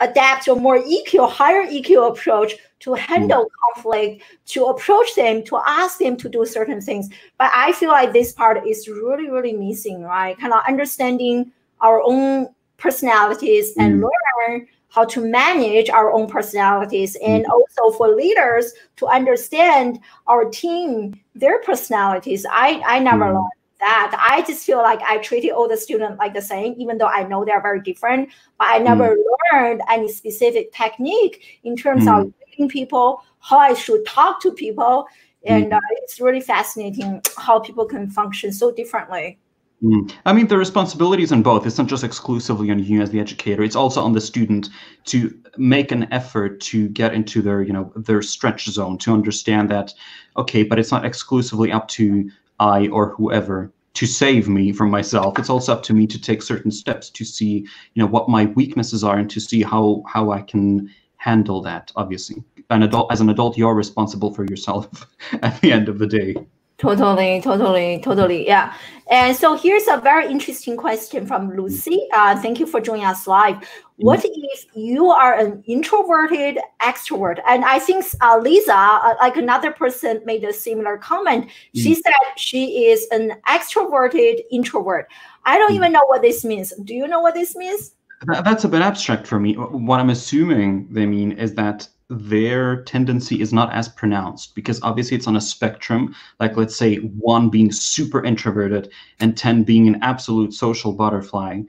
adapt 0.00 0.44
to 0.44 0.52
a 0.52 0.56
more 0.56 0.78
EQ, 0.78 1.30
higher 1.30 1.64
EQ 1.64 2.10
approach 2.10 2.54
to 2.80 2.92
handle 2.94 3.44
mm. 3.44 3.48
conflict, 3.74 4.22
to 4.46 4.66
approach 4.66 5.14
them, 5.14 5.42
to 5.44 5.58
ask 5.66 5.98
them 5.98 6.16
to 6.16 6.28
do 6.28 6.44
certain 6.44 6.80
things. 6.80 7.08
But 7.38 7.50
I 7.54 7.72
feel 7.72 7.88
like 7.88 8.12
this 8.12 8.32
part 8.32 8.66
is 8.66 8.88
really, 8.88 9.30
really 9.30 9.54
missing, 9.54 10.02
right? 10.02 10.38
Kind 10.38 10.52
of 10.52 10.60
understanding 10.68 11.52
our 11.80 12.02
own 12.02 12.48
personalities 12.78 13.74
and 13.78 14.02
mm. 14.02 14.10
learn 14.48 14.66
how 14.88 15.04
to 15.04 15.20
manage 15.20 15.90
our 15.90 16.10
own 16.10 16.26
personalities 16.26 17.16
and 17.22 17.44
mm. 17.44 17.50
also 17.50 17.96
for 17.96 18.08
leaders 18.14 18.72
to 18.96 19.06
understand 19.06 19.98
our 20.26 20.46
team 20.46 21.18
their 21.34 21.60
personalities 21.62 22.46
i 22.50 22.82
i 22.86 22.98
never 22.98 23.26
mm. 23.26 23.34
learned 23.34 23.50
that 23.78 24.16
i 24.30 24.42
just 24.42 24.64
feel 24.64 24.78
like 24.78 25.00
i 25.02 25.18
treated 25.18 25.50
all 25.50 25.68
the 25.68 25.76
students 25.76 26.18
like 26.18 26.32
the 26.32 26.40
same 26.40 26.74
even 26.78 26.96
though 26.96 27.08
i 27.08 27.22
know 27.24 27.44
they're 27.44 27.60
very 27.60 27.80
different 27.80 28.28
but 28.58 28.68
i 28.68 28.78
never 28.78 29.16
mm. 29.16 29.22
learned 29.52 29.82
any 29.90 30.10
specific 30.10 30.72
technique 30.72 31.60
in 31.64 31.76
terms 31.76 32.04
mm. 32.04 32.20
of 32.20 32.32
reading 32.48 32.68
people 32.68 33.22
how 33.40 33.58
i 33.58 33.74
should 33.74 34.04
talk 34.06 34.40
to 34.40 34.50
people 34.52 35.06
and 35.44 35.72
mm. 35.72 35.76
uh, 35.76 35.80
it's 36.02 36.20
really 36.20 36.40
fascinating 36.40 37.20
how 37.36 37.58
people 37.60 37.84
can 37.84 38.08
function 38.08 38.50
so 38.50 38.72
differently 38.72 39.38
Mm. 39.82 40.10
I 40.24 40.32
mean, 40.32 40.46
the 40.46 40.56
responsibility 40.56 41.22
is 41.22 41.32
on 41.32 41.42
both. 41.42 41.66
It's 41.66 41.76
not 41.76 41.86
just 41.86 42.02
exclusively 42.02 42.70
on 42.70 42.78
you 42.78 43.02
as 43.02 43.10
the 43.10 43.20
educator. 43.20 43.62
It's 43.62 43.76
also 43.76 44.02
on 44.02 44.12
the 44.12 44.20
student 44.20 44.70
to 45.04 45.38
make 45.58 45.92
an 45.92 46.10
effort 46.12 46.60
to 46.60 46.88
get 46.88 47.12
into 47.12 47.42
their, 47.42 47.60
you 47.60 47.72
know, 47.72 47.92
their 47.94 48.22
stretch 48.22 48.64
zone 48.66 48.96
to 48.98 49.12
understand 49.12 49.70
that, 49.70 49.92
okay, 50.38 50.62
but 50.62 50.78
it's 50.78 50.90
not 50.90 51.04
exclusively 51.04 51.70
up 51.70 51.88
to 51.88 52.30
I 52.58 52.88
or 52.88 53.10
whoever 53.10 53.70
to 53.94 54.06
save 54.06 54.48
me 54.48 54.72
from 54.72 54.90
myself. 54.90 55.38
It's 55.38 55.50
also 55.50 55.72
up 55.72 55.82
to 55.84 55.94
me 55.94 56.06
to 56.06 56.20
take 56.20 56.42
certain 56.42 56.70
steps 56.70 57.10
to 57.10 57.24
see, 57.24 57.66
you 57.94 58.02
know, 58.02 58.06
what 58.06 58.28
my 58.28 58.46
weaknesses 58.46 59.04
are 59.04 59.18
and 59.18 59.30
to 59.30 59.40
see 59.40 59.62
how 59.62 60.04
how 60.06 60.30
I 60.30 60.42
can 60.42 60.90
handle 61.16 61.60
that. 61.62 61.92
Obviously, 61.96 62.42
an 62.70 62.82
adult 62.82 63.12
as 63.12 63.20
an 63.20 63.30
adult, 63.30 63.58
you're 63.58 63.74
responsible 63.74 64.32
for 64.32 64.44
yourself 64.44 65.06
at 65.42 65.60
the 65.60 65.72
end 65.72 65.88
of 65.88 65.98
the 65.98 66.06
day. 66.06 66.34
Totally, 66.78 67.40
totally, 67.40 68.00
totally. 68.00 68.46
Yeah. 68.46 68.74
And 69.10 69.34
so 69.34 69.56
here's 69.56 69.88
a 69.88 69.96
very 69.96 70.30
interesting 70.30 70.76
question 70.76 71.26
from 71.26 71.56
Lucy. 71.56 72.06
Uh, 72.12 72.38
thank 72.42 72.60
you 72.60 72.66
for 72.66 72.82
joining 72.82 73.06
us 73.06 73.26
live. 73.26 73.56
What 73.96 74.18
mm-hmm. 74.18 74.28
if 74.52 74.66
you 74.74 75.06
are 75.06 75.34
an 75.34 75.62
introverted 75.66 76.58
extrovert? 76.82 77.40
And 77.46 77.64
I 77.64 77.78
think 77.78 78.04
uh, 78.20 78.38
Lisa, 78.42 78.74
uh, 78.74 79.14
like 79.20 79.38
another 79.38 79.70
person, 79.70 80.20
made 80.26 80.44
a 80.44 80.52
similar 80.52 80.98
comment. 80.98 81.48
She 81.74 81.92
mm. 81.92 82.02
said 82.02 82.12
she 82.36 82.86
is 82.86 83.06
an 83.10 83.40
extroverted 83.48 84.40
introvert. 84.50 85.08
I 85.46 85.56
don't 85.56 85.72
mm. 85.72 85.76
even 85.76 85.92
know 85.92 86.04
what 86.06 86.20
this 86.20 86.44
means. 86.44 86.74
Do 86.84 86.94
you 86.94 87.08
know 87.08 87.20
what 87.20 87.32
this 87.32 87.56
means? 87.56 87.92
That's 88.26 88.64
a 88.64 88.68
bit 88.68 88.82
abstract 88.82 89.26
for 89.26 89.38
me. 89.40 89.54
What 89.54 90.00
I'm 90.00 90.10
assuming 90.10 90.88
they 90.90 91.06
mean 91.06 91.32
is 91.32 91.54
that 91.54 91.88
their 92.08 92.82
tendency 92.84 93.40
is 93.40 93.52
not 93.52 93.72
as 93.72 93.88
pronounced 93.88 94.54
because 94.54 94.80
obviously 94.82 95.16
it's 95.16 95.26
on 95.26 95.36
a 95.36 95.40
spectrum 95.40 96.14
like 96.38 96.56
let's 96.56 96.76
say 96.76 96.96
one 96.96 97.50
being 97.50 97.72
super 97.72 98.24
introverted 98.24 98.92
and 99.18 99.36
10 99.36 99.64
being 99.64 99.88
an 99.88 99.98
absolute 100.02 100.54
social 100.54 100.92
butterfly. 100.92 101.60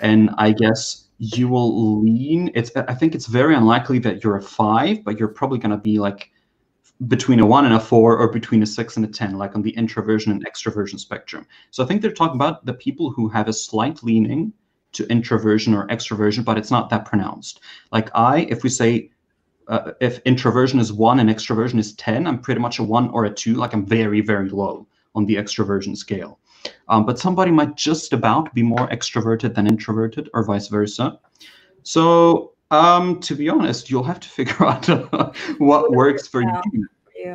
And 0.00 0.30
i 0.36 0.50
guess 0.50 1.04
you 1.18 1.46
will 1.46 2.02
lean 2.02 2.50
it's 2.54 2.72
i 2.74 2.94
think 2.94 3.14
it's 3.14 3.26
very 3.26 3.54
unlikely 3.54 4.00
that 4.00 4.24
you're 4.24 4.36
a 4.36 4.42
five 4.42 5.04
but 5.04 5.18
you're 5.18 5.28
probably 5.28 5.58
going 5.58 5.70
to 5.70 5.76
be 5.76 6.00
like 6.00 6.30
between 7.06 7.38
a 7.38 7.46
one 7.46 7.64
and 7.64 7.74
a 7.74 7.80
four 7.80 8.16
or 8.18 8.28
between 8.28 8.62
a 8.62 8.66
six 8.66 8.96
and 8.96 9.04
a 9.04 9.08
10 9.08 9.38
like 9.38 9.54
on 9.54 9.62
the 9.62 9.76
introversion 9.76 10.32
and 10.32 10.44
extroversion 10.44 10.98
spectrum. 10.98 11.46
So 11.70 11.84
i 11.84 11.86
think 11.86 12.02
they're 12.02 12.10
talking 12.10 12.34
about 12.34 12.66
the 12.66 12.74
people 12.74 13.10
who 13.10 13.28
have 13.28 13.46
a 13.46 13.52
slight 13.52 14.02
leaning 14.02 14.52
to 14.90 15.06
introversion 15.06 15.72
or 15.72 15.86
extroversion 15.86 16.44
but 16.44 16.58
it's 16.58 16.72
not 16.72 16.90
that 16.90 17.04
pronounced. 17.04 17.60
Like 17.92 18.10
i 18.16 18.40
if 18.50 18.64
we 18.64 18.70
say 18.70 19.10
uh, 19.68 19.92
if 20.00 20.20
introversion 20.20 20.78
is 20.78 20.92
one 20.92 21.20
and 21.20 21.30
extroversion 21.30 21.78
is 21.78 21.94
10, 21.94 22.26
I'm 22.26 22.40
pretty 22.40 22.60
much 22.60 22.78
a 22.78 22.82
one 22.82 23.08
or 23.10 23.24
a 23.24 23.30
two. 23.30 23.54
Like 23.54 23.72
I'm 23.72 23.86
very, 23.86 24.20
very 24.20 24.48
low 24.48 24.86
on 25.14 25.26
the 25.26 25.36
extroversion 25.36 25.96
scale. 25.96 26.38
Um, 26.88 27.04
but 27.04 27.18
somebody 27.18 27.50
might 27.50 27.76
just 27.76 28.12
about 28.12 28.54
be 28.54 28.62
more 28.62 28.88
extroverted 28.88 29.54
than 29.54 29.66
introverted 29.66 30.30
or 30.34 30.44
vice 30.44 30.68
versa. 30.68 31.18
So 31.82 32.52
um, 32.70 33.20
to 33.20 33.34
be 33.34 33.48
honest, 33.48 33.90
you'll 33.90 34.04
have 34.04 34.20
to 34.20 34.28
figure 34.38 34.64
out 34.64 34.86
what 35.58 35.92
works 35.92 36.26
for 36.26 36.42
you. 36.42 36.86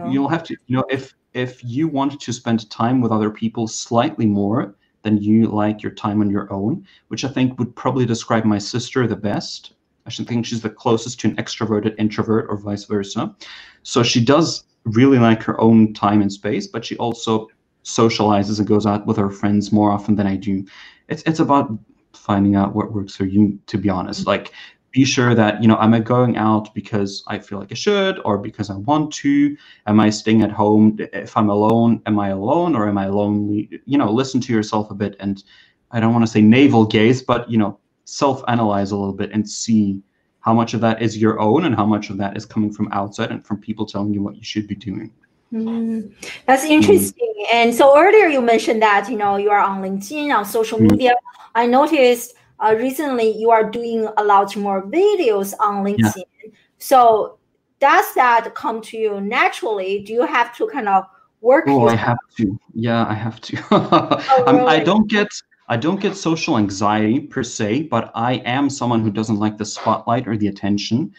You'll 0.08 0.30
have 0.30 0.44
to, 0.44 0.56
you 0.68 0.78
know, 0.78 0.86
if 0.90 1.16
if 1.34 1.64
you 1.64 1.88
want 1.88 2.20
to 2.20 2.34
spend 2.34 2.70
time 2.72 3.02
with 3.02 3.12
other 3.12 3.30
people 3.30 3.68
slightly 3.68 4.26
more 4.26 4.76
than 5.04 5.18
you 5.18 5.48
like 5.48 5.84
your 5.84 5.92
time 5.92 6.22
on 6.22 6.30
your 6.30 6.52
own, 6.52 6.86
which 7.10 7.24
I 7.24 7.28
think 7.28 7.58
would 7.60 7.76
probably 7.76 8.06
describe 8.06 8.46
my 8.46 8.58
sister 8.58 9.08
the 9.08 9.16
best. 9.16 9.74
I 10.10 10.12
should 10.12 10.28
think 10.28 10.44
she's 10.44 10.62
the 10.62 10.72
closest 10.72 11.20
to 11.20 11.28
an 11.28 11.36
extroverted 11.36 11.94
introvert 12.00 12.48
or 12.50 12.58
vice 12.58 12.86
versa. 12.86 13.36
So 13.84 14.02
she 14.02 14.26
does 14.26 14.64
really 14.84 15.20
like 15.20 15.44
her 15.44 15.62
own 15.62 15.94
time 15.94 16.24
and 16.24 16.34
space, 16.34 16.66
but 16.66 16.84
she 16.84 16.98
also 16.98 17.48
socializes 17.84 18.58
and 18.58 18.68
goes 18.68 18.88
out 18.88 19.06
with 19.06 19.18
her 19.18 19.30
friends 19.30 19.72
more 19.72 19.92
often 19.92 20.16
than 20.16 20.26
I 20.26 20.36
do. 20.36 20.66
It's 21.10 21.22
it's 21.28 21.40
about 21.40 21.70
finding 22.14 22.56
out 22.56 22.74
what 22.74 22.92
works 22.92 23.16
for 23.16 23.26
you. 23.26 23.60
To 23.68 23.78
be 23.78 23.88
honest, 23.88 24.26
like 24.26 24.52
be 24.90 25.06
sure 25.06 25.36
that 25.36 25.62
you 25.62 25.68
know 25.68 25.78
am 25.80 25.94
i 25.94 26.00
going 26.00 26.36
out 26.36 26.74
because 26.74 27.24
i 27.28 27.38
feel 27.38 27.60
like 27.60 27.72
i 27.72 27.76
should 27.76 28.20
or 28.26 28.40
because 28.40 28.72
i 28.72 28.76
want 28.90 29.14
to 29.14 29.56
am 29.86 30.00
i 30.00 30.10
staying 30.10 30.42
at 30.42 30.50
home 30.50 30.98
if 31.14 31.38
i'm 31.38 31.52
alone 31.52 32.02
am 32.08 32.18
i 32.20 32.30
alone 32.30 32.76
or 32.76 32.90
am 32.90 32.98
i 32.98 33.06
lonely 33.06 33.70
you 33.86 34.00
know 34.00 34.12
listen 34.12 34.42
to 34.42 34.52
yourself 34.52 34.90
a 34.90 34.96
bit 34.96 35.16
and 35.20 35.44
i 35.92 36.00
don't 36.00 36.12
want 36.12 36.26
to 36.26 36.32
say 36.32 36.42
navel 36.42 36.88
gaze 36.88 37.22
but 37.22 37.48
you 37.52 37.56
know 37.60 37.78
self 38.10 38.44
analyze 38.48 38.92
a 38.92 38.98
little 38.98 39.14
bit 39.14 39.32
and 39.32 39.48
see 39.48 40.02
how 40.42 40.54
much 40.54 40.74
of 40.74 40.82
that 40.82 41.02
is 41.02 41.18
your 41.18 41.40
own 41.40 41.66
and 41.66 41.76
how 41.76 41.86
much 41.86 42.10
of 42.10 42.18
that 42.18 42.36
is 42.36 42.46
coming 42.46 42.72
from 42.72 42.90
outside 42.92 43.32
and 43.32 43.46
from 43.46 43.58
people 43.58 43.86
telling 43.86 44.14
you 44.14 44.22
what 44.22 44.36
you 44.36 44.44
should 44.44 44.68
be 44.68 44.76
doing 44.76 45.12
mm, 45.54 46.12
that's 46.48 46.64
interesting 46.64 47.34
mm. 47.40 47.54
and 47.54 47.74
so 47.74 47.98
earlier 47.98 48.28
you 48.28 48.42
mentioned 48.42 48.82
that 48.82 49.10
you 49.10 49.18
know 49.18 49.36
you 49.36 49.52
are 49.52 49.60
on 49.60 49.82
linkedin 49.82 50.36
on 50.36 50.44
social 50.44 50.80
mm. 50.80 50.92
media 50.92 51.14
i 51.56 51.66
noticed 51.68 52.34
uh, 52.62 52.76
recently 52.78 53.30
you 53.38 53.52
are 53.52 53.70
doing 53.70 54.08
a 54.18 54.24
lot 54.24 54.56
more 54.56 54.82
videos 54.88 55.54
on 55.60 55.84
linkedin 55.86 56.24
yeah. 56.44 56.52
so 56.80 57.38
does 57.80 58.14
that 58.16 58.54
come 58.56 58.82
to 58.82 58.98
you 58.98 59.22
naturally 59.22 60.02
do 60.04 60.14
you 60.14 60.26
have 60.26 60.56
to 60.56 60.68
kind 60.68 60.90
of 60.90 61.04
work 61.42 61.66
oh 61.68 61.88
i 61.88 61.96
have 61.96 62.18
to 62.36 62.60
yeah 62.74 63.06
i 63.08 63.14
have 63.14 63.40
to 63.40 63.58
oh, 63.72 64.44
really? 64.48 64.68
i 64.68 64.80
don't 64.80 65.08
get 65.08 65.30
I 65.70 65.78
don't 65.78 66.02
get 66.02 66.18
social 66.18 66.58
anxiety 66.58 67.20
per 67.20 67.44
se, 67.44 67.84
but 67.84 68.12
I 68.16 68.42
am 68.44 68.72
someone 68.72 69.02
who 69.02 69.12
doesn't 69.12 69.38
like 69.38 69.60
the 69.60 69.66
spotlight 69.66 70.28
or 70.28 70.36
the 70.36 70.48
attention, 70.48 71.14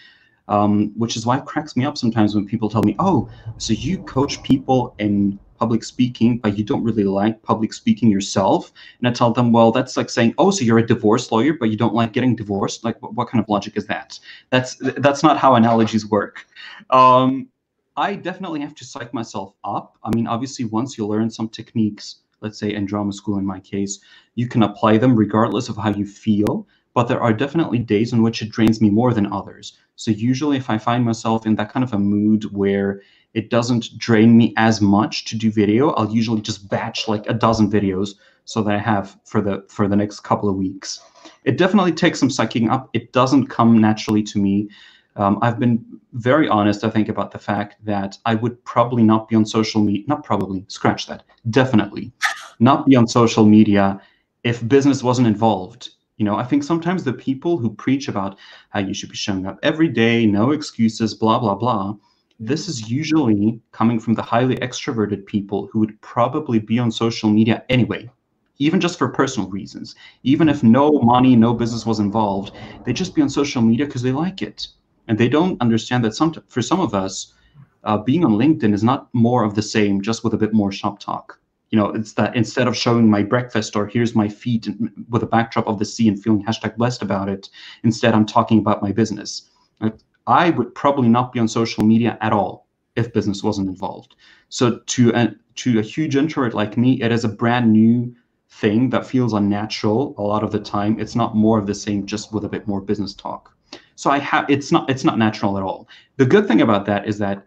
um, 0.48 0.90
which 0.96 1.16
is 1.16 1.24
why 1.24 1.38
it 1.38 1.44
cracks 1.44 1.76
me 1.76 1.84
up 1.84 1.96
sometimes 1.96 2.34
when 2.34 2.46
people 2.46 2.68
tell 2.68 2.82
me, 2.82 2.96
"Oh, 2.98 3.28
so 3.58 3.72
you 3.72 3.98
coach 3.98 4.42
people 4.42 4.96
in 4.98 5.38
public 5.56 5.84
speaking, 5.84 6.38
but 6.38 6.58
you 6.58 6.64
don't 6.64 6.82
really 6.82 7.04
like 7.04 7.40
public 7.44 7.72
speaking 7.72 8.10
yourself." 8.10 8.72
And 8.98 9.06
I 9.06 9.12
tell 9.12 9.32
them, 9.32 9.52
"Well, 9.52 9.70
that's 9.70 9.96
like 9.96 10.10
saying, 10.10 10.34
oh, 10.36 10.50
so 10.50 10.64
you're 10.64 10.78
a 10.78 10.86
divorce 10.86 11.30
lawyer, 11.30 11.54
but 11.54 11.70
you 11.70 11.76
don't 11.76 11.94
like 11.94 12.12
getting 12.12 12.34
divorced. 12.34 12.84
Like, 12.84 13.00
what, 13.00 13.14
what 13.14 13.28
kind 13.28 13.40
of 13.40 13.48
logic 13.48 13.76
is 13.76 13.86
that? 13.86 14.18
That's 14.50 14.74
that's 14.96 15.22
not 15.22 15.38
how 15.38 15.54
analogies 15.54 16.10
work." 16.10 16.44
Um, 16.90 17.46
I 17.96 18.16
definitely 18.16 18.60
have 18.60 18.74
to 18.76 18.84
psych 18.84 19.14
myself 19.14 19.54
up. 19.62 19.96
I 20.02 20.10
mean, 20.12 20.26
obviously, 20.26 20.64
once 20.64 20.98
you 20.98 21.06
learn 21.06 21.30
some 21.30 21.48
techniques 21.48 22.22
let's 22.40 22.58
say 22.58 22.72
in 22.72 22.86
drama 22.86 23.12
school 23.12 23.38
in 23.38 23.46
my 23.46 23.60
case, 23.60 24.00
you 24.34 24.48
can 24.48 24.62
apply 24.62 24.98
them 24.98 25.16
regardless 25.16 25.68
of 25.68 25.76
how 25.76 25.90
you 25.90 26.06
feel. 26.06 26.66
But 26.92 27.06
there 27.06 27.20
are 27.22 27.32
definitely 27.32 27.78
days 27.78 28.12
in 28.12 28.22
which 28.22 28.42
it 28.42 28.50
drains 28.50 28.80
me 28.80 28.90
more 28.90 29.14
than 29.14 29.32
others. 29.32 29.78
So 29.94 30.10
usually, 30.10 30.56
if 30.56 30.68
I 30.68 30.78
find 30.78 31.04
myself 31.04 31.46
in 31.46 31.54
that 31.56 31.72
kind 31.72 31.84
of 31.84 31.92
a 31.92 31.98
mood 31.98 32.52
where 32.52 33.02
it 33.34 33.48
doesn't 33.48 33.96
drain 33.96 34.36
me 34.36 34.52
as 34.56 34.80
much 34.80 35.24
to 35.26 35.36
do 35.36 35.52
video, 35.52 35.90
I'll 35.90 36.10
usually 36.10 36.40
just 36.40 36.68
batch 36.68 37.06
like 37.06 37.28
a 37.28 37.34
dozen 37.34 37.70
videos 37.70 38.14
so 38.44 38.62
that 38.62 38.74
I 38.74 38.78
have 38.78 39.16
for 39.24 39.40
the 39.40 39.64
for 39.68 39.86
the 39.86 39.96
next 39.96 40.20
couple 40.20 40.48
of 40.48 40.56
weeks. 40.56 41.00
It 41.44 41.58
definitely 41.58 41.92
takes 41.92 42.18
some 42.18 42.28
psyching 42.28 42.70
up. 42.70 42.90
It 42.92 43.12
doesn't 43.12 43.46
come 43.46 43.80
naturally 43.80 44.22
to 44.24 44.38
me. 44.38 44.68
Um, 45.16 45.38
I've 45.42 45.58
been 45.58 45.84
very 46.12 46.48
honest, 46.48 46.84
I 46.84 46.90
think, 46.90 47.08
about 47.08 47.30
the 47.30 47.38
fact 47.38 47.76
that 47.84 48.18
I 48.26 48.34
would 48.34 48.62
probably 48.64 49.02
not 49.02 49.28
be 49.28 49.36
on 49.36 49.44
social 49.44 49.82
media, 49.82 50.04
not 50.06 50.24
probably, 50.24 50.64
scratch 50.68 51.06
that, 51.06 51.24
definitely 51.50 52.12
not 52.60 52.86
be 52.86 52.94
on 52.94 53.06
social 53.06 53.44
media 53.44 54.00
if 54.44 54.66
business 54.68 55.02
wasn't 55.02 55.26
involved. 55.26 55.90
You 56.18 56.26
know, 56.26 56.36
I 56.36 56.44
think 56.44 56.62
sometimes 56.62 57.02
the 57.02 57.12
people 57.12 57.56
who 57.56 57.74
preach 57.74 58.08
about 58.08 58.38
how 58.68 58.80
you 58.80 58.92
should 58.92 59.08
be 59.08 59.16
showing 59.16 59.46
up 59.46 59.58
every 59.62 59.88
day, 59.88 60.26
no 60.26 60.50
excuses, 60.50 61.14
blah, 61.14 61.38
blah, 61.38 61.54
blah, 61.54 61.94
this 62.38 62.68
is 62.68 62.90
usually 62.90 63.60
coming 63.72 63.98
from 63.98 64.14
the 64.14 64.22
highly 64.22 64.56
extroverted 64.56 65.26
people 65.26 65.68
who 65.72 65.78
would 65.78 66.00
probably 66.00 66.58
be 66.58 66.78
on 66.78 66.90
social 66.90 67.30
media 67.30 67.64
anyway, 67.68 68.10
even 68.58 68.80
just 68.80 68.98
for 68.98 69.08
personal 69.08 69.48
reasons. 69.48 69.94
Even 70.22 70.48
if 70.48 70.62
no 70.62 70.90
money, 71.00 71.36
no 71.36 71.54
business 71.54 71.86
was 71.86 72.00
involved, 72.00 72.54
they'd 72.84 72.96
just 72.96 73.14
be 73.14 73.22
on 73.22 73.28
social 73.28 73.62
media 73.62 73.86
because 73.86 74.02
they 74.02 74.12
like 74.12 74.42
it 74.42 74.68
and 75.10 75.18
they 75.18 75.28
don't 75.28 75.60
understand 75.60 76.04
that 76.04 76.14
some 76.14 76.32
for 76.46 76.62
some 76.62 76.78
of 76.78 76.94
us 76.94 77.34
uh, 77.82 77.98
being 77.98 78.24
on 78.24 78.38
linkedin 78.38 78.72
is 78.72 78.84
not 78.84 79.12
more 79.12 79.42
of 79.42 79.56
the 79.56 79.62
same 79.76 80.00
just 80.00 80.22
with 80.22 80.32
a 80.32 80.36
bit 80.36 80.52
more 80.54 80.70
shop 80.70 81.00
talk. 81.00 81.40
You 81.70 81.78
know 81.78 81.88
it's 81.88 82.12
that 82.12 82.36
instead 82.36 82.68
of 82.68 82.76
showing 82.76 83.10
my 83.10 83.24
breakfast 83.24 83.74
or 83.74 83.88
here's 83.88 84.14
my 84.14 84.28
feet 84.28 84.68
with 85.08 85.24
a 85.24 85.26
backdrop 85.26 85.66
of 85.66 85.80
the 85.80 85.84
sea 85.84 86.06
and 86.06 86.22
feeling 86.22 86.44
hashtag 86.44 86.76
blessed 86.76 87.02
about 87.02 87.28
it 87.28 87.50
instead 87.82 88.14
i'm 88.14 88.24
talking 88.24 88.58
about 88.60 88.82
my 88.82 88.92
business. 88.92 89.50
I 90.28 90.50
would 90.50 90.76
probably 90.76 91.08
not 91.08 91.32
be 91.32 91.40
on 91.40 91.48
social 91.48 91.82
media 91.82 92.16
at 92.20 92.32
all 92.32 92.68
if 92.94 93.12
business 93.12 93.42
wasn't 93.42 93.68
involved. 93.68 94.14
So 94.48 94.78
to 94.94 95.12
a, 95.12 95.34
to 95.56 95.80
a 95.80 95.82
huge 95.82 96.14
introvert 96.14 96.54
like 96.54 96.76
me 96.76 97.02
it 97.02 97.10
is 97.10 97.24
a 97.24 97.36
brand 97.42 97.72
new 97.72 98.14
thing 98.48 98.90
that 98.90 99.06
feels 99.06 99.32
unnatural 99.32 100.14
a 100.18 100.22
lot 100.22 100.44
of 100.44 100.52
the 100.52 100.60
time. 100.60 101.00
It's 101.00 101.16
not 101.16 101.34
more 101.34 101.58
of 101.58 101.66
the 101.66 101.74
same 101.74 102.06
just 102.06 102.32
with 102.32 102.44
a 102.44 102.48
bit 102.48 102.68
more 102.68 102.80
business 102.80 103.12
talk 103.12 103.56
so 104.00 104.10
I 104.10 104.18
have 104.20 104.48
it's 104.48 104.72
not 104.72 104.88
it's 104.88 105.04
not 105.04 105.18
natural 105.18 105.58
at 105.58 105.62
all. 105.62 105.86
The 106.16 106.24
good 106.24 106.48
thing 106.48 106.62
about 106.62 106.86
that 106.86 107.06
is 107.06 107.18
that 107.18 107.44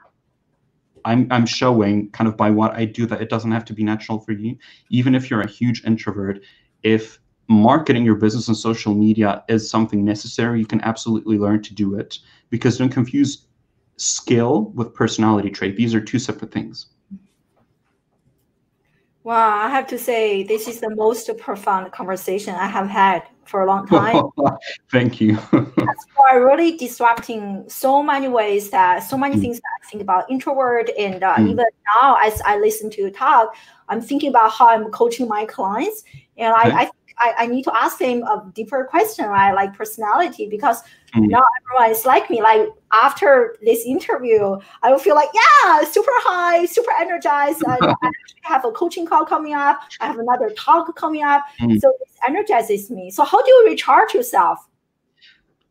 I'm 1.04 1.26
I'm 1.32 1.48
showing 1.48 2.12
kind 2.12 2.28
of 2.28 2.38
by 2.38 2.52
what 2.52 2.76
I 2.76 2.86
do 2.86 3.08
that 3.08 3.24
it 3.24 3.30
doesn't 3.32 3.52
have 3.52 3.66
to 3.66 3.74
be 3.74 3.84
natural 3.84 4.20
for 4.20 4.34
you. 4.34 4.56
Even 4.92 5.16
if 5.16 5.32
you're 5.32 5.42
a 5.42 5.50
huge 5.50 5.84
introvert, 5.84 6.42
if 6.84 7.18
marketing 7.48 8.06
your 8.06 8.14
business 8.14 8.50
on 8.50 8.54
social 8.54 8.94
media 8.94 9.44
is 9.48 9.68
something 9.68 10.06
necessary, 10.06 10.60
you 10.60 10.68
can 10.68 10.80
absolutely 10.82 11.40
learn 11.40 11.64
to 11.64 11.74
do 11.74 11.96
it 11.96 12.20
because 12.52 12.78
don't 12.78 12.90
confuse 12.90 13.48
skill 13.98 14.66
with 14.76 14.94
personality 14.94 15.50
trait. 15.50 15.76
These 15.76 15.96
are 15.96 16.02
two 16.02 16.20
separate 16.20 16.52
things. 16.52 16.86
Wow, 19.24 19.58
I 19.58 19.70
have 19.72 19.88
to 19.88 19.98
say 19.98 20.44
this 20.44 20.68
is 20.68 20.82
the 20.82 20.94
most 20.94 21.36
profound 21.40 21.92
conversation 21.92 22.54
I 22.54 22.68
have 22.68 22.90
had 22.90 23.24
for 23.46 23.62
a 23.62 23.66
long 23.66 23.88
time. 23.88 24.24
Thank 24.92 25.22
you. 25.22 25.36
That's 25.52 26.06
why 26.16 26.36
really 26.36 26.78
disrupting 26.78 27.64
so 27.68 28.02
many 28.02 28.28
ways 28.28 28.70
that 28.72 29.00
so 29.00 29.18
many 29.18 29.36
mm. 29.36 29.42
things 29.42 29.58
that 29.58 29.70
I 29.84 29.90
think 29.90 30.02
about 30.02 30.30
introvert 30.30 30.90
and 30.98 31.24
uh, 31.24 31.36
mm. 31.36 31.50
even 31.50 31.66
now 32.02 32.18
as 32.22 32.42
I 32.46 32.58
listen 32.58 32.90
to 32.92 33.02
you 33.02 33.12
talk, 33.12 33.56
I'm 33.90 34.02
thinking 34.02 34.30
about 34.30 34.52
how 34.52 34.70
I'm 34.70 34.92
coaching 34.92 35.28
my 35.28 35.46
clients 35.46 36.04
and 36.38 36.54
I, 36.54 36.84
I 36.84 36.92
I, 37.20 37.34
I, 37.38 37.46
need 37.46 37.64
to 37.66 37.78
ask 37.78 38.00
him 38.00 38.24
a 38.24 38.52
deeper 38.56 38.86
question, 38.86 39.26
right? 39.26 39.54
Like 39.54 39.78
personality, 39.78 40.48
because 40.50 40.82
mm. 41.16 41.30
not 41.30 41.44
everyone 41.62 41.92
is 41.92 42.06
like 42.06 42.28
me. 42.30 42.42
Like 42.42 42.68
after 42.94 43.58
this 43.62 43.84
interview, 43.86 44.58
I 44.84 44.92
will 44.92 45.00
feel 45.00 45.16
like, 45.16 45.30
yeah, 45.34 45.84
super 45.84 46.12
high, 46.16 46.66
super 46.66 46.92
energized. 47.00 47.64
I 47.68 47.74
actually 47.82 48.42
have 48.44 48.64
a 48.64 48.72
coaching 48.72 49.06
call 49.06 49.26
coming 49.26 49.54
up. 49.54 49.82
I 50.00 50.08
have 50.08 50.20
another 50.20 50.52
talk 50.52 50.96
coming 50.96 51.24
up. 51.24 51.42
Mm. 51.60 51.82
So 51.82 51.92
this 52.00 52.16
energizes 52.28 52.92
me. 52.92 53.10
So 53.10 53.24
how 53.24 53.44
do 53.44 53.50
you 53.50 53.68
recharge 53.68 54.14
yourself? 54.14 54.70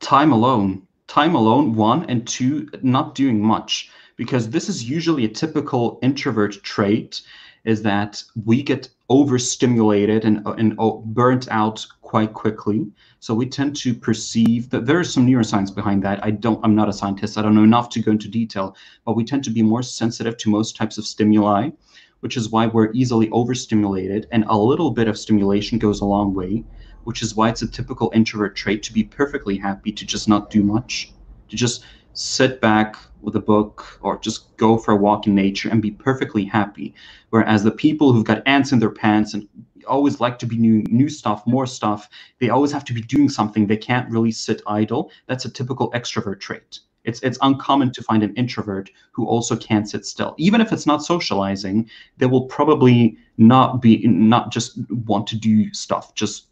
Time 0.01 0.33
alone. 0.33 0.87
Time 1.07 1.35
alone, 1.35 1.75
one, 1.75 2.09
and 2.09 2.27
two, 2.27 2.69
not 2.83 3.15
doing 3.15 3.41
much. 3.41 3.91
Because 4.17 4.51
this 4.51 4.69
is 4.69 4.89
usually 4.89 5.25
a 5.25 5.29
typical 5.29 5.99
introvert 6.03 6.63
trait 6.63 7.23
is 7.65 7.83
that 7.83 8.23
we 8.45 8.63
get 8.63 8.89
overstimulated 9.09 10.25
and, 10.25 10.47
and 10.47 10.77
burnt 11.15 11.49
out 11.51 11.87
quite 12.01 12.33
quickly. 12.33 12.87
So 13.23 13.35
we 13.35 13.47
tend 13.47 13.77
to 13.77 13.95
perceive 13.95 14.69
that 14.71 14.85
there 14.85 14.99
is 14.99 15.13
some 15.13 15.25
neuroscience 15.25 15.73
behind 15.73 16.03
that. 16.03 16.25
I 16.25 16.33
don't, 16.33 16.59
I'm 16.65 16.75
not 16.75 16.89
a 16.89 16.93
scientist. 16.93 17.39
I 17.39 17.43
don't 17.43 17.55
know 17.55 17.63
enough 17.63 17.89
to 17.91 18.03
go 18.03 18.11
into 18.11 18.27
detail, 18.27 18.75
but 19.05 19.15
we 19.15 19.23
tend 19.23 19.45
to 19.45 19.51
be 19.51 19.63
more 19.63 19.85
sensitive 19.85 20.37
to 20.39 20.51
most 20.51 20.75
types 20.75 20.99
of 20.99 21.07
stimuli, 21.07 21.71
which 22.19 22.37
is 22.37 22.51
why 22.51 22.67
we're 22.67 22.91
easily 22.95 23.31
overstimulated. 23.31 24.27
And 24.33 24.45
a 24.49 24.59
little 24.59 24.91
bit 24.91 25.07
of 25.07 25.17
stimulation 25.17 25.79
goes 25.79 26.01
a 26.01 26.05
long 26.05 26.35
way, 26.35 26.65
which 27.05 27.23
is 27.23 27.37
why 27.37 27.49
it's 27.49 27.63
a 27.63 27.71
typical 27.71 28.11
introvert 28.13 28.57
trait 28.57 28.83
to 28.83 28.93
be 28.93 29.05
perfectly 29.05 29.57
happy 29.57 29.93
to 29.93 30.05
just 30.05 30.29
not 30.29 30.51
do 30.51 30.65
much, 30.65 31.13
to 31.49 31.55
just 31.55 31.85
sit 32.15 32.61
back 32.61 32.97
with 33.21 33.37
a 33.37 33.41
book 33.41 34.01
or 34.03 34.19
just 34.19 34.57
go 34.57 34.77
for 34.77 34.95
a 34.95 34.97
walk 34.97 35.29
in 35.29 35.35
nature 35.37 35.69
and 35.69 35.81
be 35.81 35.93
perfectly 35.93 36.45
happy. 36.45 36.93
Whereas 37.31 37.63
the 37.63 37.71
people 37.71 38.13
who've 38.13 38.25
got 38.25 38.43
ants 38.47 38.73
in 38.73 38.81
their 38.81 38.91
pants 38.91 39.33
and 39.33 39.49
always 39.85 40.21
like 40.21 40.39
to 40.41 40.47
be 40.47 40.57
new 40.57 40.83
new 40.89 41.09
stuff, 41.09 41.47
more 41.47 41.67
stuff, 41.67 42.09
they 42.39 42.51
always 42.51 42.73
have 42.73 42.85
to 42.87 42.93
be 42.93 43.03
doing 43.03 43.29
something. 43.29 43.67
They 43.67 43.77
can't 43.77 44.11
really 44.11 44.33
sit 44.33 44.63
idle. 44.67 45.11
That's 45.27 45.45
a 45.45 45.51
typical 45.51 45.91
extrovert 45.93 46.41
trait. 46.41 46.81
It's 47.05 47.21
it's 47.23 47.39
uncommon 47.43 47.93
to 47.93 48.03
find 48.03 48.23
an 48.23 48.35
introvert 48.35 48.91
who 49.13 49.27
also 49.27 49.57
can't 49.57 49.89
sit 49.89 50.07
still. 50.07 50.35
Even 50.39 50.61
if 50.61 50.73
it's 50.73 50.87
not 50.87 51.03
socializing, 51.03 51.89
they 52.19 52.27
will 52.27 52.47
probably 52.47 53.17
not 53.39 53.83
be 53.83 54.07
not 54.07 54.53
just 54.53 54.79
want 55.07 55.27
to 55.29 55.37
do 55.37 55.73
stuff, 55.75 56.15
just 56.15 56.47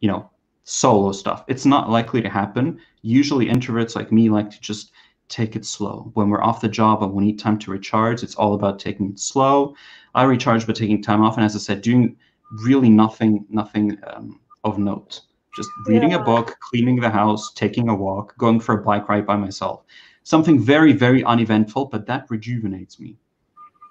you 0.00 0.08
know, 0.08 0.30
solo 0.64 1.12
stuff. 1.12 1.44
It's 1.48 1.66
not 1.66 1.90
likely 1.90 2.22
to 2.22 2.28
happen. 2.28 2.80
Usually 3.02 3.46
introverts 3.46 3.96
like 3.96 4.12
me 4.12 4.30
like 4.30 4.50
to 4.50 4.60
just 4.60 4.92
take 5.28 5.56
it 5.56 5.64
slow. 5.64 6.10
When 6.14 6.28
we're 6.28 6.42
off 6.42 6.60
the 6.60 6.68
job 6.68 7.02
and 7.02 7.12
we 7.12 7.24
need 7.24 7.38
time 7.38 7.58
to 7.60 7.70
recharge, 7.70 8.22
it's 8.22 8.34
all 8.34 8.54
about 8.54 8.78
taking 8.78 9.10
it 9.10 9.20
slow. 9.20 9.74
I 10.14 10.24
recharge 10.24 10.66
by 10.66 10.72
taking 10.72 11.02
time 11.02 11.22
off, 11.22 11.36
and 11.36 11.44
as 11.44 11.54
I 11.54 11.60
said, 11.60 11.82
doing 11.82 12.16
really 12.50 12.90
nothing, 12.90 13.46
nothing 13.48 13.98
um, 14.06 14.40
of 14.64 14.78
note. 14.78 15.22
Just 15.56 15.70
reading 15.86 16.10
yeah. 16.10 16.18
a 16.20 16.24
book, 16.24 16.56
cleaning 16.60 17.00
the 17.00 17.10
house, 17.10 17.52
taking 17.54 17.88
a 17.88 17.94
walk, 17.94 18.36
going 18.38 18.60
for 18.60 18.78
a 18.78 18.82
bike 18.82 19.08
ride 19.08 19.26
by 19.26 19.36
myself. 19.36 19.82
Something 20.22 20.60
very, 20.60 20.92
very 20.92 21.24
uneventful, 21.24 21.86
but 21.86 22.06
that 22.06 22.30
rejuvenates 22.30 23.00
me. 23.00 23.16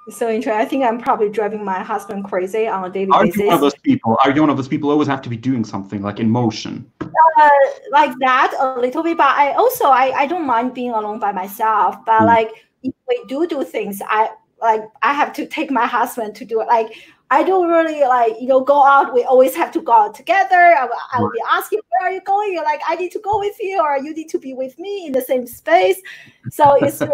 So 0.09 0.29
interesting. 0.29 0.59
I 0.59 0.65
think 0.65 0.83
I'm 0.83 0.99
probably 0.99 1.29
driving 1.29 1.63
my 1.63 1.83
husband 1.83 2.23
crazy 2.23 2.67
on 2.67 2.85
a 2.85 2.89
daily 2.89 3.11
Are 3.11 3.25
basis. 3.25 3.41
you 3.41 3.45
one 3.47 3.55
of 3.55 3.61
those 3.61 3.75
people? 3.75 4.17
Are 4.23 4.31
you 4.31 4.41
one 4.41 4.49
of 4.49 4.57
those 4.57 4.67
people 4.67 4.89
who 4.89 4.93
always 4.93 5.07
have 5.07 5.21
to 5.23 5.29
be 5.29 5.37
doing 5.37 5.63
something 5.63 6.01
like 6.01 6.19
in 6.19 6.29
motion? 6.29 6.89
Uh, 7.01 7.49
like 7.91 8.11
that 8.19 8.55
a 8.59 8.79
little 8.79 9.03
bit, 9.03 9.17
but 9.17 9.27
I 9.27 9.53
also 9.53 9.85
I, 9.85 10.11
I 10.11 10.25
don't 10.25 10.47
mind 10.47 10.73
being 10.73 10.91
alone 10.91 11.19
by 11.19 11.31
myself. 11.31 11.97
But 12.05 12.21
Mm. 12.21 12.25
like 12.25 12.51
if 12.83 12.93
we 13.07 13.23
do 13.27 13.45
do 13.45 13.63
things, 13.63 14.01
I 14.07 14.29
like 14.61 14.83
I 15.03 15.13
have 15.13 15.31
to 15.33 15.45
take 15.45 15.69
my 15.69 15.85
husband 15.85 16.35
to 16.35 16.45
do 16.45 16.61
it. 16.61 16.67
Like 16.67 16.93
I 17.31 17.43
don't 17.43 17.69
really 17.69 18.01
like 18.01 18.33
you 18.39 18.47
know 18.47 18.61
go 18.61 18.83
out. 18.85 19.13
We 19.13 19.23
always 19.23 19.55
have 19.55 19.71
to 19.73 19.81
go 19.81 19.91
out 19.93 20.15
together. 20.15 20.55
I, 20.55 20.85
will- 20.85 21.05
I 21.13 21.21
will 21.21 21.31
be 21.31 21.41
asking 21.49 21.79
where 21.89 22.09
are 22.09 22.13
you 22.13 22.21
going? 22.21 22.53
You're 22.53 22.63
like 22.63 22.81
I 22.87 22.95
need 22.95 23.11
to 23.11 23.19
go 23.19 23.39
with 23.39 23.55
you, 23.59 23.79
or 23.81 23.97
you 23.97 24.13
need 24.13 24.29
to 24.29 24.39
be 24.39 24.53
with 24.53 24.77
me 24.79 25.07
in 25.07 25.13
the 25.13 25.21
same 25.21 25.45
space. 25.45 26.01
So 26.49 26.75
it's 26.75 27.01
uh, 27.01 27.07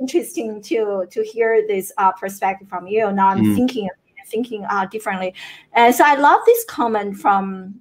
interesting 0.00 0.60
to 0.62 1.06
to 1.10 1.22
hear 1.24 1.66
this 1.66 1.92
uh, 1.98 2.12
perspective 2.12 2.68
from 2.68 2.86
you. 2.86 3.10
Now 3.12 3.28
I'm 3.28 3.44
Mm. 3.44 3.54
thinking 3.54 3.88
thinking 4.26 4.66
uh, 4.68 4.84
differently, 4.86 5.32
and 5.72 5.94
so 5.94 6.04
I 6.04 6.14
love 6.16 6.40
this 6.44 6.64
comment 6.66 7.16
from 7.16 7.80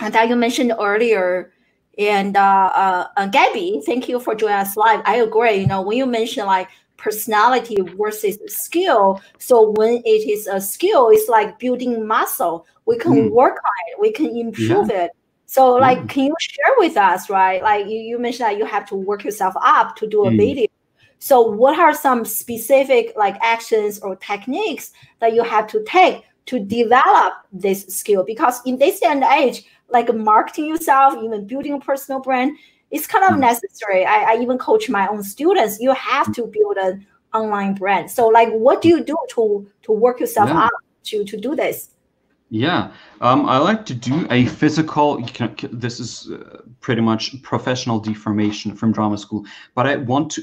uh, 0.00 0.10
that 0.10 0.28
you 0.28 0.36
mentioned 0.36 0.72
earlier. 0.78 1.52
And 1.98 2.36
uh, 2.36 2.70
uh, 2.74 3.06
uh, 3.16 3.26
Gabby, 3.26 3.82
thank 3.84 4.08
you 4.08 4.18
for 4.18 4.34
joining 4.34 4.56
us 4.56 4.76
live. 4.76 5.02
I 5.04 5.16
agree. 5.16 5.56
You 5.56 5.66
know, 5.66 5.82
when 5.82 5.98
you 5.98 6.06
mentioned 6.06 6.46
like 6.46 6.68
personality 7.02 7.78
versus 7.98 8.38
skill, 8.46 9.20
so 9.38 9.70
when 9.72 10.02
it 10.04 10.22
is 10.30 10.46
a 10.46 10.60
skill, 10.60 11.10
it's 11.10 11.28
like 11.28 11.58
building 11.58 12.06
muscle. 12.06 12.64
We 12.86 12.96
can 12.96 13.12
Mm. 13.12 13.30
work 13.32 13.56
on 13.56 13.78
it. 13.88 14.00
We 14.00 14.12
can 14.12 14.30
improve 14.36 14.90
it. 14.90 15.10
So, 15.46 15.74
like, 15.74 15.98
Mm. 15.98 16.08
can 16.08 16.24
you 16.26 16.34
share 16.40 16.74
with 16.78 16.96
us, 16.96 17.28
right? 17.28 17.62
Like 17.62 17.86
you, 17.86 17.98
you 17.98 18.18
mentioned 18.18 18.48
that 18.48 18.58
you 18.58 18.64
have 18.64 18.86
to 18.88 18.94
work 18.94 19.24
yourself 19.24 19.54
up 19.60 19.96
to 19.96 20.06
do 20.06 20.26
a 20.26 20.30
Mm. 20.30 20.36
video. 20.38 20.66
So, 21.18 21.40
what 21.42 21.78
are 21.78 21.94
some 21.94 22.24
specific 22.24 23.12
like 23.16 23.36
actions 23.42 24.00
or 24.00 24.16
techniques 24.16 24.92
that 25.20 25.34
you 25.34 25.42
have 25.44 25.66
to 25.68 25.84
take 25.84 26.24
to 26.46 26.58
develop 26.58 27.34
this 27.52 27.86
skill? 27.86 28.24
Because 28.24 28.60
in 28.64 28.78
this 28.78 29.00
day 29.00 29.06
and 29.08 29.24
age, 29.24 29.64
like 29.88 30.12
marketing 30.14 30.66
yourself, 30.66 31.14
even 31.22 31.46
building 31.46 31.74
a 31.74 31.78
personal 31.78 32.20
brand, 32.20 32.56
it's 32.92 33.06
kind 33.06 33.24
of 33.24 33.32
Mm. 33.32 33.40
necessary. 33.50 34.04
I, 34.04 34.18
I 34.32 34.34
even 34.42 34.58
coach 34.58 34.88
my 34.88 35.04
own 35.08 35.22
students. 35.24 35.80
You 35.80 35.92
have 35.94 36.28
to 36.36 36.42
build 36.46 36.76
an 36.76 37.06
online 37.34 37.74
brand. 37.74 38.10
So, 38.10 38.28
like, 38.28 38.50
what 38.52 38.82
do 38.82 38.88
you 38.88 39.02
do 39.02 39.16
to 39.34 39.66
to 39.86 39.92
work 39.92 40.20
yourself 40.20 40.48
Yeah. 40.50 40.64
up 40.66 40.72
to 41.08 41.24
to 41.24 41.36
do 41.46 41.56
this? 41.56 41.88
Yeah, 42.54 42.90
um, 43.22 43.48
I 43.48 43.56
like 43.56 43.86
to 43.86 43.94
do 43.94 44.26
a 44.30 44.44
physical. 44.60 45.18
You 45.18 45.32
can, 45.38 45.56
this 45.72 45.98
is 45.98 46.30
uh, 46.30 46.60
pretty 46.80 47.00
much 47.00 47.22
professional 47.42 47.98
deformation 47.98 48.76
from 48.76 48.92
drama 48.92 49.16
school, 49.16 49.46
but 49.74 49.86
I 49.86 49.96
want 49.96 50.30
to 50.32 50.42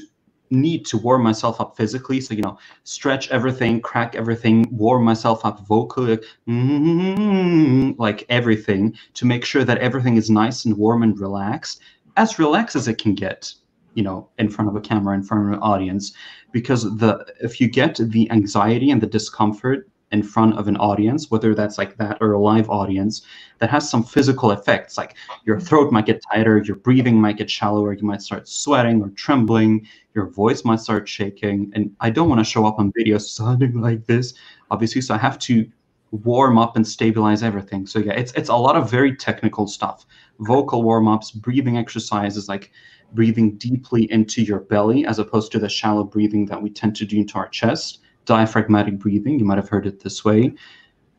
need 0.50 0.84
to 0.86 0.98
warm 0.98 1.22
myself 1.22 1.60
up 1.60 1.76
physically. 1.76 2.20
So 2.20 2.34
you 2.34 2.42
know, 2.42 2.58
stretch 2.82 3.30
everything, 3.30 3.80
crack 3.80 4.16
everything, 4.16 4.66
warm 4.72 5.04
myself 5.04 5.44
up 5.44 5.60
vocally, 5.68 6.10
like, 6.16 6.24
mm, 6.48 7.94
like 7.98 8.26
everything, 8.28 8.96
to 9.14 9.24
make 9.26 9.44
sure 9.44 9.64
that 9.64 9.78
everything 9.78 10.16
is 10.16 10.28
nice 10.28 10.64
and 10.64 10.76
warm 10.76 11.04
and 11.04 11.16
relaxed, 11.20 11.80
as 12.16 12.38
relaxed 12.38 12.76
as 12.76 12.88
it 12.88 12.98
can 12.98 13.14
get. 13.14 13.52
You 13.94 14.04
know, 14.04 14.28
in 14.38 14.48
front 14.48 14.70
of 14.70 14.76
a 14.76 14.80
camera, 14.80 15.16
in 15.16 15.24
front 15.24 15.46
of 15.46 15.52
an 15.52 15.58
audience, 15.58 16.12
because 16.52 16.84
the 16.98 17.26
if 17.40 17.60
you 17.60 17.68
get 17.68 17.96
the 18.00 18.30
anxiety 18.30 18.92
and 18.92 19.00
the 19.00 19.06
discomfort 19.06 19.90
in 20.12 20.22
front 20.22 20.58
of 20.58 20.68
an 20.68 20.76
audience, 20.76 21.30
whether 21.30 21.54
that's 21.54 21.78
like 21.78 21.96
that 21.96 22.18
or 22.20 22.32
a 22.32 22.38
live 22.38 22.68
audience, 22.68 23.22
that 23.58 23.70
has 23.70 23.88
some 23.88 24.02
physical 24.02 24.50
effects. 24.50 24.98
Like 24.98 25.16
your 25.44 25.60
throat 25.60 25.92
might 25.92 26.06
get 26.06 26.22
tighter, 26.32 26.62
your 26.64 26.76
breathing 26.76 27.20
might 27.20 27.36
get 27.36 27.50
shallower, 27.50 27.92
you 27.92 28.04
might 28.04 28.22
start 28.22 28.48
sweating 28.48 29.02
or 29.02 29.10
trembling, 29.10 29.86
your 30.14 30.26
voice 30.30 30.64
might 30.64 30.80
start 30.80 31.08
shaking. 31.08 31.70
And 31.74 31.94
I 32.00 32.10
don't 32.10 32.28
want 32.28 32.40
to 32.40 32.44
show 32.44 32.66
up 32.66 32.78
on 32.78 32.92
video 32.96 33.18
sounding 33.18 33.80
like 33.80 34.04
this, 34.06 34.34
obviously. 34.70 35.00
So 35.00 35.14
I 35.14 35.18
have 35.18 35.38
to 35.40 35.70
warm 36.10 36.58
up 36.58 36.76
and 36.76 36.86
stabilize 36.86 37.42
everything. 37.42 37.86
So 37.86 37.98
yeah, 37.98 38.12
it's 38.12 38.32
it's 38.32 38.48
a 38.48 38.56
lot 38.56 38.76
of 38.76 38.90
very 38.90 39.14
technical 39.14 39.66
stuff. 39.66 40.06
Vocal 40.40 40.82
warm-ups, 40.82 41.30
breathing 41.30 41.76
exercises 41.76 42.48
like 42.48 42.72
breathing 43.12 43.56
deeply 43.58 44.10
into 44.10 44.42
your 44.42 44.60
belly 44.60 45.04
as 45.04 45.18
opposed 45.18 45.52
to 45.52 45.58
the 45.58 45.68
shallow 45.68 46.04
breathing 46.04 46.46
that 46.46 46.62
we 46.62 46.70
tend 46.70 46.96
to 46.96 47.04
do 47.04 47.18
into 47.18 47.36
our 47.36 47.48
chest 47.48 48.00
diaphragmatic 48.30 48.98
breathing. 48.98 49.38
You 49.38 49.44
might 49.44 49.58
have 49.58 49.68
heard 49.68 49.86
it 49.86 50.00
this 50.00 50.24
way. 50.24 50.52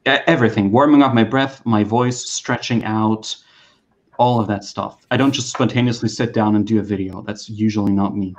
Everything, 0.05 0.71
warming 0.71 1.03
up 1.03 1.13
my 1.13 1.23
breath, 1.23 1.61
my 1.65 1.83
voice, 1.83 2.25
stretching 2.25 2.83
out, 2.85 3.35
all 4.17 4.39
of 4.39 4.47
that 4.47 4.63
stuff. 4.63 5.05
I 5.11 5.17
don't 5.17 5.33
just 5.33 5.51
spontaneously 5.51 6.09
sit 6.09 6.33
down 6.33 6.55
and 6.55 6.65
do 6.65 6.79
a 6.79 6.83
video. 6.83 7.21
That's 7.21 7.49
usually 7.49 7.91
not 7.91 8.15
me. 8.15 8.35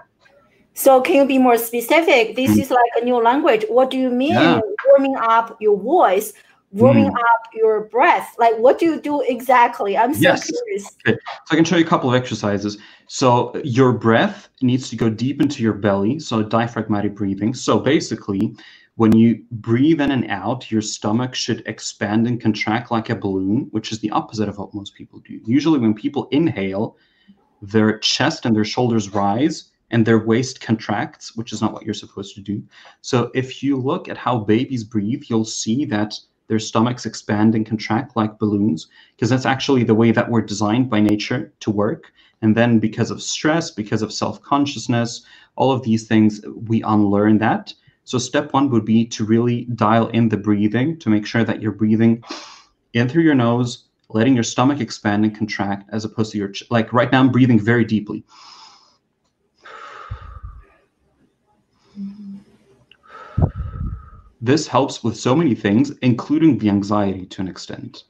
So 0.74 1.00
can 1.02 1.16
you 1.16 1.26
be 1.26 1.38
more 1.38 1.58
specific? 1.58 2.34
This 2.34 2.56
is 2.56 2.70
like 2.70 2.92
a 3.00 3.04
new 3.04 3.22
language. 3.22 3.64
What 3.68 3.90
do 3.90 3.98
you 3.98 4.10
mean 4.10 4.32
Mm. 4.34 4.40
Yeah. 4.40 4.60
Warming 4.92 5.16
up 5.16 5.56
your 5.60 5.78
voice, 5.78 6.32
warming 6.70 7.06
Mm. 7.06 7.14
up 7.14 7.42
your 7.54 7.84
breath? 7.84 8.34
Like 8.38 8.56
what 8.58 8.78
do 8.78 8.86
you 8.86 9.00
do 9.00 9.20
exactly? 9.22 9.96
I'm 9.96 10.14
so 10.14 10.20
Yes. 10.20 10.50
curious. 10.50 10.96
So 11.04 11.14
I 11.50 11.56
can 11.56 11.64
show 11.64 11.76
you 11.76 11.84
a 11.84 11.88
couple 11.88 12.08
of 12.10 12.16
exercises. 12.16 12.78
So 13.08 13.60
your 13.64 13.92
breath 13.92 14.48
needs 14.60 14.88
to 14.90 14.96
go 14.96 15.10
deep 15.10 15.40
into 15.40 15.62
your 15.62 15.74
belly, 15.74 16.18
so 16.20 16.42
diaphragmatic 16.42 17.14
breathing. 17.14 17.54
So 17.54 17.78
basically, 17.78 18.54
when 18.96 19.16
you 19.16 19.42
breathe 19.50 20.00
in 20.00 20.12
and 20.12 20.30
out, 20.30 20.70
your 20.70 20.82
stomach 20.82 21.34
should 21.34 21.62
expand 21.66 22.26
and 22.26 22.40
contract 22.40 22.90
like 22.90 23.10
a 23.10 23.16
balloon, 23.16 23.68
which 23.72 23.90
is 23.90 23.98
the 24.00 24.10
opposite 24.10 24.48
of 24.48 24.58
what 24.58 24.74
most 24.74 24.94
people 24.94 25.18
do. 25.20 25.40
Usually 25.44 25.78
when 25.78 25.94
people 25.94 26.28
inhale, 26.30 26.96
their 27.60 27.98
chest 27.98 28.44
and 28.44 28.54
their 28.54 28.64
shoulders 28.64 29.14
rise 29.14 29.71
and 29.92 30.04
their 30.04 30.18
waist 30.18 30.60
contracts, 30.60 31.36
which 31.36 31.52
is 31.52 31.60
not 31.60 31.72
what 31.72 31.84
you're 31.84 31.94
supposed 31.94 32.34
to 32.34 32.40
do. 32.40 32.62
So 33.02 33.30
if 33.34 33.62
you 33.62 33.76
look 33.76 34.08
at 34.08 34.16
how 34.16 34.38
babies 34.38 34.82
breathe, 34.82 35.24
you'll 35.28 35.44
see 35.44 35.84
that 35.86 36.18
their 36.48 36.58
stomachs 36.58 37.06
expand 37.06 37.54
and 37.54 37.64
contract 37.64 38.16
like 38.16 38.38
balloons 38.38 38.88
because 39.14 39.30
that's 39.30 39.46
actually 39.46 39.84
the 39.84 39.94
way 39.94 40.10
that 40.10 40.30
we're 40.30 40.42
designed 40.42 40.90
by 40.90 41.00
nature 41.00 41.52
to 41.60 41.70
work. 41.70 42.12
And 42.40 42.56
then 42.56 42.78
because 42.78 43.10
of 43.10 43.22
stress, 43.22 43.70
because 43.70 44.02
of 44.02 44.12
self-consciousness, 44.12 45.24
all 45.56 45.70
of 45.70 45.82
these 45.82 46.06
things, 46.06 46.40
we 46.66 46.82
unlearn 46.82 47.38
that. 47.38 47.72
So 48.04 48.18
step 48.18 48.52
one 48.52 48.68
would 48.70 48.84
be 48.84 49.06
to 49.06 49.24
really 49.24 49.66
dial 49.76 50.08
in 50.08 50.28
the 50.28 50.36
breathing 50.36 50.98
to 50.98 51.08
make 51.08 51.24
sure 51.24 51.44
that 51.44 51.62
you're 51.62 51.72
breathing 51.72 52.24
in 52.94 53.08
through 53.08 53.22
your 53.22 53.34
nose, 53.34 53.84
letting 54.08 54.34
your 54.34 54.42
stomach 54.42 54.80
expand 54.80 55.24
and 55.24 55.36
contract 55.36 55.88
as 55.92 56.04
opposed 56.04 56.32
to 56.32 56.38
your 56.38 56.48
ch- 56.48 56.64
like 56.70 56.92
right 56.92 57.12
now 57.12 57.20
I'm 57.20 57.30
breathing 57.30 57.60
very 57.60 57.84
deeply. 57.84 58.24
This 64.44 64.66
helps 64.66 65.04
with 65.04 65.16
so 65.16 65.36
many 65.36 65.54
things, 65.54 65.92
including 66.02 66.58
the 66.58 66.68
anxiety 66.68 67.26
to 67.26 67.40
an 67.40 67.46
extent. 67.46 68.02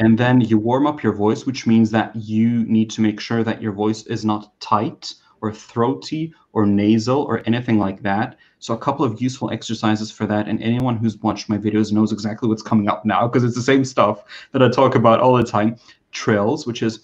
And 0.00 0.18
then 0.18 0.40
you 0.40 0.58
warm 0.58 0.84
up 0.84 1.00
your 1.00 1.12
voice, 1.12 1.46
which 1.46 1.64
means 1.64 1.92
that 1.92 2.10
you 2.16 2.64
need 2.64 2.90
to 2.90 3.00
make 3.00 3.20
sure 3.20 3.44
that 3.44 3.62
your 3.62 3.70
voice 3.70 4.04
is 4.06 4.24
not 4.24 4.58
tight 4.58 5.14
or 5.40 5.52
throaty 5.52 6.34
or 6.52 6.66
nasal 6.66 7.22
or 7.22 7.44
anything 7.46 7.78
like 7.78 8.02
that. 8.02 8.36
So, 8.58 8.74
a 8.74 8.78
couple 8.78 9.04
of 9.04 9.22
useful 9.22 9.52
exercises 9.52 10.10
for 10.10 10.26
that. 10.26 10.48
And 10.48 10.60
anyone 10.60 10.96
who's 10.96 11.16
watched 11.18 11.48
my 11.48 11.56
videos 11.56 11.92
knows 11.92 12.10
exactly 12.10 12.48
what's 12.48 12.62
coming 12.62 12.88
up 12.88 13.04
now 13.04 13.28
because 13.28 13.44
it's 13.44 13.54
the 13.54 13.62
same 13.62 13.84
stuff 13.84 14.24
that 14.50 14.60
I 14.60 14.68
talk 14.68 14.96
about 14.96 15.20
all 15.20 15.36
the 15.36 15.44
time. 15.44 15.76
Trills, 16.10 16.66
which 16.66 16.82
is 16.82 16.98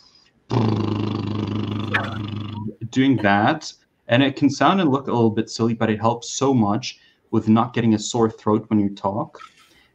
doing 2.91 3.17
that. 3.19 3.73
And 4.09 4.25
it 4.25 4.35
can 4.35 4.51
sound 4.51 4.81
and 4.81 4.91
look 4.91 5.07
a 5.07 5.13
little 5.13 5.31
bit 5.31 5.49
silly, 5.49 5.75
but 5.75 5.89
it 5.89 6.01
helps 6.01 6.33
so 6.33 6.53
much 6.53 6.99
with 7.35 7.49
not 7.49 7.75
getting 7.75 7.95
a 7.95 7.99
sore 7.99 8.31
throat 8.31 8.65
when 8.69 8.79
you 8.79 8.89
talk, 8.89 9.41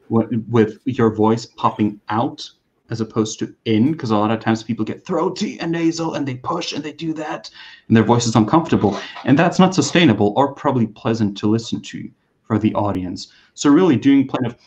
with 0.09 0.77
your 0.83 1.09
voice 1.09 1.45
popping 1.45 1.97
out 2.09 2.51
as 2.89 2.99
opposed 2.99 3.39
to 3.39 3.55
in, 3.63 3.93
because 3.93 4.11
a 4.11 4.17
lot 4.17 4.29
of 4.29 4.41
times 4.41 4.61
people 4.61 4.83
get 4.83 5.05
throaty 5.05 5.57
and 5.61 5.71
nasal 5.71 6.15
and 6.15 6.27
they 6.27 6.35
push 6.35 6.73
and 6.73 6.83
they 6.83 6.91
do 6.91 7.13
that, 7.13 7.49
and 7.87 7.95
their 7.95 8.03
voice 8.03 8.27
is 8.27 8.35
uncomfortable. 8.35 8.99
And 9.23 9.39
that's 9.39 9.57
not 9.57 9.73
sustainable 9.73 10.33
or 10.35 10.53
probably 10.53 10.87
pleasant 10.87 11.37
to 11.37 11.47
listen 11.47 11.81
to 11.83 12.11
for 12.43 12.59
the 12.59 12.73
audience. 12.73 13.31
So, 13.53 13.69
really 13.69 13.95
doing 13.95 14.27
plenty 14.27 14.49
of 14.49 14.57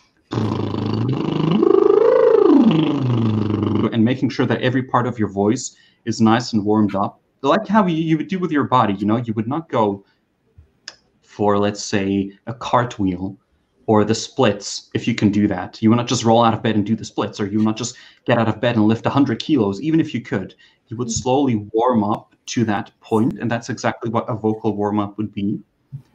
and 3.92 4.02
making 4.02 4.30
sure 4.30 4.46
that 4.46 4.62
every 4.62 4.84
part 4.84 5.06
of 5.06 5.18
your 5.18 5.28
voice 5.28 5.76
is 6.06 6.22
nice 6.22 6.54
and 6.54 6.64
warmed 6.64 6.94
up 6.94 7.20
like 7.42 7.66
how 7.66 7.86
you, 7.86 7.96
you 7.96 8.16
would 8.16 8.28
do 8.28 8.38
with 8.38 8.50
your 8.50 8.64
body 8.64 8.94
you 8.94 9.04
know 9.04 9.16
you 9.16 9.34
would 9.34 9.46
not 9.46 9.68
go 9.68 10.02
for 11.32 11.58
let's 11.58 11.82
say 11.82 12.30
a 12.46 12.52
cartwheel 12.52 13.38
or 13.86 14.04
the 14.04 14.14
splits 14.14 14.90
if 14.92 15.08
you 15.08 15.14
can 15.14 15.30
do 15.30 15.48
that. 15.48 15.82
You 15.82 15.88
will 15.88 15.96
not 15.96 16.06
just 16.06 16.24
roll 16.24 16.44
out 16.44 16.52
of 16.52 16.62
bed 16.62 16.76
and 16.76 16.84
do 16.84 16.94
the 16.94 17.06
splits 17.06 17.40
or 17.40 17.46
you 17.46 17.56
will 17.56 17.64
not 17.64 17.78
just 17.78 17.96
get 18.26 18.36
out 18.36 18.48
of 18.48 18.60
bed 18.60 18.76
and 18.76 18.86
lift 18.86 19.06
100 19.06 19.38
kilos. 19.38 19.80
Even 19.80 19.98
if 19.98 20.12
you 20.12 20.20
could 20.20 20.54
you 20.88 20.96
would 20.98 21.08
mm-hmm. 21.08 21.22
slowly 21.22 21.56
warm 21.72 22.04
up 22.04 22.34
to 22.46 22.64
that 22.66 22.90
point 23.00 23.38
and 23.38 23.50
that's 23.50 23.70
exactly 23.70 24.10
what 24.10 24.28
a 24.28 24.34
vocal 24.34 24.76
warm 24.76 24.98
up 24.98 25.16
would 25.16 25.32
be. 25.32 25.58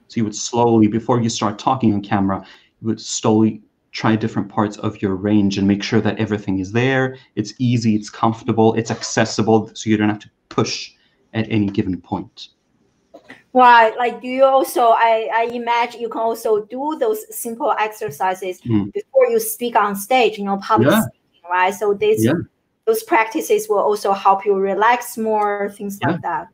So 0.08 0.18
you 0.18 0.24
would 0.24 0.36
slowly 0.36 0.88
before 0.88 1.20
you 1.20 1.30
start 1.30 1.58
talking 1.58 1.96
on 1.96 2.02
camera 2.02 2.46
you 2.80 2.88
would 2.88 3.02
slowly 3.02 3.64
try 3.92 4.16
different 4.16 4.50
parts 4.50 4.78
of 4.78 5.02
your 5.02 5.16
range 5.16 5.58
and 5.58 5.68
make 5.68 5.82
sure 5.82 6.02
that 6.02 6.20
everything 6.20 6.60
is 6.60 6.72
there 6.72 7.18
it's 7.36 7.54
easy 7.58 7.96
it's 7.96 8.12
comfortable 8.12 8.76
it's 8.76 8.92
accessible 8.92 9.72
so 9.74 9.90
you 9.90 9.98
don't 9.98 10.10
have 10.10 10.20
to 10.20 10.30
push 10.50 10.92
at 11.34 11.50
any 11.50 11.68
given 11.68 12.00
point 12.00 12.50
Right. 13.58 13.98
Like, 13.98 14.22
do 14.22 14.28
you 14.28 14.44
also, 14.46 14.84
I, 15.10 15.30
I 15.34 15.44
imagine 15.52 16.00
you 16.00 16.10
can 16.10 16.22
also 16.22 16.66
do 16.66 16.96
those 17.00 17.20
simple 17.36 17.74
exercises 17.88 18.62
Mm. 18.62 18.94
before 18.94 19.26
you 19.34 19.40
speak 19.40 19.76
on 19.76 19.96
stage, 19.96 20.38
you 20.38 20.46
know, 20.46 20.58
public 20.58 20.92
Yeah. 20.92 21.02
speaking, 21.08 21.50
right? 21.50 21.74
So 21.74 21.94
this, 21.94 22.24
Yeah. 22.24 22.34
those 22.86 23.02
practices 23.04 23.68
will 23.70 23.80
also 23.90 24.12
help 24.14 24.46
you 24.46 24.54
relax 24.72 25.18
more, 25.18 25.72
things 25.78 25.98
like 26.06 26.22
that. 26.22 26.48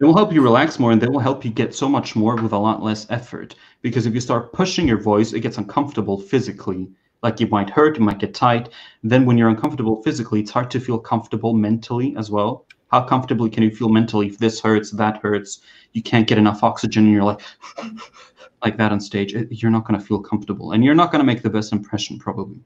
It 0.00 0.04
will 0.04 0.16
help 0.16 0.32
you 0.32 0.42
relax 0.42 0.78
more 0.78 0.92
and 0.92 1.00
they 1.02 1.08
will 1.08 1.26
help 1.28 1.44
you 1.44 1.50
get 1.50 1.74
so 1.74 1.88
much 1.88 2.14
more 2.14 2.36
with 2.36 2.52
a 2.52 2.58
lot 2.68 2.82
less 2.82 3.06
effort. 3.10 3.56
Because 3.82 4.06
if 4.06 4.14
you 4.14 4.20
start 4.20 4.52
pushing 4.52 4.86
your 4.86 5.00
voice, 5.10 5.32
it 5.32 5.40
gets 5.40 5.58
uncomfortable 5.58 6.18
physically. 6.20 6.88
Like 7.24 7.40
you 7.40 7.48
might 7.48 7.70
hurt, 7.70 7.98
you 7.98 8.04
might 8.04 8.18
get 8.18 8.32
tight. 8.34 8.68
Then 9.02 9.26
when 9.26 9.36
you're 9.38 9.48
uncomfortable 9.48 10.02
physically, 10.02 10.40
it's 10.40 10.50
hard 10.52 10.70
to 10.72 10.78
feel 10.78 10.98
comfortable 10.98 11.52
mentally 11.54 12.14
as 12.16 12.30
well. 12.30 12.66
How 12.94 13.02
comfortably 13.02 13.50
can 13.50 13.64
you 13.64 13.72
feel 13.72 13.88
mentally 13.88 14.28
if 14.28 14.38
this 14.38 14.60
hurts, 14.60 14.92
that 14.92 15.16
hurts, 15.16 15.62
you 15.94 16.00
can't 16.10 16.28
get 16.28 16.38
enough 16.38 16.62
oxygen 16.62 17.02
and 17.06 17.12
you're 17.12 17.24
like 17.24 17.40
like 18.64 18.76
that 18.76 18.92
on 18.92 19.00
stage? 19.00 19.34
It- 19.34 19.48
You're 19.50 19.72
not 19.72 19.84
going 19.84 19.98
to 19.98 20.06
feel 20.06 20.20
comfortable 20.20 20.70
and 20.72 20.84
you're 20.84 20.94
not 20.94 21.10
going 21.10 21.18
to 21.18 21.26
make 21.26 21.42
the 21.42 21.50
best 21.50 21.72
impression 21.72 22.20
probably. 22.20 22.60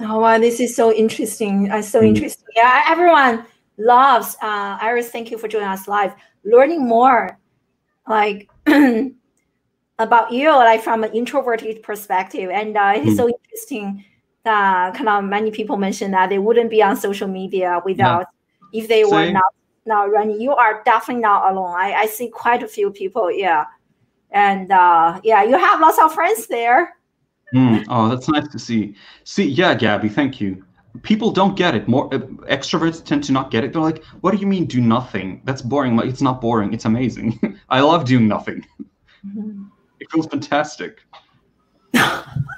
Oh, 0.00 0.20
wow. 0.20 0.36
This 0.38 0.60
is 0.60 0.76
so 0.76 0.92
interesting. 0.92 1.70
Uh, 1.70 1.80
so 1.80 2.02
Mm. 2.02 2.08
interesting. 2.08 2.44
Yeah. 2.56 2.84
Everyone 2.88 3.46
loves, 3.78 4.36
uh, 4.42 4.76
Iris, 4.82 5.08
thank 5.10 5.30
you 5.30 5.38
for 5.38 5.48
joining 5.48 5.68
us 5.68 5.88
live. 5.88 6.12
Learning 6.44 6.86
more, 6.86 7.38
like, 8.06 8.50
about 9.98 10.30
you, 10.30 10.50
like 10.50 10.82
from 10.82 11.04
an 11.04 11.12
introverted 11.14 11.82
perspective. 11.82 12.50
And 12.50 12.76
uh, 12.76 12.92
it 12.96 13.06
is 13.06 13.14
Mm. 13.14 13.16
so 13.16 13.28
interesting 13.36 14.04
that 14.44 14.94
kind 14.94 15.08
of 15.08 15.24
many 15.24 15.50
people 15.50 15.78
mention 15.78 16.10
that 16.10 16.28
they 16.28 16.38
wouldn't 16.38 16.68
be 16.70 16.82
on 16.82 16.96
social 16.96 17.28
media 17.28 17.80
without 17.86 18.26
if 18.72 18.88
they 18.88 19.04
were 19.04 19.30
not 19.30 19.54
not 19.88 20.10
running. 20.12 20.40
You 20.40 20.52
are 20.52 20.82
definitely 20.84 21.22
not 21.22 21.50
alone. 21.50 21.74
I, 21.76 21.94
I 21.94 22.06
see 22.06 22.28
quite 22.28 22.62
a 22.62 22.68
few 22.68 22.90
people, 22.92 23.32
yeah. 23.32 23.64
And 24.30 24.70
uh, 24.70 25.20
yeah, 25.24 25.42
you 25.42 25.58
have 25.58 25.80
lots 25.80 25.98
of 25.98 26.14
friends 26.14 26.46
there. 26.46 26.94
Mm, 27.54 27.86
oh, 27.88 28.08
that's 28.10 28.28
nice 28.28 28.46
to 28.48 28.58
see. 28.58 28.94
See, 29.24 29.48
yeah, 29.48 29.74
Gabby, 29.74 30.10
thank 30.10 30.40
you. 30.40 30.64
People 31.02 31.30
don't 31.30 31.56
get 31.56 31.74
it. 31.74 31.88
More 31.88 32.12
uh, 32.14 32.18
extroverts 32.50 33.02
tend 33.02 33.24
to 33.24 33.32
not 33.32 33.50
get 33.50 33.64
it. 33.64 33.72
They're 33.72 33.82
like, 33.82 34.04
"What 34.20 34.32
do 34.32 34.36
you 34.36 34.46
mean 34.46 34.66
do 34.66 34.80
nothing? 34.80 35.40
That's 35.44 35.62
boring." 35.62 35.96
Like, 35.96 36.08
it's 36.08 36.20
not 36.20 36.40
boring. 36.40 36.74
It's 36.74 36.84
amazing. 36.84 37.58
I 37.70 37.80
love 37.80 38.04
doing 38.04 38.28
nothing. 38.28 38.66
It 40.00 40.10
feels 40.10 40.26
fantastic. 40.26 41.00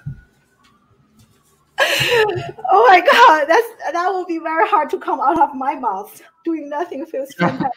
Oh 2.73 2.87
my 2.89 3.01
god, 3.01 3.47
that's 3.47 3.93
that 3.93 4.09
will 4.09 4.27
be 4.27 4.39
very 4.39 4.69
hard 4.69 4.91
to 4.91 4.99
come 4.99 5.21
out 5.21 5.41
of 5.41 5.55
my 5.55 5.75
mouth. 5.75 6.23
Doing 6.45 6.69
nothing 6.69 7.05
feels 7.07 7.33
fantastic. 7.35 7.71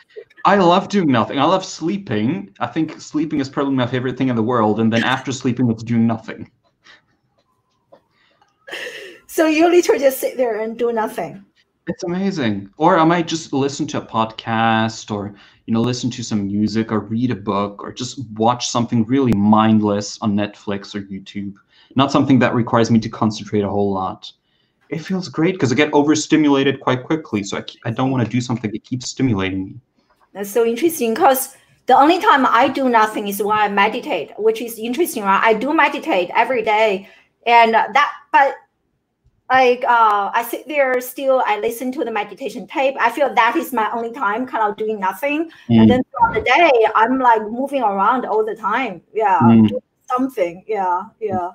I 0.45 0.55
love 0.55 0.89
doing 0.89 1.11
nothing. 1.11 1.39
I 1.39 1.45
love 1.45 1.65
sleeping. 1.65 2.53
I 2.59 2.67
think 2.67 2.99
sleeping 3.01 3.39
is 3.39 3.49
probably 3.49 3.73
my 3.73 3.87
favorite 3.87 4.17
thing 4.17 4.29
in 4.29 4.35
the 4.35 4.43
world. 4.43 4.79
And 4.79 4.91
then 4.91 5.03
after 5.03 5.31
sleeping, 5.31 5.69
it's 5.69 5.83
doing 5.83 6.07
nothing. 6.07 6.49
so 9.27 9.47
you 9.47 9.69
literally 9.69 9.99
just 9.99 10.19
sit 10.19 10.37
there 10.37 10.61
and 10.61 10.77
do 10.77 10.91
nothing. 10.93 11.43
It's 11.87 12.03
amazing. 12.03 12.69
Or 12.77 12.97
I 12.97 13.03
might 13.03 13.27
just 13.27 13.51
listen 13.51 13.85
to 13.87 14.01
a 14.01 14.05
podcast 14.05 15.11
or, 15.11 15.35
you 15.65 15.73
know, 15.73 15.81
listen 15.81 16.09
to 16.11 16.23
some 16.23 16.47
music 16.47 16.91
or 16.91 16.99
read 16.99 17.31
a 17.31 17.35
book 17.35 17.83
or 17.83 17.91
just 17.91 18.19
watch 18.33 18.69
something 18.69 19.03
really 19.05 19.33
mindless 19.33 20.17
on 20.21 20.33
Netflix 20.35 20.95
or 20.95 21.01
YouTube. 21.01 21.55
Not 21.95 22.11
something 22.11 22.39
that 22.39 22.53
requires 22.55 22.89
me 22.91 22.99
to 22.99 23.09
concentrate 23.09 23.63
a 23.63 23.69
whole 23.69 23.91
lot. 23.91 24.31
It 24.89 24.99
feels 24.99 25.27
great 25.27 25.53
because 25.53 25.71
I 25.71 25.75
get 25.75 25.93
overstimulated 25.93 26.79
quite 26.79 27.03
quickly. 27.03 27.43
So 27.43 27.57
I, 27.57 27.63
I 27.85 27.91
don't 27.91 28.11
want 28.11 28.23
to 28.23 28.29
do 28.29 28.41
something 28.41 28.71
that 28.71 28.83
keeps 28.83 29.09
stimulating 29.09 29.65
me. 29.65 29.75
That's 30.33 30.49
so 30.49 30.65
interesting 30.65 31.13
because 31.13 31.55
the 31.85 31.97
only 31.97 32.19
time 32.19 32.45
I 32.45 32.67
do 32.67 32.89
nothing 32.89 33.27
is 33.27 33.41
when 33.41 33.57
I 33.57 33.67
meditate, 33.69 34.31
which 34.37 34.61
is 34.61 34.79
interesting, 34.79 35.23
right? 35.23 35.41
I 35.43 35.53
do 35.53 35.73
meditate 35.73 36.29
every 36.33 36.63
day, 36.63 37.09
and 37.45 37.73
that, 37.73 38.11
but 38.31 38.55
like 39.51 39.83
uh, 39.83 40.31
I 40.33 40.43
sit 40.43 40.67
there 40.67 40.99
still, 41.01 41.43
I 41.45 41.59
listen 41.59 41.91
to 41.91 42.03
the 42.05 42.11
meditation 42.11 42.65
tape. 42.67 42.95
I 42.99 43.11
feel 43.11 43.33
that 43.35 43.55
is 43.55 43.73
my 43.73 43.91
only 43.91 44.11
time, 44.11 44.47
kind 44.47 44.63
of 44.69 44.77
doing 44.77 44.99
nothing, 44.99 45.51
Mm. 45.69 45.81
and 45.81 45.91
then 45.91 46.01
throughout 46.09 46.33
the 46.33 46.41
day, 46.41 46.71
I'm 46.95 47.19
like 47.19 47.41
moving 47.43 47.83
around 47.83 48.25
all 48.25 48.45
the 48.45 48.55
time. 48.55 49.01
Yeah, 49.13 49.39
Mm. 49.41 49.67
doing 49.69 49.81
something. 50.09 50.63
Yeah, 50.67 51.03
yeah, 51.19 51.49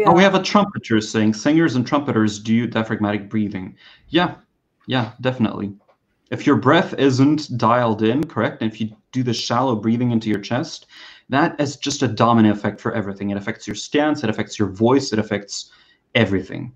yeah. 0.00 0.08
Oh, 0.08 0.12
we 0.14 0.22
have 0.22 0.34
a 0.34 0.42
trumpeter 0.42 0.98
saying 1.02 1.34
singers 1.34 1.76
and 1.76 1.86
trumpeters 1.86 2.38
do 2.38 2.66
diaphragmatic 2.66 3.28
breathing. 3.28 3.76
Yeah, 4.08 4.36
yeah, 4.86 5.12
definitely. 5.20 5.74
If 6.30 6.46
your 6.46 6.56
breath 6.56 6.94
isn't 6.94 7.58
dialed 7.58 8.02
in, 8.02 8.26
correct, 8.26 8.62
and 8.62 8.72
if 8.72 8.80
you 8.80 8.96
do 9.12 9.22
the 9.22 9.34
shallow 9.34 9.76
breathing 9.76 10.10
into 10.10 10.30
your 10.30 10.40
chest, 10.40 10.86
that 11.28 11.60
is 11.60 11.76
just 11.76 12.02
a 12.02 12.08
domino 12.08 12.50
effect 12.50 12.80
for 12.80 12.94
everything. 12.94 13.28
It 13.28 13.36
affects 13.36 13.66
your 13.66 13.74
stance, 13.76 14.24
it 14.24 14.30
affects 14.30 14.58
your 14.58 14.68
voice, 14.68 15.12
it 15.12 15.18
affects 15.18 15.70
everything. 16.14 16.72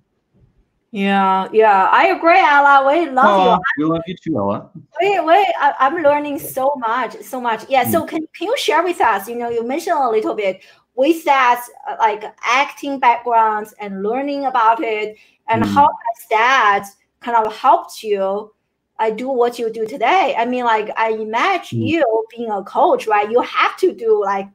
yeah, 0.91 1.49
yeah. 1.51 1.89
I 1.91 2.09
agree, 2.09 2.39
Ella. 2.39 2.87
We 2.87 3.09
love 3.09 3.25
you. 3.25 3.53
Oh, 3.53 3.59
we 3.79 3.85
love 3.85 4.03
you 4.07 4.16
too, 4.22 4.37
Ella. 4.37 4.70
Wait, 5.01 5.25
wait, 5.25 5.47
I, 5.59 5.72
I'm 5.79 5.97
learning 6.03 6.41
so 6.41 6.75
much, 6.77 7.22
so 7.22 7.41
much. 7.41 7.64
Yeah, 7.70 7.89
so 7.89 8.03
hmm. 8.03 8.07
can, 8.07 8.27
can 8.37 8.49
you 8.49 8.57
share 8.59 8.85
with 8.85 9.01
us? 9.01 9.29
You 9.29 9.37
know, 9.37 9.49
you 9.49 9.66
mentioned 9.66 9.97
a 9.97 10.11
little 10.11 10.35
bit 10.35 10.62
with 10.97 11.24
that, 11.24 11.66
uh, 11.88 11.97
like 11.99 12.24
acting 12.42 12.99
backgrounds 13.01 13.74
and 13.80 14.03
learning 14.03 14.47
about 14.47 14.82
it, 14.82 15.16
and 15.49 15.62
Mm. 15.62 15.74
how 15.74 15.88
has 15.88 16.26
that 16.30 16.88
kind 17.20 17.36
of 17.47 17.55
helped 17.57 18.03
you 18.03 18.53
uh, 18.99 19.11
do 19.11 19.28
what 19.28 19.59
you 19.59 19.70
do 19.72 19.86
today? 19.86 20.34
I 20.38 20.45
mean, 20.45 20.64
like, 20.64 20.90
I 20.97 21.11
imagine 21.11 21.80
Mm. 21.80 21.88
you 21.88 22.24
being 22.36 22.51
a 22.51 22.62
coach, 22.62 23.07
right? 23.07 23.30
You 23.30 23.40
have 23.42 23.76
to 23.78 23.92
do 23.92 24.22
like 24.22 24.47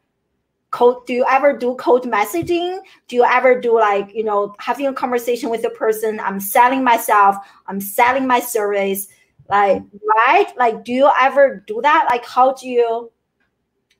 code. 0.71 1.05
Do 1.07 1.13
you 1.13 1.25
ever 1.29 1.57
do 1.57 1.75
cold 1.75 2.05
messaging? 2.05 2.79
Do 3.07 3.15
you 3.15 3.25
ever 3.25 3.59
do 3.59 3.73
like, 3.79 4.13
you 4.13 4.23
know, 4.23 4.55
having 4.59 4.87
a 4.87 4.93
conversation 4.93 5.49
with 5.49 5.61
the 5.61 5.71
person? 5.71 6.19
I'm 6.19 6.39
selling 6.39 6.83
myself, 6.83 7.35
I'm 7.67 7.81
selling 7.81 8.27
my 8.27 8.39
service 8.39 9.07
like 9.49 9.81
right 10.15 10.55
like 10.57 10.83
do 10.83 10.91
you 10.93 11.09
ever 11.19 11.63
do 11.65 11.81
that 11.81 12.07
like 12.11 12.23
how 12.23 12.53
do 12.53 12.67
you 12.67 13.11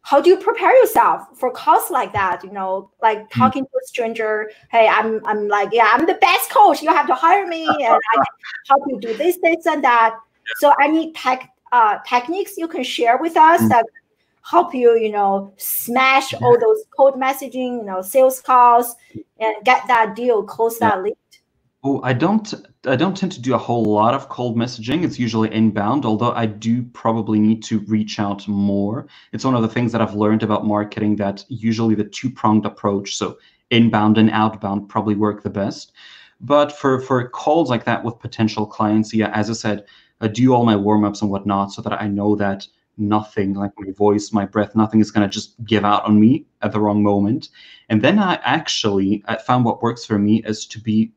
how 0.01 0.21
do 0.21 0.29
you 0.29 0.37
prepare 0.37 0.75
yourself 0.77 1.21
for 1.35 1.51
calls 1.51 1.91
like 1.91 2.13
that 2.13 2.43
you 2.43 2.51
know 2.51 2.89
like 3.01 3.29
talking 3.31 3.63
to 3.63 3.69
a 3.69 3.85
stranger 3.85 4.49
hey 4.71 4.87
i'm 4.87 5.23
i'm 5.25 5.47
like 5.47 5.69
yeah 5.71 5.89
i'm 5.93 6.05
the 6.05 6.13
best 6.15 6.49
coach 6.49 6.81
you 6.81 6.89
have 6.89 7.05
to 7.07 7.13
hire 7.13 7.45
me 7.47 7.67
and 7.85 7.93
i 7.93 8.15
can 8.15 8.23
help 8.67 8.83
you 8.87 8.99
do 8.99 9.13
this 9.17 9.37
this 9.43 9.65
and 9.65 9.83
that. 9.83 10.15
So 10.57 10.73
any 10.81 11.11
tech 11.13 11.49
uh 11.71 11.99
techniques 12.07 12.57
you 12.57 12.67
can 12.67 12.83
share 12.83 13.17
with 13.17 13.35
us 13.37 13.61
Mm. 13.61 13.69
that 13.69 13.85
help 14.49 14.73
you 14.73 14.97
you 14.97 15.11
know 15.11 15.53
smash 15.57 16.33
all 16.33 16.57
those 16.59 16.83
cold 16.95 17.15
messaging 17.15 17.77
you 17.79 17.83
know 17.83 18.01
sales 18.01 18.41
calls 18.41 18.95
and 19.39 19.53
get 19.63 19.85
that 19.87 20.15
deal 20.15 20.41
close 20.43 20.79
that 20.79 21.03
lead 21.03 21.15
Oh, 21.81 22.01
I 22.03 22.11
don't 22.13 22.53
I 22.85 22.95
don't 22.97 23.15
tend 23.15 23.31
to 23.33 23.41
do 23.41 23.53
a 23.53 23.57
whole 23.57 23.83
lot 23.85 24.13
of 24.13 24.27
cold 24.29 24.57
messaging. 24.57 25.03
It's 25.03 25.17
usually 25.19 25.53
inbound, 25.53 26.05
although 26.05 26.31
I 26.33 26.45
do 26.45 26.83
probably 26.83 27.39
need 27.39 27.63
to 27.63 27.79
reach 27.81 28.19
out 28.19 28.45
more. 28.47 29.07
It's 29.31 29.45
one 29.45 29.55
of 29.55 29.61
the 29.61 29.69
things 29.69 29.91
that 29.93 30.01
I've 30.01 30.13
learned 30.15 30.43
about 30.43 30.65
marketing 30.65 31.15
that 31.17 31.45
usually 31.47 31.95
the 31.95 32.03
two-pronged 32.03 32.65
approach, 32.65 33.15
so 33.15 33.37
inbound 33.71 34.17
and 34.17 34.29
outbound 34.31 34.89
probably 34.89 35.15
work 35.15 35.41
the 35.43 35.49
best. 35.49 35.93
But 36.41 36.71
for 36.73 36.99
for 37.01 37.27
calls 37.29 37.69
like 37.69 37.85
that 37.85 38.03
with 38.03 38.19
potential 38.19 38.65
clients, 38.65 39.13
yeah, 39.13 39.31
as 39.33 39.49
I 39.49 39.53
said, 39.53 39.85
I 40.19 40.27
do 40.27 40.53
all 40.53 40.65
my 40.65 40.75
warm-ups 40.75 41.21
and 41.21 41.31
whatnot 41.31 41.71
so 41.71 41.81
that 41.83 42.01
I 42.01 42.07
know 42.07 42.35
that 42.35 42.67
nothing 42.97 43.53
like 43.53 43.71
my 43.77 43.91
voice, 43.93 44.33
my 44.33 44.45
breath, 44.45 44.75
nothing 44.75 44.99
is 44.99 45.11
gonna 45.11 45.29
just 45.29 45.55
give 45.63 45.85
out 45.85 46.03
on 46.05 46.19
me 46.19 46.45
at 46.61 46.73
the 46.73 46.81
wrong 46.81 47.03
moment. 47.03 47.49
And 47.87 48.01
then 48.01 48.19
I 48.19 48.35
actually 48.43 49.23
I 49.27 49.37
found 49.37 49.63
what 49.63 49.81
works 49.81 50.03
for 50.05 50.19
me 50.19 50.43
is 50.43 50.65
to 50.67 50.79
be 50.81 51.11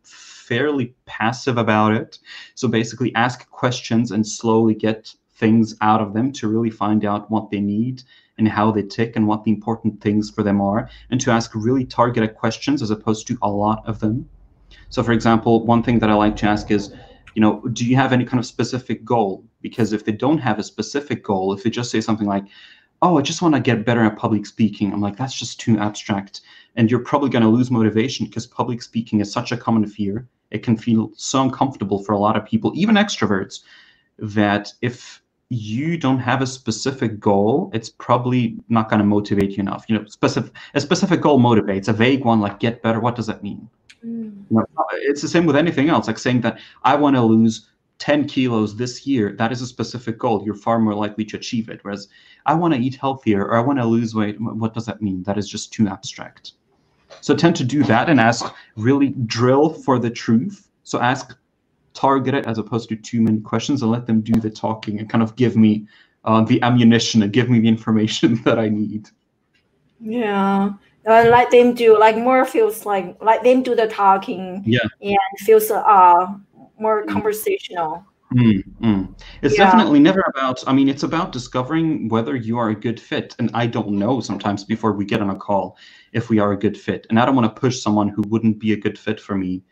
fairly 0.52 0.94
passive 1.06 1.56
about 1.56 1.94
it. 1.94 2.18
So 2.54 2.68
basically, 2.68 3.14
ask 3.14 3.48
questions 3.50 4.10
and 4.10 4.26
slowly 4.26 4.74
get 4.74 5.14
things 5.36 5.74
out 5.80 6.02
of 6.02 6.12
them 6.12 6.30
to 6.32 6.46
really 6.46 6.68
find 6.68 7.06
out 7.06 7.30
what 7.30 7.50
they 7.50 7.60
need 7.60 8.02
and 8.36 8.46
how 8.46 8.70
they 8.70 8.82
tick 8.82 9.16
and 9.16 9.26
what 9.26 9.44
the 9.44 9.50
important 9.50 10.02
things 10.02 10.30
for 10.30 10.42
them 10.42 10.60
are, 10.60 10.90
and 11.10 11.18
to 11.22 11.30
ask 11.30 11.52
really 11.54 11.86
targeted 11.86 12.34
questions 12.34 12.82
as 12.82 12.90
opposed 12.90 13.26
to 13.26 13.38
a 13.40 13.48
lot 13.48 13.82
of 13.86 14.00
them. 14.00 14.28
So, 14.90 15.02
for 15.02 15.12
example, 15.12 15.64
one 15.64 15.82
thing 15.82 15.98
that 16.00 16.10
I 16.10 16.14
like 16.14 16.36
to 16.36 16.46
ask 16.46 16.70
is, 16.70 16.92
you 17.34 17.40
know, 17.40 17.60
do 17.72 17.86
you 17.86 17.96
have 17.96 18.12
any 18.12 18.26
kind 18.26 18.38
of 18.38 18.44
specific 18.44 19.06
goal? 19.06 19.44
Because 19.62 19.94
if 19.94 20.04
they 20.04 20.12
don't 20.12 20.38
have 20.38 20.58
a 20.58 20.62
specific 20.62 21.24
goal, 21.24 21.54
if 21.54 21.62
they 21.62 21.70
just 21.70 21.90
say 21.90 22.02
something 22.02 22.26
like, 22.26 22.44
oh, 23.00 23.18
I 23.18 23.22
just 23.22 23.40
want 23.40 23.54
to 23.54 23.60
get 23.60 23.86
better 23.86 24.04
at 24.04 24.18
public 24.18 24.44
speaking, 24.44 24.92
I'm 24.92 25.00
like, 25.00 25.16
that's 25.16 25.38
just 25.38 25.60
too 25.60 25.78
abstract. 25.78 26.42
And 26.76 26.90
you're 26.90 27.00
probably 27.00 27.30
going 27.30 27.42
to 27.42 27.48
lose 27.48 27.70
motivation 27.70 28.26
because 28.26 28.46
public 28.46 28.82
speaking 28.82 29.20
is 29.20 29.32
such 29.32 29.52
a 29.52 29.56
common 29.56 29.86
fear. 29.86 30.26
It 30.50 30.62
can 30.62 30.76
feel 30.76 31.10
so 31.16 31.42
uncomfortable 31.42 32.02
for 32.02 32.12
a 32.12 32.18
lot 32.18 32.36
of 32.36 32.44
people, 32.44 32.72
even 32.74 32.94
extroverts, 32.96 33.60
that 34.18 34.72
if 34.80 35.22
you 35.48 35.98
don't 35.98 36.18
have 36.18 36.40
a 36.40 36.46
specific 36.46 37.20
goal, 37.20 37.70
it's 37.74 37.90
probably 37.90 38.56
not 38.70 38.88
going 38.88 39.00
to 39.00 39.04
motivate 39.04 39.50
you 39.50 39.60
enough. 39.60 39.84
You 39.86 39.98
know, 39.98 40.06
specific 40.06 40.52
a 40.72 40.80
specific 40.80 41.20
goal 41.20 41.38
motivates. 41.38 41.88
A 41.88 41.92
vague 41.92 42.24
one 42.24 42.40
like 42.40 42.58
get 42.58 42.82
better, 42.82 43.00
what 43.00 43.16
does 43.16 43.26
that 43.26 43.42
mean? 43.42 43.68
Mm. 44.04 44.44
You 44.50 44.56
know, 44.56 44.66
it's 44.92 45.20
the 45.20 45.28
same 45.28 45.44
with 45.44 45.56
anything 45.56 45.90
else. 45.90 46.06
Like 46.06 46.18
saying 46.18 46.40
that 46.40 46.58
I 46.84 46.96
want 46.96 47.16
to 47.16 47.22
lose 47.22 47.68
10 47.98 48.26
kilos 48.28 48.76
this 48.76 49.06
year, 49.06 49.34
that 49.38 49.52
is 49.52 49.60
a 49.60 49.66
specific 49.66 50.18
goal. 50.18 50.42
You're 50.44 50.54
far 50.54 50.78
more 50.78 50.94
likely 50.94 51.24
to 51.26 51.36
achieve 51.36 51.68
it. 51.68 51.80
Whereas 51.82 52.08
I 52.46 52.54
want 52.54 52.72
to 52.72 52.80
eat 52.80 52.96
healthier 52.96 53.44
or 53.44 53.56
I 53.56 53.60
want 53.60 53.78
to 53.78 53.84
lose 53.84 54.14
weight. 54.14 54.40
What 54.40 54.74
does 54.74 54.86
that 54.86 55.02
mean? 55.02 55.22
That 55.24 55.38
is 55.38 55.48
just 55.48 55.72
too 55.72 55.86
abstract. 55.86 56.52
So 57.20 57.34
tend 57.34 57.56
to 57.56 57.64
do 57.64 57.82
that 57.84 58.08
and 58.08 58.20
ask, 58.20 58.52
really 58.76 59.10
drill 59.26 59.70
for 59.70 59.98
the 59.98 60.10
truth. 60.10 60.68
So 60.84 61.00
ask 61.00 61.36
targeted 61.94 62.46
as 62.46 62.58
opposed 62.58 62.88
to 62.88 62.96
too 62.96 63.20
many 63.20 63.40
questions 63.40 63.82
and 63.82 63.90
let 63.90 64.06
them 64.06 64.20
do 64.20 64.32
the 64.40 64.50
talking 64.50 64.98
and 64.98 65.08
kind 65.08 65.22
of 65.22 65.36
give 65.36 65.56
me 65.56 65.86
uh, 66.24 66.42
the 66.42 66.62
ammunition 66.62 67.22
and 67.22 67.32
give 67.32 67.50
me 67.50 67.60
the 67.60 67.68
information 67.68 68.42
that 68.44 68.58
I 68.58 68.68
need. 68.68 69.08
Yeah. 70.00 70.72
Uh, 71.04 71.24
let 71.30 71.50
them 71.50 71.74
do 71.74 71.98
like 71.98 72.16
more 72.16 72.44
feels 72.44 72.86
like 72.86 73.16
let 73.20 73.42
them 73.42 73.60
do 73.60 73.74
the 73.74 73.88
talking 73.88 74.62
yeah 74.64 74.78
and 75.00 75.18
feels 75.38 75.68
uh 75.68 76.26
more 76.78 77.04
conversational 77.06 78.06
mm, 78.32 78.62
mm. 78.80 79.14
it's 79.42 79.58
yeah. 79.58 79.64
definitely 79.64 79.98
never 79.98 80.22
about 80.28 80.62
i 80.68 80.72
mean 80.72 80.88
it's 80.88 81.02
about 81.02 81.32
discovering 81.32 82.08
whether 82.08 82.36
you 82.36 82.56
are 82.56 82.68
a 82.68 82.74
good 82.76 83.00
fit 83.00 83.34
and 83.40 83.50
i 83.52 83.66
don't 83.66 83.90
know 83.90 84.20
sometimes 84.20 84.62
before 84.62 84.92
we 84.92 85.04
get 85.04 85.20
on 85.20 85.30
a 85.30 85.34
call 85.34 85.76
if 86.12 86.28
we 86.28 86.38
are 86.38 86.52
a 86.52 86.56
good 86.56 86.78
fit 86.78 87.06
and 87.10 87.18
i 87.18 87.24
don't 87.24 87.34
want 87.34 87.54
to 87.54 87.60
push 87.60 87.80
someone 87.80 88.08
who 88.08 88.22
wouldn't 88.28 88.58
be 88.58 88.72
a 88.72 88.76
good 88.76 88.98
fit 88.98 89.20
for 89.20 89.34
me 89.34 89.62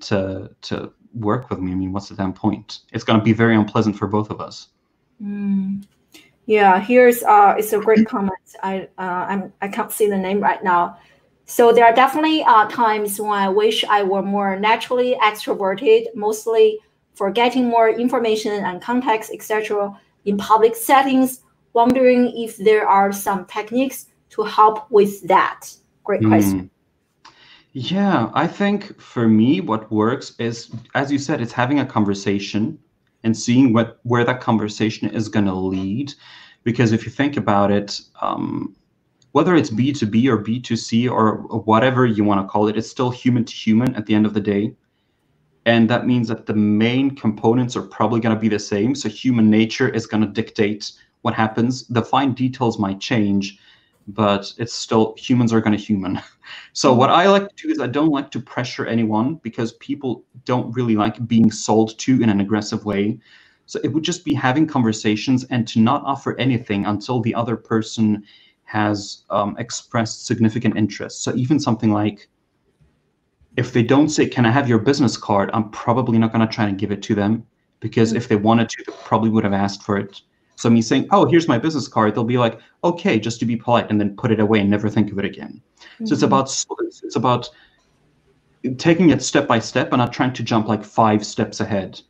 to 0.00 0.50
to 0.60 0.92
work 1.14 1.50
with 1.50 1.58
me 1.58 1.72
i 1.72 1.74
mean 1.74 1.92
what's 1.92 2.08
the 2.08 2.14
damn 2.14 2.32
point 2.32 2.80
it's 2.92 3.04
going 3.04 3.18
to 3.18 3.24
be 3.24 3.32
very 3.32 3.54
unpleasant 3.54 3.96
for 3.96 4.06
both 4.06 4.30
of 4.30 4.40
us 4.40 4.68
mm. 5.22 5.82
Yeah, 6.46 6.80
here's 6.80 7.22
uh, 7.22 7.54
it's 7.56 7.72
a 7.72 7.78
great 7.78 8.06
comment. 8.06 8.32
I 8.62 8.88
uh, 8.98 9.26
I'm 9.28 9.52
I 9.62 9.68
can't 9.68 9.92
see 9.92 10.08
the 10.08 10.18
name 10.18 10.40
right 10.40 10.62
now. 10.62 10.98
So 11.46 11.72
there 11.72 11.84
are 11.84 11.94
definitely 11.94 12.42
uh, 12.42 12.68
times 12.68 13.20
when 13.20 13.32
I 13.32 13.48
wish 13.48 13.84
I 13.84 14.02
were 14.02 14.22
more 14.22 14.58
naturally 14.58 15.16
extroverted, 15.22 16.06
mostly 16.14 16.78
for 17.14 17.30
getting 17.30 17.68
more 17.68 17.88
information 17.88 18.64
and 18.64 18.82
context, 18.82 19.30
etc. 19.32 19.98
In 20.24 20.36
public 20.36 20.74
settings, 20.74 21.42
wondering 21.74 22.32
if 22.36 22.56
there 22.56 22.88
are 22.88 23.12
some 23.12 23.44
techniques 23.46 24.06
to 24.30 24.42
help 24.42 24.90
with 24.90 25.22
that. 25.28 25.68
Great 26.04 26.24
question. 26.24 26.70
Mm. 27.24 27.30
Yeah, 27.74 28.30
I 28.34 28.46
think 28.46 29.00
for 29.00 29.28
me, 29.28 29.60
what 29.60 29.90
works 29.90 30.34
is, 30.38 30.70
as 30.94 31.10
you 31.10 31.18
said, 31.18 31.40
it's 31.40 31.52
having 31.52 31.80
a 31.80 31.86
conversation 31.86 32.78
and 33.24 33.36
seeing 33.36 33.72
what 33.72 33.98
where 34.02 34.24
that 34.24 34.40
conversation 34.40 35.08
is 35.08 35.28
going 35.28 35.46
to 35.46 35.54
lead. 35.54 36.12
Because 36.64 36.92
if 36.92 37.04
you 37.04 37.10
think 37.10 37.36
about 37.36 37.70
it, 37.70 38.00
um, 38.20 38.76
whether 39.32 39.56
it's 39.56 39.70
B2B 39.70 40.26
or 40.28 40.38
B2C 40.38 41.10
or 41.10 41.36
whatever 41.60 42.04
you 42.06 42.24
want 42.24 42.40
to 42.40 42.50
call 42.50 42.68
it, 42.68 42.76
it's 42.76 42.90
still 42.90 43.10
human 43.10 43.44
to 43.44 43.54
human 43.54 43.94
at 43.94 44.06
the 44.06 44.14
end 44.14 44.26
of 44.26 44.34
the 44.34 44.40
day. 44.40 44.74
And 45.64 45.88
that 45.88 46.06
means 46.06 46.28
that 46.28 46.46
the 46.46 46.54
main 46.54 47.14
components 47.14 47.76
are 47.76 47.82
probably 47.82 48.20
going 48.20 48.34
to 48.34 48.40
be 48.40 48.48
the 48.48 48.58
same. 48.58 48.94
So 48.94 49.08
human 49.08 49.48
nature 49.48 49.88
is 49.88 50.06
going 50.06 50.22
to 50.22 50.28
dictate 50.28 50.92
what 51.22 51.34
happens. 51.34 51.86
The 51.88 52.02
fine 52.02 52.32
details 52.34 52.78
might 52.78 53.00
change, 53.00 53.58
but 54.08 54.52
it's 54.58 54.72
still 54.72 55.14
humans 55.16 55.52
are 55.52 55.60
going 55.60 55.76
to 55.76 55.82
human. 55.82 56.20
So 56.74 56.92
what 56.92 57.08
I 57.08 57.28
like 57.28 57.48
to 57.48 57.66
do 57.66 57.72
is 57.72 57.80
I 57.80 57.86
don't 57.86 58.10
like 58.10 58.30
to 58.32 58.40
pressure 58.40 58.84
anyone 58.84 59.36
because 59.36 59.72
people 59.74 60.24
don't 60.44 60.74
really 60.74 60.96
like 60.96 61.26
being 61.26 61.50
sold 61.50 61.98
to 62.00 62.20
in 62.20 62.28
an 62.28 62.40
aggressive 62.40 62.84
way. 62.84 63.20
So 63.66 63.78
it 63.84 63.88
would 63.88 64.02
just 64.02 64.24
be 64.24 64.34
having 64.34 64.66
conversations 64.66 65.44
and 65.44 65.66
to 65.68 65.80
not 65.80 66.02
offer 66.04 66.38
anything 66.38 66.84
until 66.84 67.20
the 67.20 67.34
other 67.34 67.56
person 67.56 68.24
has 68.64 69.24
um, 69.30 69.56
expressed 69.58 70.26
significant 70.26 70.76
interest. 70.76 71.22
So 71.22 71.34
even 71.36 71.60
something 71.60 71.92
like, 71.92 72.28
if 73.56 73.72
they 73.72 73.82
don't 73.82 74.08
say, 74.08 74.26
"Can 74.26 74.46
I 74.46 74.50
have 74.50 74.68
your 74.68 74.78
business 74.78 75.16
card?" 75.16 75.50
I'm 75.52 75.70
probably 75.70 76.18
not 76.18 76.32
going 76.32 76.46
to 76.46 76.52
try 76.52 76.66
and 76.68 76.78
give 76.78 76.90
it 76.90 77.02
to 77.02 77.14
them 77.14 77.46
because 77.80 78.08
mm-hmm. 78.10 78.16
if 78.16 78.28
they 78.28 78.36
wanted 78.36 78.70
to, 78.70 78.84
they 78.86 78.92
probably 79.04 79.30
would 79.30 79.44
have 79.44 79.52
asked 79.52 79.82
for 79.82 79.98
it. 79.98 80.22
So 80.56 80.70
me 80.70 80.82
saying, 80.82 81.08
"Oh, 81.10 81.26
here's 81.26 81.48
my 81.48 81.58
business 81.58 81.88
card," 81.88 82.14
they'll 82.14 82.24
be 82.24 82.38
like, 82.38 82.60
"Okay," 82.84 83.18
just 83.18 83.40
to 83.40 83.46
be 83.46 83.56
polite, 83.56 83.90
and 83.90 84.00
then 84.00 84.16
put 84.16 84.30
it 84.30 84.40
away 84.40 84.60
and 84.60 84.70
never 84.70 84.88
think 84.88 85.10
of 85.10 85.18
it 85.18 85.24
again. 85.24 85.60
Mm-hmm. 85.80 86.06
So 86.06 86.12
it's 86.12 86.22
mm-hmm. 86.22 86.32
about 86.32 87.02
it's 87.02 87.16
about 87.16 87.48
taking 88.78 89.10
it 89.10 89.22
step 89.22 89.48
by 89.48 89.58
step 89.58 89.92
and 89.92 89.98
not 89.98 90.12
trying 90.12 90.32
to 90.34 90.42
jump 90.42 90.68
like 90.68 90.84
five 90.84 91.24
steps 91.26 91.60
ahead. 91.60 92.00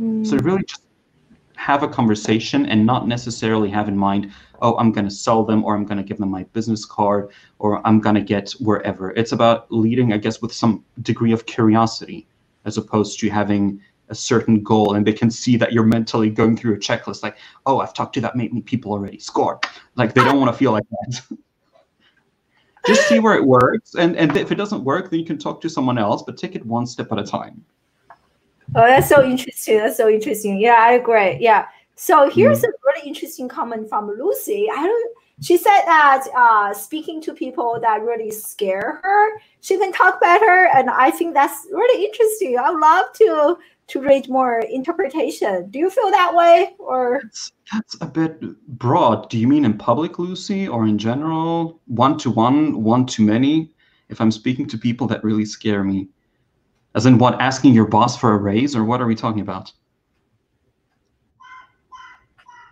Mm-hmm. 0.00 0.24
So 0.24 0.36
really 0.38 0.64
just 0.64 0.82
have 1.56 1.82
a 1.82 1.88
conversation 1.88 2.66
and 2.66 2.86
not 2.86 3.08
necessarily 3.08 3.68
have 3.70 3.88
in 3.88 3.96
mind, 3.96 4.30
oh, 4.62 4.76
I'm 4.78 4.92
going 4.92 5.06
to 5.06 5.10
sell 5.10 5.44
them 5.44 5.64
or 5.64 5.74
I'm 5.74 5.84
going 5.84 5.98
to 5.98 6.04
give 6.04 6.18
them 6.18 6.30
my 6.30 6.44
business 6.44 6.84
card 6.84 7.30
or 7.58 7.86
I'm 7.86 8.00
going 8.00 8.14
to 8.14 8.20
get 8.20 8.52
wherever. 8.60 9.10
It's 9.12 9.32
about 9.32 9.70
leading, 9.72 10.12
I 10.12 10.18
guess, 10.18 10.40
with 10.40 10.52
some 10.52 10.84
degree 11.02 11.32
of 11.32 11.46
curiosity 11.46 12.26
as 12.64 12.76
opposed 12.76 13.18
to 13.20 13.28
having 13.28 13.80
a 14.08 14.14
certain 14.14 14.62
goal 14.62 14.94
and 14.94 15.06
they 15.06 15.12
can 15.12 15.30
see 15.30 15.56
that 15.56 15.72
you're 15.72 15.84
mentally 15.84 16.30
going 16.30 16.56
through 16.56 16.74
a 16.74 16.78
checklist 16.78 17.22
like 17.22 17.36
oh 17.66 17.80
i've 17.80 17.94
talked 17.94 18.14
to 18.14 18.20
that 18.20 18.36
many 18.36 18.60
people 18.62 18.92
already. 18.92 19.18
Score. 19.18 19.60
Like 19.96 20.14
they 20.14 20.22
don't 20.22 20.38
want 20.38 20.52
to 20.52 20.58
feel 20.58 20.72
like 20.72 20.84
that. 20.90 21.22
Just 22.86 23.08
see 23.08 23.18
where 23.18 23.34
it 23.34 23.44
works 23.44 23.94
and 23.94 24.16
and 24.16 24.36
if 24.36 24.52
it 24.52 24.56
doesn't 24.56 24.84
work 24.84 25.10
then 25.10 25.20
you 25.20 25.26
can 25.26 25.38
talk 25.38 25.60
to 25.62 25.68
someone 25.68 25.98
else 25.98 26.22
but 26.22 26.36
take 26.36 26.54
it 26.54 26.64
one 26.64 26.86
step 26.86 27.10
at 27.12 27.18
a 27.18 27.24
time. 27.24 27.64
Oh 28.74 28.86
that's 28.86 29.08
so 29.08 29.24
interesting. 29.24 29.78
That's 29.78 29.96
so 29.96 30.08
interesting. 30.08 30.58
Yeah 30.58 30.76
i 30.78 30.92
agree. 30.92 31.38
Yeah. 31.40 31.66
So 31.96 32.28
here's 32.28 32.60
mm. 32.60 32.68
a 32.68 32.72
really 32.84 33.08
interesting 33.08 33.48
comment 33.48 33.88
from 33.88 34.08
lucy. 34.08 34.68
I 34.70 34.84
don't 34.84 35.16
she 35.42 35.58
said 35.58 35.82
that 35.84 36.24
uh, 36.34 36.72
speaking 36.72 37.20
to 37.22 37.34
people 37.34 37.78
that 37.82 38.00
really 38.00 38.30
scare 38.30 39.00
her, 39.02 39.40
she 39.60 39.76
can 39.76 39.92
talk 39.92 40.18
better, 40.18 40.70
and 40.74 40.88
I 40.88 41.10
think 41.10 41.34
that's 41.34 41.66
really 41.70 42.06
interesting. 42.06 42.58
I 42.58 42.70
would 42.70 42.80
love 42.80 43.12
to 43.14 43.58
to 43.88 44.00
read 44.00 44.28
more 44.28 44.60
interpretation. 44.60 45.70
Do 45.70 45.78
you 45.78 45.90
feel 45.90 46.10
that 46.10 46.34
way 46.34 46.74
or 46.78 47.20
that's, 47.22 47.52
that's 47.72 47.96
a 48.00 48.06
bit 48.06 48.40
broad. 48.78 49.30
Do 49.30 49.38
you 49.38 49.46
mean 49.46 49.64
in 49.64 49.78
public, 49.78 50.18
Lucy, 50.18 50.66
or 50.66 50.86
in 50.86 50.98
general? 50.98 51.80
One 51.86 52.18
to 52.18 52.30
one, 52.30 52.82
one 52.82 53.06
to 53.06 53.22
many? 53.22 53.72
If 54.08 54.20
I'm 54.20 54.30
speaking 54.30 54.66
to 54.68 54.78
people 54.78 55.06
that 55.08 55.22
really 55.22 55.44
scare 55.44 55.84
me. 55.84 56.08
As 56.94 57.06
in 57.06 57.18
what 57.18 57.40
asking 57.40 57.74
your 57.74 57.86
boss 57.86 58.16
for 58.16 58.32
a 58.32 58.38
raise 58.38 58.74
or 58.74 58.84
what 58.84 59.00
are 59.00 59.06
we 59.06 59.14
talking 59.14 59.42
about? 59.42 59.72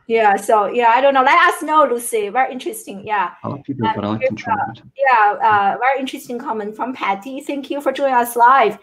Yeah, 0.07 0.37
so 0.37 0.67
yeah, 0.67 0.89
I 0.89 1.01
don't 1.01 1.15
know. 1.15 1.23
Let 1.23 1.55
us 1.55 1.63
know, 1.63 1.87
Lucy. 1.91 2.29
Very 2.29 2.53
interesting. 2.53 3.07
Yeah. 3.07 3.33
I 3.43 3.49
like 3.49 3.65
people, 3.65 3.89
but 3.95 4.05
I 4.05 4.09
like 4.09 4.27
control. 4.27 4.57
Uh, 4.61 4.81
yeah, 4.97 5.33
uh, 5.43 5.79
very 5.79 5.99
interesting 5.99 6.39
comment 6.39 6.77
from 6.77 6.93
Patty. 6.93 7.41
Thank 7.41 7.71
you 7.71 7.81
for 7.81 7.91
joining 7.91 8.15
us 8.15 8.37
live. 8.37 8.79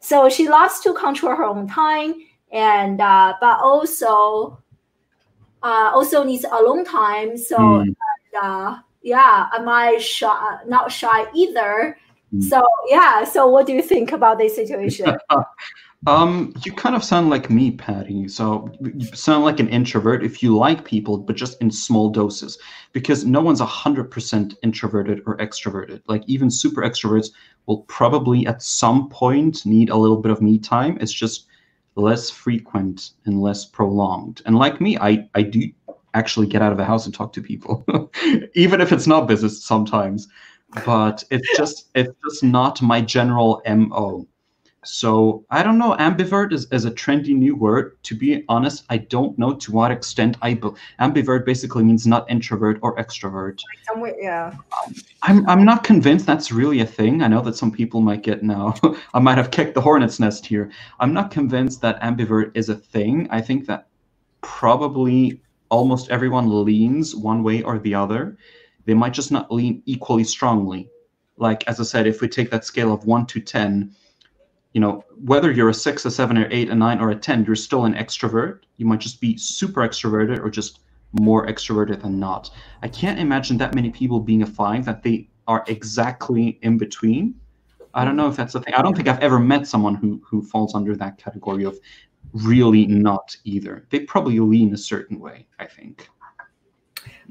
So 0.00 0.28
she 0.28 0.48
loves 0.48 0.80
to 0.80 0.94
control 0.94 1.34
her 1.34 1.44
own 1.44 1.68
time, 1.68 2.14
and 2.52 3.00
uh, 3.00 3.34
but 3.40 3.60
also 3.60 4.62
uh, 5.62 5.90
also 5.94 6.22
needs 6.22 6.44
alone 6.44 6.84
time. 6.84 7.36
So 7.36 7.58
mm. 7.58 7.94
uh, 8.40 8.78
yeah, 9.02 9.48
am 9.52 9.68
I 9.68 9.98
shy? 9.98 10.58
Not 10.66 10.92
shy 10.92 11.26
either. 11.34 11.98
Mm. 12.34 12.42
So 12.42 12.62
yeah. 12.88 13.24
So 13.24 13.48
what 13.48 13.66
do 13.66 13.72
you 13.72 13.82
think 13.82 14.12
about 14.12 14.38
this 14.38 14.54
situation? 14.54 15.16
Um, 16.06 16.54
you 16.64 16.72
kind 16.72 16.94
of 16.94 17.02
sound 17.02 17.28
like 17.28 17.50
me, 17.50 17.72
Patty. 17.72 18.28
So 18.28 18.70
you 18.80 19.06
sound 19.06 19.44
like 19.44 19.58
an 19.58 19.68
introvert 19.68 20.24
if 20.24 20.42
you 20.42 20.56
like 20.56 20.84
people, 20.84 21.18
but 21.18 21.34
just 21.34 21.60
in 21.60 21.70
small 21.70 22.08
doses. 22.08 22.56
Because 22.92 23.24
no 23.24 23.40
one's 23.40 23.60
hundred 23.60 24.10
percent 24.10 24.54
introverted 24.62 25.22
or 25.26 25.36
extroverted. 25.38 26.02
Like 26.06 26.22
even 26.26 26.50
super 26.50 26.82
extroverts 26.82 27.30
will 27.68 27.82
probably 27.82 28.46
at 28.46 28.62
some 28.62 29.08
point 29.10 29.64
need 29.66 29.90
a 29.90 29.96
little 29.96 30.16
bit 30.16 30.32
of 30.32 30.40
me 30.40 30.58
time. 30.58 30.96
It's 31.00 31.12
just 31.12 31.46
less 31.94 32.30
frequent 32.30 33.10
and 33.26 33.42
less 33.42 33.66
prolonged. 33.66 34.40
And 34.46 34.56
like 34.56 34.80
me, 34.80 34.96
I 34.98 35.28
I 35.34 35.42
do 35.42 35.70
actually 36.14 36.46
get 36.46 36.62
out 36.62 36.72
of 36.72 36.78
the 36.78 36.84
house 36.84 37.04
and 37.04 37.14
talk 37.14 37.32
to 37.34 37.42
people, 37.42 37.84
even 38.54 38.80
if 38.80 38.90
it's 38.90 39.06
not 39.06 39.28
business 39.28 39.62
sometimes. 39.62 40.26
But 40.84 41.22
it's 41.30 41.56
just 41.56 41.88
it's 41.94 42.12
just 42.24 42.42
not 42.42 42.82
my 42.82 43.00
general 43.02 43.62
mo 43.66 44.26
so 44.88 45.44
I 45.50 45.62
don't 45.62 45.76
know. 45.76 45.94
Ambivert 45.98 46.52
is, 46.52 46.66
is 46.72 46.86
a 46.86 46.90
trendy 46.90 47.34
new 47.34 47.54
word. 47.54 48.02
To 48.04 48.14
be 48.14 48.44
honest, 48.48 48.84
I 48.88 48.96
don't 48.96 49.38
know 49.38 49.54
to 49.54 49.70
what 49.72 49.90
extent 49.90 50.38
I 50.40 50.54
be- 50.54 50.70
ambivert 50.98 51.44
basically 51.44 51.84
means 51.84 52.06
not 52.06 52.28
introvert 52.30 52.78
or 52.80 52.96
extrovert. 52.96 53.60
Somewhere, 53.86 54.14
yeah. 54.18 54.54
Um, 54.86 54.94
I'm 55.22 55.48
I'm 55.48 55.64
not 55.64 55.84
convinced 55.84 56.24
that's 56.24 56.50
really 56.50 56.80
a 56.80 56.86
thing. 56.86 57.22
I 57.22 57.28
know 57.28 57.42
that 57.42 57.56
some 57.56 57.70
people 57.70 58.00
might 58.00 58.22
get 58.22 58.42
now. 58.42 58.74
I 59.14 59.18
might 59.18 59.36
have 59.36 59.50
kicked 59.50 59.74
the 59.74 59.80
hornet's 59.82 60.18
nest 60.18 60.46
here. 60.46 60.70
I'm 61.00 61.12
not 61.12 61.30
convinced 61.30 61.82
that 61.82 62.00
ambivert 62.00 62.52
is 62.54 62.70
a 62.70 62.74
thing. 62.74 63.28
I 63.30 63.42
think 63.42 63.66
that 63.66 63.88
probably 64.40 65.42
almost 65.70 66.10
everyone 66.10 66.64
leans 66.64 67.14
one 67.14 67.42
way 67.42 67.62
or 67.62 67.78
the 67.78 67.94
other. 67.94 68.38
They 68.86 68.94
might 68.94 69.12
just 69.12 69.30
not 69.30 69.52
lean 69.52 69.82
equally 69.84 70.24
strongly. 70.24 70.88
Like 71.36 71.62
as 71.68 71.78
I 71.78 71.84
said, 71.84 72.06
if 72.06 72.22
we 72.22 72.28
take 72.28 72.50
that 72.50 72.64
scale 72.64 72.90
of 72.90 73.04
one 73.04 73.26
to 73.26 73.40
ten 73.40 73.94
you 74.72 74.80
know, 74.80 75.04
whether 75.24 75.50
you're 75.50 75.70
a 75.70 75.74
six, 75.74 76.04
a 76.04 76.10
seven, 76.10 76.38
or 76.38 76.46
eight, 76.50 76.68
a 76.68 76.74
nine, 76.74 77.00
or 77.00 77.10
a 77.10 77.16
10, 77.16 77.44
you're 77.44 77.56
still 77.56 77.84
an 77.84 77.94
extrovert. 77.94 78.60
You 78.76 78.86
might 78.86 79.00
just 79.00 79.20
be 79.20 79.36
super 79.36 79.80
extroverted 79.80 80.38
or 80.38 80.50
just 80.50 80.80
more 81.12 81.46
extroverted 81.46 82.02
than 82.02 82.20
not. 82.20 82.50
I 82.82 82.88
can't 82.88 83.18
imagine 83.18 83.56
that 83.58 83.74
many 83.74 83.90
people 83.90 84.20
being 84.20 84.42
a 84.42 84.46
five 84.46 84.84
that 84.84 85.02
they 85.02 85.28
are 85.46 85.64
exactly 85.68 86.58
in 86.62 86.76
between. 86.76 87.34
I 87.94 88.04
don't 88.04 88.16
know 88.16 88.28
if 88.28 88.36
that's 88.36 88.52
the 88.52 88.60
thing. 88.60 88.74
I 88.74 88.82
don't 88.82 88.94
think 88.94 89.08
I've 89.08 89.20
ever 89.20 89.38
met 89.38 89.66
someone 89.66 89.94
who 89.94 90.20
who 90.24 90.42
falls 90.42 90.74
under 90.74 90.94
that 90.96 91.16
category 91.16 91.64
of 91.64 91.78
really 92.32 92.86
not 92.86 93.34
either. 93.44 93.86
They 93.90 94.00
probably 94.00 94.38
lean 94.38 94.74
a 94.74 94.76
certain 94.76 95.18
way, 95.18 95.46
I 95.58 95.66
think. 95.66 96.08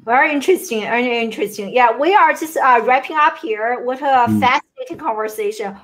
Very 0.04 0.32
interesting. 0.32 0.82
Very 0.82 1.20
interesting. 1.20 1.72
Yeah, 1.74 1.96
we 1.96 2.16
are 2.16 2.34
just 2.34 2.58
uh, 2.58 2.82
wrapping 2.84 3.18
up 3.18 3.38
here. 3.38 3.84
What 3.84 4.00
a 4.00 4.26
mm. 4.28 4.40
fascinating 4.40 4.98
conversation. 4.98 5.78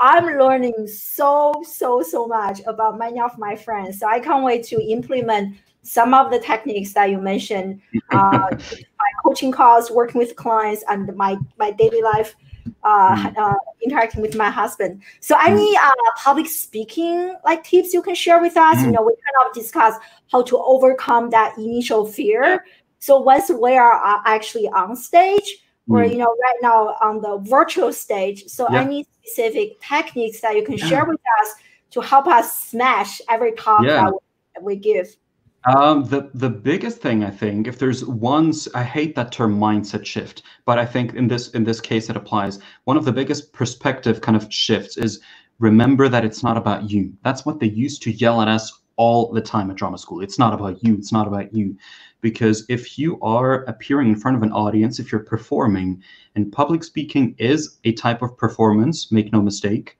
I'm 0.00 0.38
learning 0.38 0.86
so, 0.86 1.62
so, 1.66 2.02
so 2.02 2.26
much 2.26 2.60
about 2.66 2.98
many 2.98 3.20
of 3.20 3.36
my 3.38 3.56
friends. 3.56 3.98
So 3.98 4.06
I 4.06 4.20
can't 4.20 4.44
wait 4.44 4.64
to 4.64 4.80
implement 4.80 5.56
some 5.82 6.14
of 6.14 6.30
the 6.30 6.38
techniques 6.38 6.92
that 6.94 7.10
you 7.10 7.18
mentioned. 7.18 7.80
Uh, 8.10 8.48
my 8.50 9.10
coaching 9.22 9.52
calls, 9.52 9.90
working 9.90 10.18
with 10.18 10.34
clients, 10.34 10.82
and 10.88 11.14
my, 11.14 11.36
my 11.58 11.70
daily 11.70 12.00
life 12.00 12.34
uh, 12.82 13.16
mm. 13.16 13.36
uh, 13.36 13.54
interacting 13.82 14.22
with 14.22 14.34
my 14.34 14.50
husband. 14.50 15.02
So 15.20 15.36
mm. 15.36 15.46
any 15.46 15.76
uh, 15.76 15.90
public 16.16 16.46
speaking 16.46 17.34
like 17.44 17.64
tips 17.64 17.92
you 17.92 18.02
can 18.02 18.14
share 18.14 18.40
with 18.40 18.56
us? 18.56 18.78
Mm. 18.78 18.84
You 18.86 18.92
know, 18.92 19.02
we 19.02 19.12
kind 19.12 19.46
of 19.46 19.54
discuss 19.54 19.94
how 20.32 20.42
to 20.42 20.58
overcome 20.58 21.30
that 21.30 21.56
initial 21.58 22.06
fear. 22.06 22.64
So 22.98 23.20
once 23.20 23.50
we 23.50 23.76
are 23.76 24.02
uh, 24.02 24.22
actually 24.24 24.68
on 24.68 24.96
stage, 24.96 25.58
or 25.88 26.00
mm. 26.00 26.10
you 26.10 26.18
know, 26.18 26.26
right 26.26 26.58
now 26.62 26.96
on 27.00 27.20
the 27.20 27.38
virtual 27.48 27.92
stage. 27.92 28.44
So 28.46 28.66
yeah. 28.70 28.82
any 28.82 29.06
specific 29.22 29.80
techniques 29.80 30.40
that 30.40 30.56
you 30.56 30.64
can 30.64 30.76
share 30.76 31.04
with 31.04 31.20
us 31.40 31.54
to 31.90 32.00
help 32.00 32.26
us 32.26 32.68
smash 32.68 33.20
every 33.28 33.52
talk 33.52 33.82
yeah. 33.84 34.10
that 34.54 34.62
we 34.62 34.76
give. 34.76 35.16
Um, 35.64 36.04
the 36.04 36.30
the 36.34 36.48
biggest 36.48 36.98
thing 36.98 37.24
I 37.24 37.30
think, 37.30 37.66
if 37.66 37.78
there's 37.78 38.04
one, 38.04 38.52
I 38.74 38.84
hate 38.84 39.14
that 39.16 39.32
term 39.32 39.58
mindset 39.58 40.06
shift, 40.06 40.42
but 40.64 40.78
I 40.78 40.86
think 40.86 41.14
in 41.14 41.28
this 41.28 41.50
in 41.50 41.64
this 41.64 41.80
case 41.80 42.08
it 42.08 42.16
applies. 42.16 42.60
One 42.84 42.96
of 42.96 43.04
the 43.04 43.12
biggest 43.12 43.52
perspective 43.52 44.20
kind 44.20 44.36
of 44.36 44.52
shifts 44.52 44.96
is 44.96 45.20
remember 45.58 46.08
that 46.08 46.24
it's 46.24 46.42
not 46.42 46.56
about 46.56 46.90
you. 46.90 47.12
That's 47.22 47.44
what 47.44 47.58
they 47.58 47.66
used 47.68 48.02
to 48.02 48.12
yell 48.12 48.40
at 48.40 48.48
us 48.48 48.80
all 48.96 49.32
the 49.32 49.40
time 49.40 49.70
at 49.70 49.76
drama 49.76 49.98
school. 49.98 50.20
It's 50.20 50.38
not 50.38 50.54
about 50.54 50.82
you. 50.84 50.94
It's 50.94 51.12
not 51.12 51.26
about 51.26 51.52
you, 51.52 51.76
because 52.20 52.64
if 52.68 52.98
you 52.98 53.18
are 53.20 53.62
appearing 53.64 54.08
in 54.08 54.16
front 54.16 54.36
of 54.36 54.42
an 54.42 54.52
audience, 54.52 54.98
if 54.98 55.12
you're 55.12 55.20
performing, 55.20 56.02
and 56.34 56.52
public 56.52 56.82
speaking 56.84 57.34
is 57.38 57.78
a 57.84 57.92
type 57.92 58.22
of 58.22 58.36
performance, 58.36 59.12
make 59.12 59.32
no 59.32 59.40
mistake, 59.40 59.98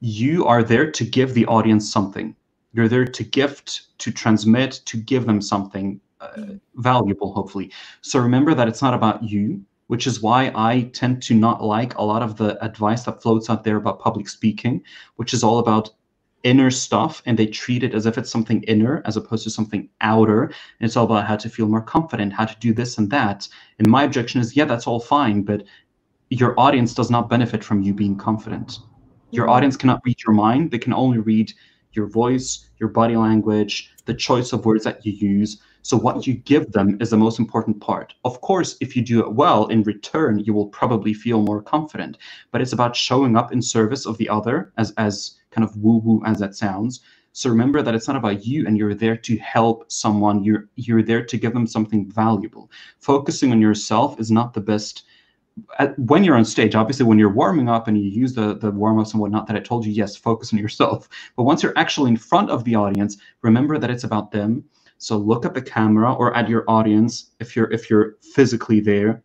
you 0.00 0.44
are 0.44 0.62
there 0.62 0.90
to 0.90 1.04
give 1.04 1.34
the 1.34 1.46
audience 1.46 1.90
something 1.90 2.34
you're 2.72 2.88
there 2.88 3.04
to 3.04 3.24
gift, 3.24 3.98
to 3.98 4.10
transmit, 4.10 4.80
to 4.84 4.96
give 4.96 5.26
them 5.26 5.40
something 5.40 6.00
uh, 6.20 6.42
valuable, 6.76 7.32
hopefully. 7.32 7.72
So 8.02 8.18
remember 8.18 8.54
that 8.54 8.68
it's 8.68 8.82
not 8.82 8.94
about 8.94 9.22
you, 9.22 9.64
which 9.86 10.06
is 10.06 10.20
why 10.20 10.52
I 10.54 10.90
tend 10.92 11.22
to 11.24 11.34
not 11.34 11.62
like 11.62 11.96
a 11.96 12.04
lot 12.04 12.22
of 12.22 12.36
the 12.36 12.62
advice 12.64 13.04
that 13.04 13.22
floats 13.22 13.48
out 13.48 13.64
there 13.64 13.76
about 13.76 14.00
public 14.00 14.28
speaking, 14.28 14.82
which 15.16 15.32
is 15.32 15.42
all 15.42 15.58
about 15.58 15.90
inner 16.44 16.70
stuff 16.70 17.22
and 17.26 17.38
they 17.38 17.46
treat 17.46 17.82
it 17.82 17.94
as 17.94 18.06
if 18.06 18.16
it's 18.16 18.30
something 18.30 18.62
inner 18.64 19.02
as 19.04 19.16
opposed 19.16 19.44
to 19.44 19.50
something 19.50 19.88
outer. 20.00 20.44
And 20.44 20.54
it's 20.80 20.96
all 20.96 21.04
about 21.04 21.26
how 21.26 21.36
to 21.36 21.48
feel 21.48 21.66
more 21.68 21.82
confident, 21.82 22.32
how 22.32 22.44
to 22.44 22.56
do 22.60 22.72
this 22.72 22.98
and 22.98 23.10
that. 23.10 23.48
And 23.78 23.88
my 23.88 24.04
objection 24.04 24.40
is, 24.40 24.56
yeah, 24.56 24.64
that's 24.64 24.86
all 24.86 25.00
fine, 25.00 25.42
but 25.42 25.64
your 26.30 26.58
audience 26.58 26.94
does 26.94 27.10
not 27.10 27.28
benefit 27.28 27.64
from 27.64 27.82
you 27.82 27.94
being 27.94 28.16
confident. 28.16 28.78
Your 29.30 29.46
mm-hmm. 29.46 29.54
audience 29.54 29.76
cannot 29.76 30.02
read 30.04 30.18
your 30.26 30.34
mind. 30.34 30.70
They 30.70 30.78
can 30.78 30.92
only 30.92 31.18
read 31.18 31.52
your 31.92 32.06
voice, 32.06 32.68
your 32.78 32.90
body 32.90 33.16
language, 33.16 33.90
the 34.04 34.14
choice 34.14 34.52
of 34.52 34.64
words 34.64 34.84
that 34.84 35.04
you 35.04 35.12
use. 35.12 35.60
So 35.82 35.96
what 35.96 36.26
you 36.26 36.34
give 36.34 36.72
them 36.72 36.98
is 37.00 37.10
the 37.10 37.16
most 37.16 37.38
important 37.38 37.80
part. 37.80 38.12
Of 38.24 38.40
course, 38.42 38.76
if 38.80 38.94
you 38.94 39.02
do 39.02 39.20
it 39.20 39.32
well 39.32 39.66
in 39.68 39.82
return, 39.84 40.40
you 40.40 40.52
will 40.52 40.66
probably 40.66 41.14
feel 41.14 41.40
more 41.42 41.62
confident. 41.62 42.18
But 42.52 42.60
it's 42.60 42.74
about 42.74 42.94
showing 42.94 43.36
up 43.36 43.52
in 43.52 43.62
service 43.62 44.04
of 44.04 44.18
the 44.18 44.28
other, 44.28 44.72
as 44.76 44.92
as 44.98 45.38
kind 45.50 45.64
of 45.64 45.76
woo-woo 45.76 46.22
as 46.24 46.38
that 46.38 46.54
sounds. 46.54 47.00
So 47.32 47.50
remember 47.50 47.82
that 47.82 47.94
it's 47.94 48.08
not 48.08 48.16
about 48.16 48.44
you 48.44 48.66
and 48.66 48.76
you're 48.76 48.94
there 48.94 49.16
to 49.16 49.36
help 49.38 49.90
someone. 49.90 50.42
You're 50.42 50.68
you're 50.76 51.02
there 51.02 51.24
to 51.24 51.36
give 51.36 51.52
them 51.52 51.66
something 51.66 52.10
valuable. 52.10 52.70
Focusing 52.98 53.52
on 53.52 53.60
yourself 53.60 54.18
is 54.18 54.30
not 54.30 54.54
the 54.54 54.60
best 54.60 55.04
at, 55.78 55.98
when 55.98 56.24
you're 56.24 56.36
on 56.36 56.44
stage, 56.44 56.74
obviously 56.74 57.06
when 57.06 57.18
you're 57.18 57.32
warming 57.32 57.68
up 57.68 57.88
and 57.88 57.98
you 57.98 58.08
use 58.08 58.34
the, 58.34 58.56
the 58.56 58.70
warm-ups 58.70 59.12
and 59.12 59.20
whatnot 59.20 59.46
that 59.46 59.56
I 59.56 59.60
told 59.60 59.84
you, 59.84 59.92
yes, 59.92 60.16
focus 60.16 60.52
on 60.52 60.58
yourself. 60.58 61.08
But 61.36 61.44
once 61.44 61.62
you're 61.62 61.76
actually 61.76 62.10
in 62.10 62.16
front 62.16 62.50
of 62.50 62.64
the 62.64 62.74
audience, 62.74 63.16
remember 63.42 63.78
that 63.78 63.90
it's 63.90 64.04
about 64.04 64.30
them. 64.30 64.64
So 64.98 65.16
look 65.16 65.44
at 65.44 65.54
the 65.54 65.62
camera 65.62 66.12
or 66.12 66.36
at 66.36 66.48
your 66.48 66.64
audience 66.68 67.30
if 67.38 67.54
you're 67.54 67.70
if 67.70 67.88
you're 67.88 68.16
physically 68.20 68.80
there 68.80 69.22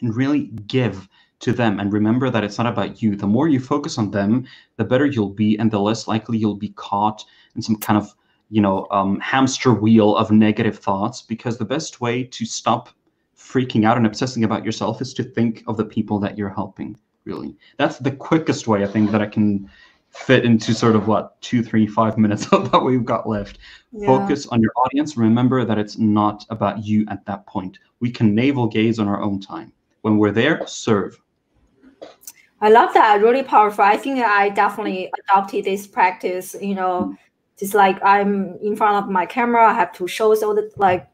and 0.00 0.14
really 0.14 0.46
give 0.66 1.08
to 1.42 1.52
them. 1.52 1.78
And 1.78 1.92
remember 1.92 2.30
that 2.30 2.44
it's 2.44 2.58
not 2.58 2.66
about 2.66 3.02
you. 3.02 3.14
The 3.14 3.26
more 3.26 3.48
you 3.48 3.60
focus 3.60 3.98
on 3.98 4.10
them, 4.10 4.46
the 4.76 4.84
better 4.84 5.06
you'll 5.06 5.30
be 5.30 5.58
and 5.58 5.70
the 5.70 5.78
less 5.78 6.08
likely 6.08 6.38
you'll 6.38 6.54
be 6.54 6.70
caught 6.70 7.24
in 7.54 7.62
some 7.62 7.76
kind 7.76 7.98
of 7.98 8.14
you 8.50 8.60
know 8.60 8.86
um, 8.90 9.20
hamster 9.20 9.72
wheel 9.72 10.16
of 10.16 10.30
negative 10.30 10.78
thoughts. 10.78 11.22
Because 11.22 11.58
the 11.58 11.64
best 11.64 12.00
way 12.00 12.24
to 12.24 12.44
stop 12.46 12.88
freaking 13.36 13.84
out 13.84 13.96
and 13.96 14.06
obsessing 14.06 14.44
about 14.44 14.64
yourself 14.64 15.02
is 15.02 15.12
to 15.14 15.24
think 15.24 15.62
of 15.66 15.76
the 15.76 15.84
people 15.84 16.18
that 16.20 16.38
you're 16.38 16.48
helping 16.48 16.96
really. 17.24 17.56
That's 17.76 17.98
the 17.98 18.10
quickest 18.10 18.66
way 18.66 18.84
i 18.84 18.86
think 18.86 19.10
that 19.10 19.20
i 19.20 19.26
can 19.26 19.70
fit 20.12 20.44
into 20.44 20.74
sort 20.74 20.94
of 20.94 21.08
what 21.08 21.40
two 21.40 21.62
three 21.62 21.86
five 21.86 22.18
minutes 22.18 22.46
of 22.52 22.70
that 22.70 22.82
we've 22.82 23.04
got 23.04 23.28
left. 23.28 23.58
Yeah. 23.92 24.06
focus 24.06 24.46
on 24.46 24.60
your 24.60 24.72
audience. 24.76 25.16
Remember 25.16 25.64
that 25.64 25.78
it's 25.78 25.98
not 25.98 26.44
about 26.50 26.84
you 26.84 27.06
at 27.08 27.24
that 27.26 27.46
point. 27.46 27.78
We 28.00 28.10
can 28.10 28.34
navel 28.34 28.66
gaze 28.66 28.98
on 28.98 29.08
our 29.08 29.22
own 29.22 29.40
time. 29.40 29.72
When 30.02 30.18
we're 30.18 30.32
there 30.32 30.66
serve 30.66 31.18
i 32.60 32.68
love 32.68 32.92
that. 32.94 33.20
Really 33.22 33.42
powerful. 33.42 33.84
I 33.84 33.96
think 33.96 34.20
i 34.20 34.48
definitely 34.48 35.10
adopted 35.20 35.64
this 35.64 35.86
practice 35.86 36.54
you 36.60 36.74
know 36.74 37.14
just 37.58 37.74
like 37.74 37.98
i'm 38.02 38.56
in 38.62 38.76
front 38.76 39.04
of 39.04 39.10
my 39.10 39.26
camera 39.26 39.68
i 39.70 39.72
have 39.72 39.92
to 39.92 40.06
show 40.08 40.34
so 40.34 40.54
that 40.54 40.70
like 40.78 41.06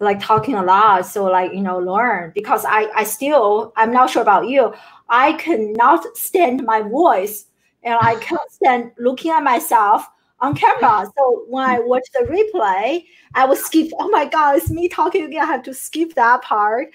like 0.00 0.18
talking 0.20 0.54
a 0.54 0.62
lot 0.62 1.04
so 1.06 1.24
like 1.24 1.52
you 1.52 1.60
know 1.60 1.78
learn. 1.78 2.32
Because 2.34 2.64
i 2.66 2.90
i 2.94 3.04
still 3.04 3.72
i'm 3.76 3.92
not 3.92 4.10
sure 4.10 4.22
about 4.22 4.48
you. 4.48 4.74
I 5.08 5.32
cannot 5.34 6.16
stand 6.16 6.64
my 6.64 6.82
voice 6.82 7.46
and 7.82 7.98
i 8.00 8.14
can't 8.16 8.50
stand 8.50 8.92
looking 8.98 9.30
at 9.30 9.42
myself 9.42 10.06
on 10.40 10.54
camera 10.54 11.06
so 11.16 11.44
when 11.48 11.64
i 11.68 11.78
watch 11.78 12.02
the 12.14 12.24
replay 12.26 13.04
i 13.34 13.44
will 13.44 13.56
skip 13.56 13.90
oh 13.98 14.08
my 14.08 14.24
god 14.24 14.56
it's 14.56 14.70
me 14.70 14.88
talking 14.88 15.24
again 15.24 15.42
i 15.42 15.46
have 15.46 15.62
to 15.62 15.74
skip 15.74 16.14
that 16.14 16.42
part 16.42 16.88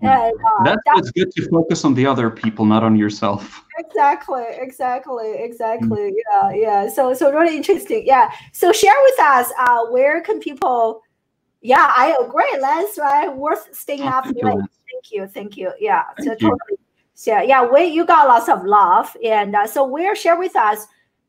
hmm. 0.00 0.06
and 0.06 0.34
uh, 0.34 0.64
that's, 0.64 0.80
that's 0.94 1.10
good 1.12 1.30
to 1.32 1.48
focus 1.48 1.84
on 1.84 1.94
the 1.94 2.06
other 2.06 2.30
people 2.30 2.64
not 2.64 2.82
on 2.82 2.96
yourself 2.96 3.64
exactly 3.78 4.44
exactly 4.50 5.34
exactly 5.38 6.12
mm. 6.12 6.14
yeah 6.30 6.52
yeah 6.52 6.88
so 6.88 7.14
so 7.14 7.32
really 7.32 7.56
interesting 7.56 8.06
yeah 8.06 8.30
so 8.52 8.72
share 8.72 8.94
with 9.02 9.20
us 9.20 9.50
uh 9.58 9.86
where 9.86 10.20
can 10.20 10.38
people 10.38 11.02
yeah, 11.62 11.92
I 11.94 12.16
agree. 12.24 12.56
That's 12.60 12.98
right. 12.98 13.34
Worth 13.34 13.68
staying 13.72 14.02
up 14.02 14.24
late. 14.26 14.34
Thank 14.44 15.12
you. 15.12 15.26
Thank 15.26 15.56
you. 15.56 15.72
Yeah. 15.78 16.04
Thank 16.16 16.26
so 16.26 16.32
you. 16.32 16.36
totally. 16.38 16.78
So 17.14 17.38
yeah, 17.42 17.70
we 17.70 17.84
you 17.84 18.06
got 18.06 18.28
lots 18.28 18.48
of 18.48 18.64
love, 18.64 19.14
and 19.22 19.54
uh, 19.54 19.66
so 19.66 19.84
where 19.84 20.16
share 20.16 20.38
with 20.38 20.56
us, 20.56 20.84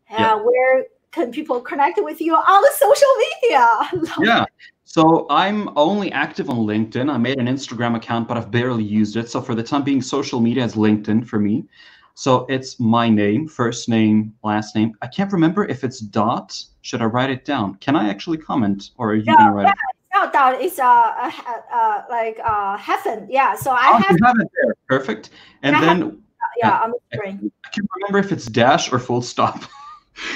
uh, 0.10 0.16
yeah. 0.18 0.36
where 0.36 0.86
can 1.12 1.32
people 1.32 1.62
connect 1.62 2.00
with 2.02 2.22
you 2.22 2.36
on 2.36 2.62
the 2.62 2.72
social 2.78 3.08
media? 3.42 4.06
yeah. 4.30 4.46
So 4.84 5.26
I'm 5.30 5.70
only 5.78 6.12
active 6.12 6.50
on 6.50 6.58
LinkedIn. 6.58 7.10
I 7.10 7.18
made 7.18 7.38
an 7.40 7.48
Instagram 7.48 7.96
account, 7.96 8.28
but 8.28 8.38
I've 8.38 8.52
barely 8.52 8.84
used 8.84 9.16
it. 9.16 9.30
So 9.30 9.42
for 9.42 9.56
the 9.56 9.64
time 9.64 9.84
being, 9.84 10.02
social 10.02 10.42
media 10.42 10.66
is 10.66 10.76
LinkedIn 10.76 11.26
for 11.26 11.40
me. 11.40 11.66
So 12.14 12.46
it's 12.50 12.80
my 12.80 13.08
name, 13.08 13.48
first 13.48 13.88
name, 13.88 14.34
last 14.44 14.76
name. 14.76 14.94
I 15.02 15.08
can't 15.08 15.32
remember 15.32 15.66
if 15.66 15.84
it's 15.84 16.00
dot. 16.00 16.62
Should 16.82 17.02
I 17.02 17.06
write 17.06 17.30
it 17.30 17.46
down? 17.46 17.76
Can 17.76 17.96
I 17.96 18.10
actually 18.10 18.38
comment, 18.38 18.92
or 18.98 19.12
are 19.12 19.16
you 19.16 19.24
yeah, 19.26 19.38
gonna 19.38 19.54
write 19.54 19.64
yeah. 19.64 19.72
it? 19.72 19.98
countdown 20.12 20.62
is 20.62 20.78
uh, 20.78 20.84
uh, 20.86 21.32
uh 21.72 22.02
like 22.10 22.40
uh 22.44 22.78
heaven. 22.78 23.28
Yeah. 23.30 23.56
So 23.56 23.72
I 23.72 23.92
oh, 23.94 23.98
have, 23.98 24.18
have 24.24 24.36
it 24.40 24.52
there. 24.62 24.76
Perfect. 24.88 25.30
And 25.64 25.76
I 25.76 25.82
then 25.82 26.02
have, 26.02 26.18
yeah, 26.58 26.80
on 26.80 26.92
the 26.92 27.18
screen. 27.18 27.40
I, 27.42 27.68
I 27.68 27.72
can't 27.72 27.88
remember 27.96 28.20
if 28.20 28.32
it's 28.32 28.46
dash 28.46 28.92
or 28.92 29.00
full 29.00 29.22
stop. 29.22 29.64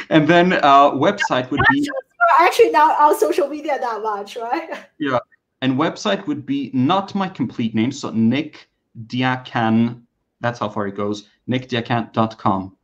and 0.09 0.27
then 0.27 0.53
uh 0.53 0.91
website 0.91 1.49
would 1.51 1.61
be 1.71 1.89
actually 2.39 2.71
not 2.71 2.99
on 2.99 3.17
social 3.17 3.47
media 3.47 3.77
that 3.79 4.01
much, 4.01 4.35
right? 4.35 4.69
Yeah. 4.99 5.19
And 5.61 5.77
website 5.77 6.27
would 6.27 6.45
be 6.45 6.69
not 6.73 7.15
my 7.15 7.27
complete 7.27 7.73
name. 7.73 7.91
So 7.91 8.11
Nick 8.11 8.69
Diacan, 9.07 10.01
that's 10.41 10.59
how 10.59 10.69
far 10.69 10.87
it 10.87 10.95
goes, 10.95 11.29
nickdiacan.com. 11.49 12.75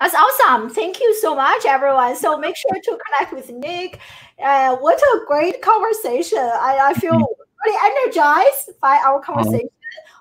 That's 0.00 0.14
awesome. 0.14 0.68
Thank 0.70 1.00
you 1.00 1.14
so 1.14 1.34
much, 1.34 1.64
everyone. 1.64 2.16
So 2.16 2.36
make 2.36 2.56
sure 2.56 2.74
to 2.74 2.98
connect 3.06 3.32
with 3.32 3.50
Nick. 3.50 4.00
Uh, 4.42 4.76
what 4.76 4.98
a 5.00 5.20
great 5.26 5.62
conversation. 5.62 6.38
I, 6.38 6.90
I 6.90 6.94
feel 6.94 7.12
mm-hmm. 7.12 7.64
really 7.64 8.04
energized 8.04 8.78
by 8.80 9.00
our 9.06 9.18
uh-huh. 9.18 9.34
conversation. 9.34 9.68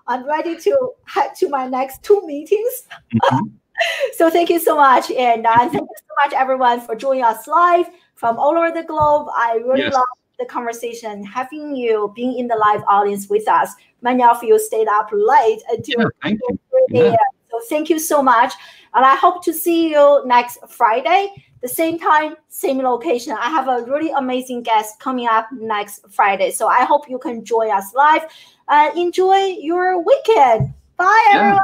I'm 0.08 0.26
ready 0.28 0.56
to 0.58 0.92
head 1.06 1.32
to 1.38 1.50
my 1.50 1.68
next 1.68 2.04
two 2.04 2.26
meetings. 2.26 2.88
Mm-hmm. 3.14 3.48
so 4.14 4.30
thank 4.30 4.50
you 4.50 4.60
so 4.60 4.76
much. 4.76 5.12
And 5.12 5.46
uh, 5.46 5.58
thank 5.58 5.74
you 5.74 5.96
so 5.98 6.16
much, 6.24 6.34
everyone, 6.34 6.82
for 6.82 6.96
joining 6.96 7.24
us 7.24 7.48
live 7.48 7.88
from 8.16 8.38
all 8.38 8.58
over 8.58 8.72
the 8.72 8.84
globe. 8.84 9.28
I 9.36 9.62
really 9.66 9.82
yes. 9.82 9.94
love 9.94 10.04
the 10.40 10.46
conversation, 10.46 11.24
having 11.24 11.76
you 11.76 12.12
being 12.16 12.38
in 12.38 12.48
the 12.48 12.56
live 12.56 12.84
audience 12.88 13.30
with 13.30 13.48
us. 13.48 13.74
Many 14.02 14.24
of 14.24 14.44
you 14.44 14.60
stayed 14.60 14.88
up 14.88 15.10
late 15.12 15.62
until 15.70 16.02
yeah, 16.02 16.08
thank 16.22 16.40
you. 16.48 16.60
Yeah. 16.90 17.16
So 17.52 17.60
thank 17.70 17.90
you 17.90 18.00
so 18.00 18.22
much. 18.22 18.54
And 18.94 19.06
I 19.06 19.16
hope 19.16 19.44
to 19.46 19.54
see 19.54 19.90
you 19.92 20.24
next 20.26 20.58
Friday, 20.68 21.30
the 21.62 21.68
same 21.68 21.98
time, 22.00 22.36
same 22.50 22.78
location. 22.80 23.34
I 23.34 23.50
have 23.50 23.68
a 23.68 23.84
really 23.90 24.12
amazing 24.12 24.64
guest 24.64 25.00
coming 25.00 25.28
up 25.28 25.48
next 25.52 26.06
Friday. 26.10 26.52
So 26.52 26.68
I 26.68 26.86
hope 26.86 27.10
you 27.10 27.18
can 27.18 27.44
join 27.44 27.72
us 27.72 27.94
live. 27.94 28.24
Uh, 28.68 28.92
enjoy 28.96 29.58
your 29.60 30.02
weekend. 30.02 30.74
Bye, 30.98 31.28
Yeah. 31.32 31.58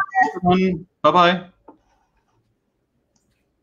everyone. 0.43 0.53
Everyone, 0.53 0.87
bye 1.03 1.11
bye. 1.11 1.51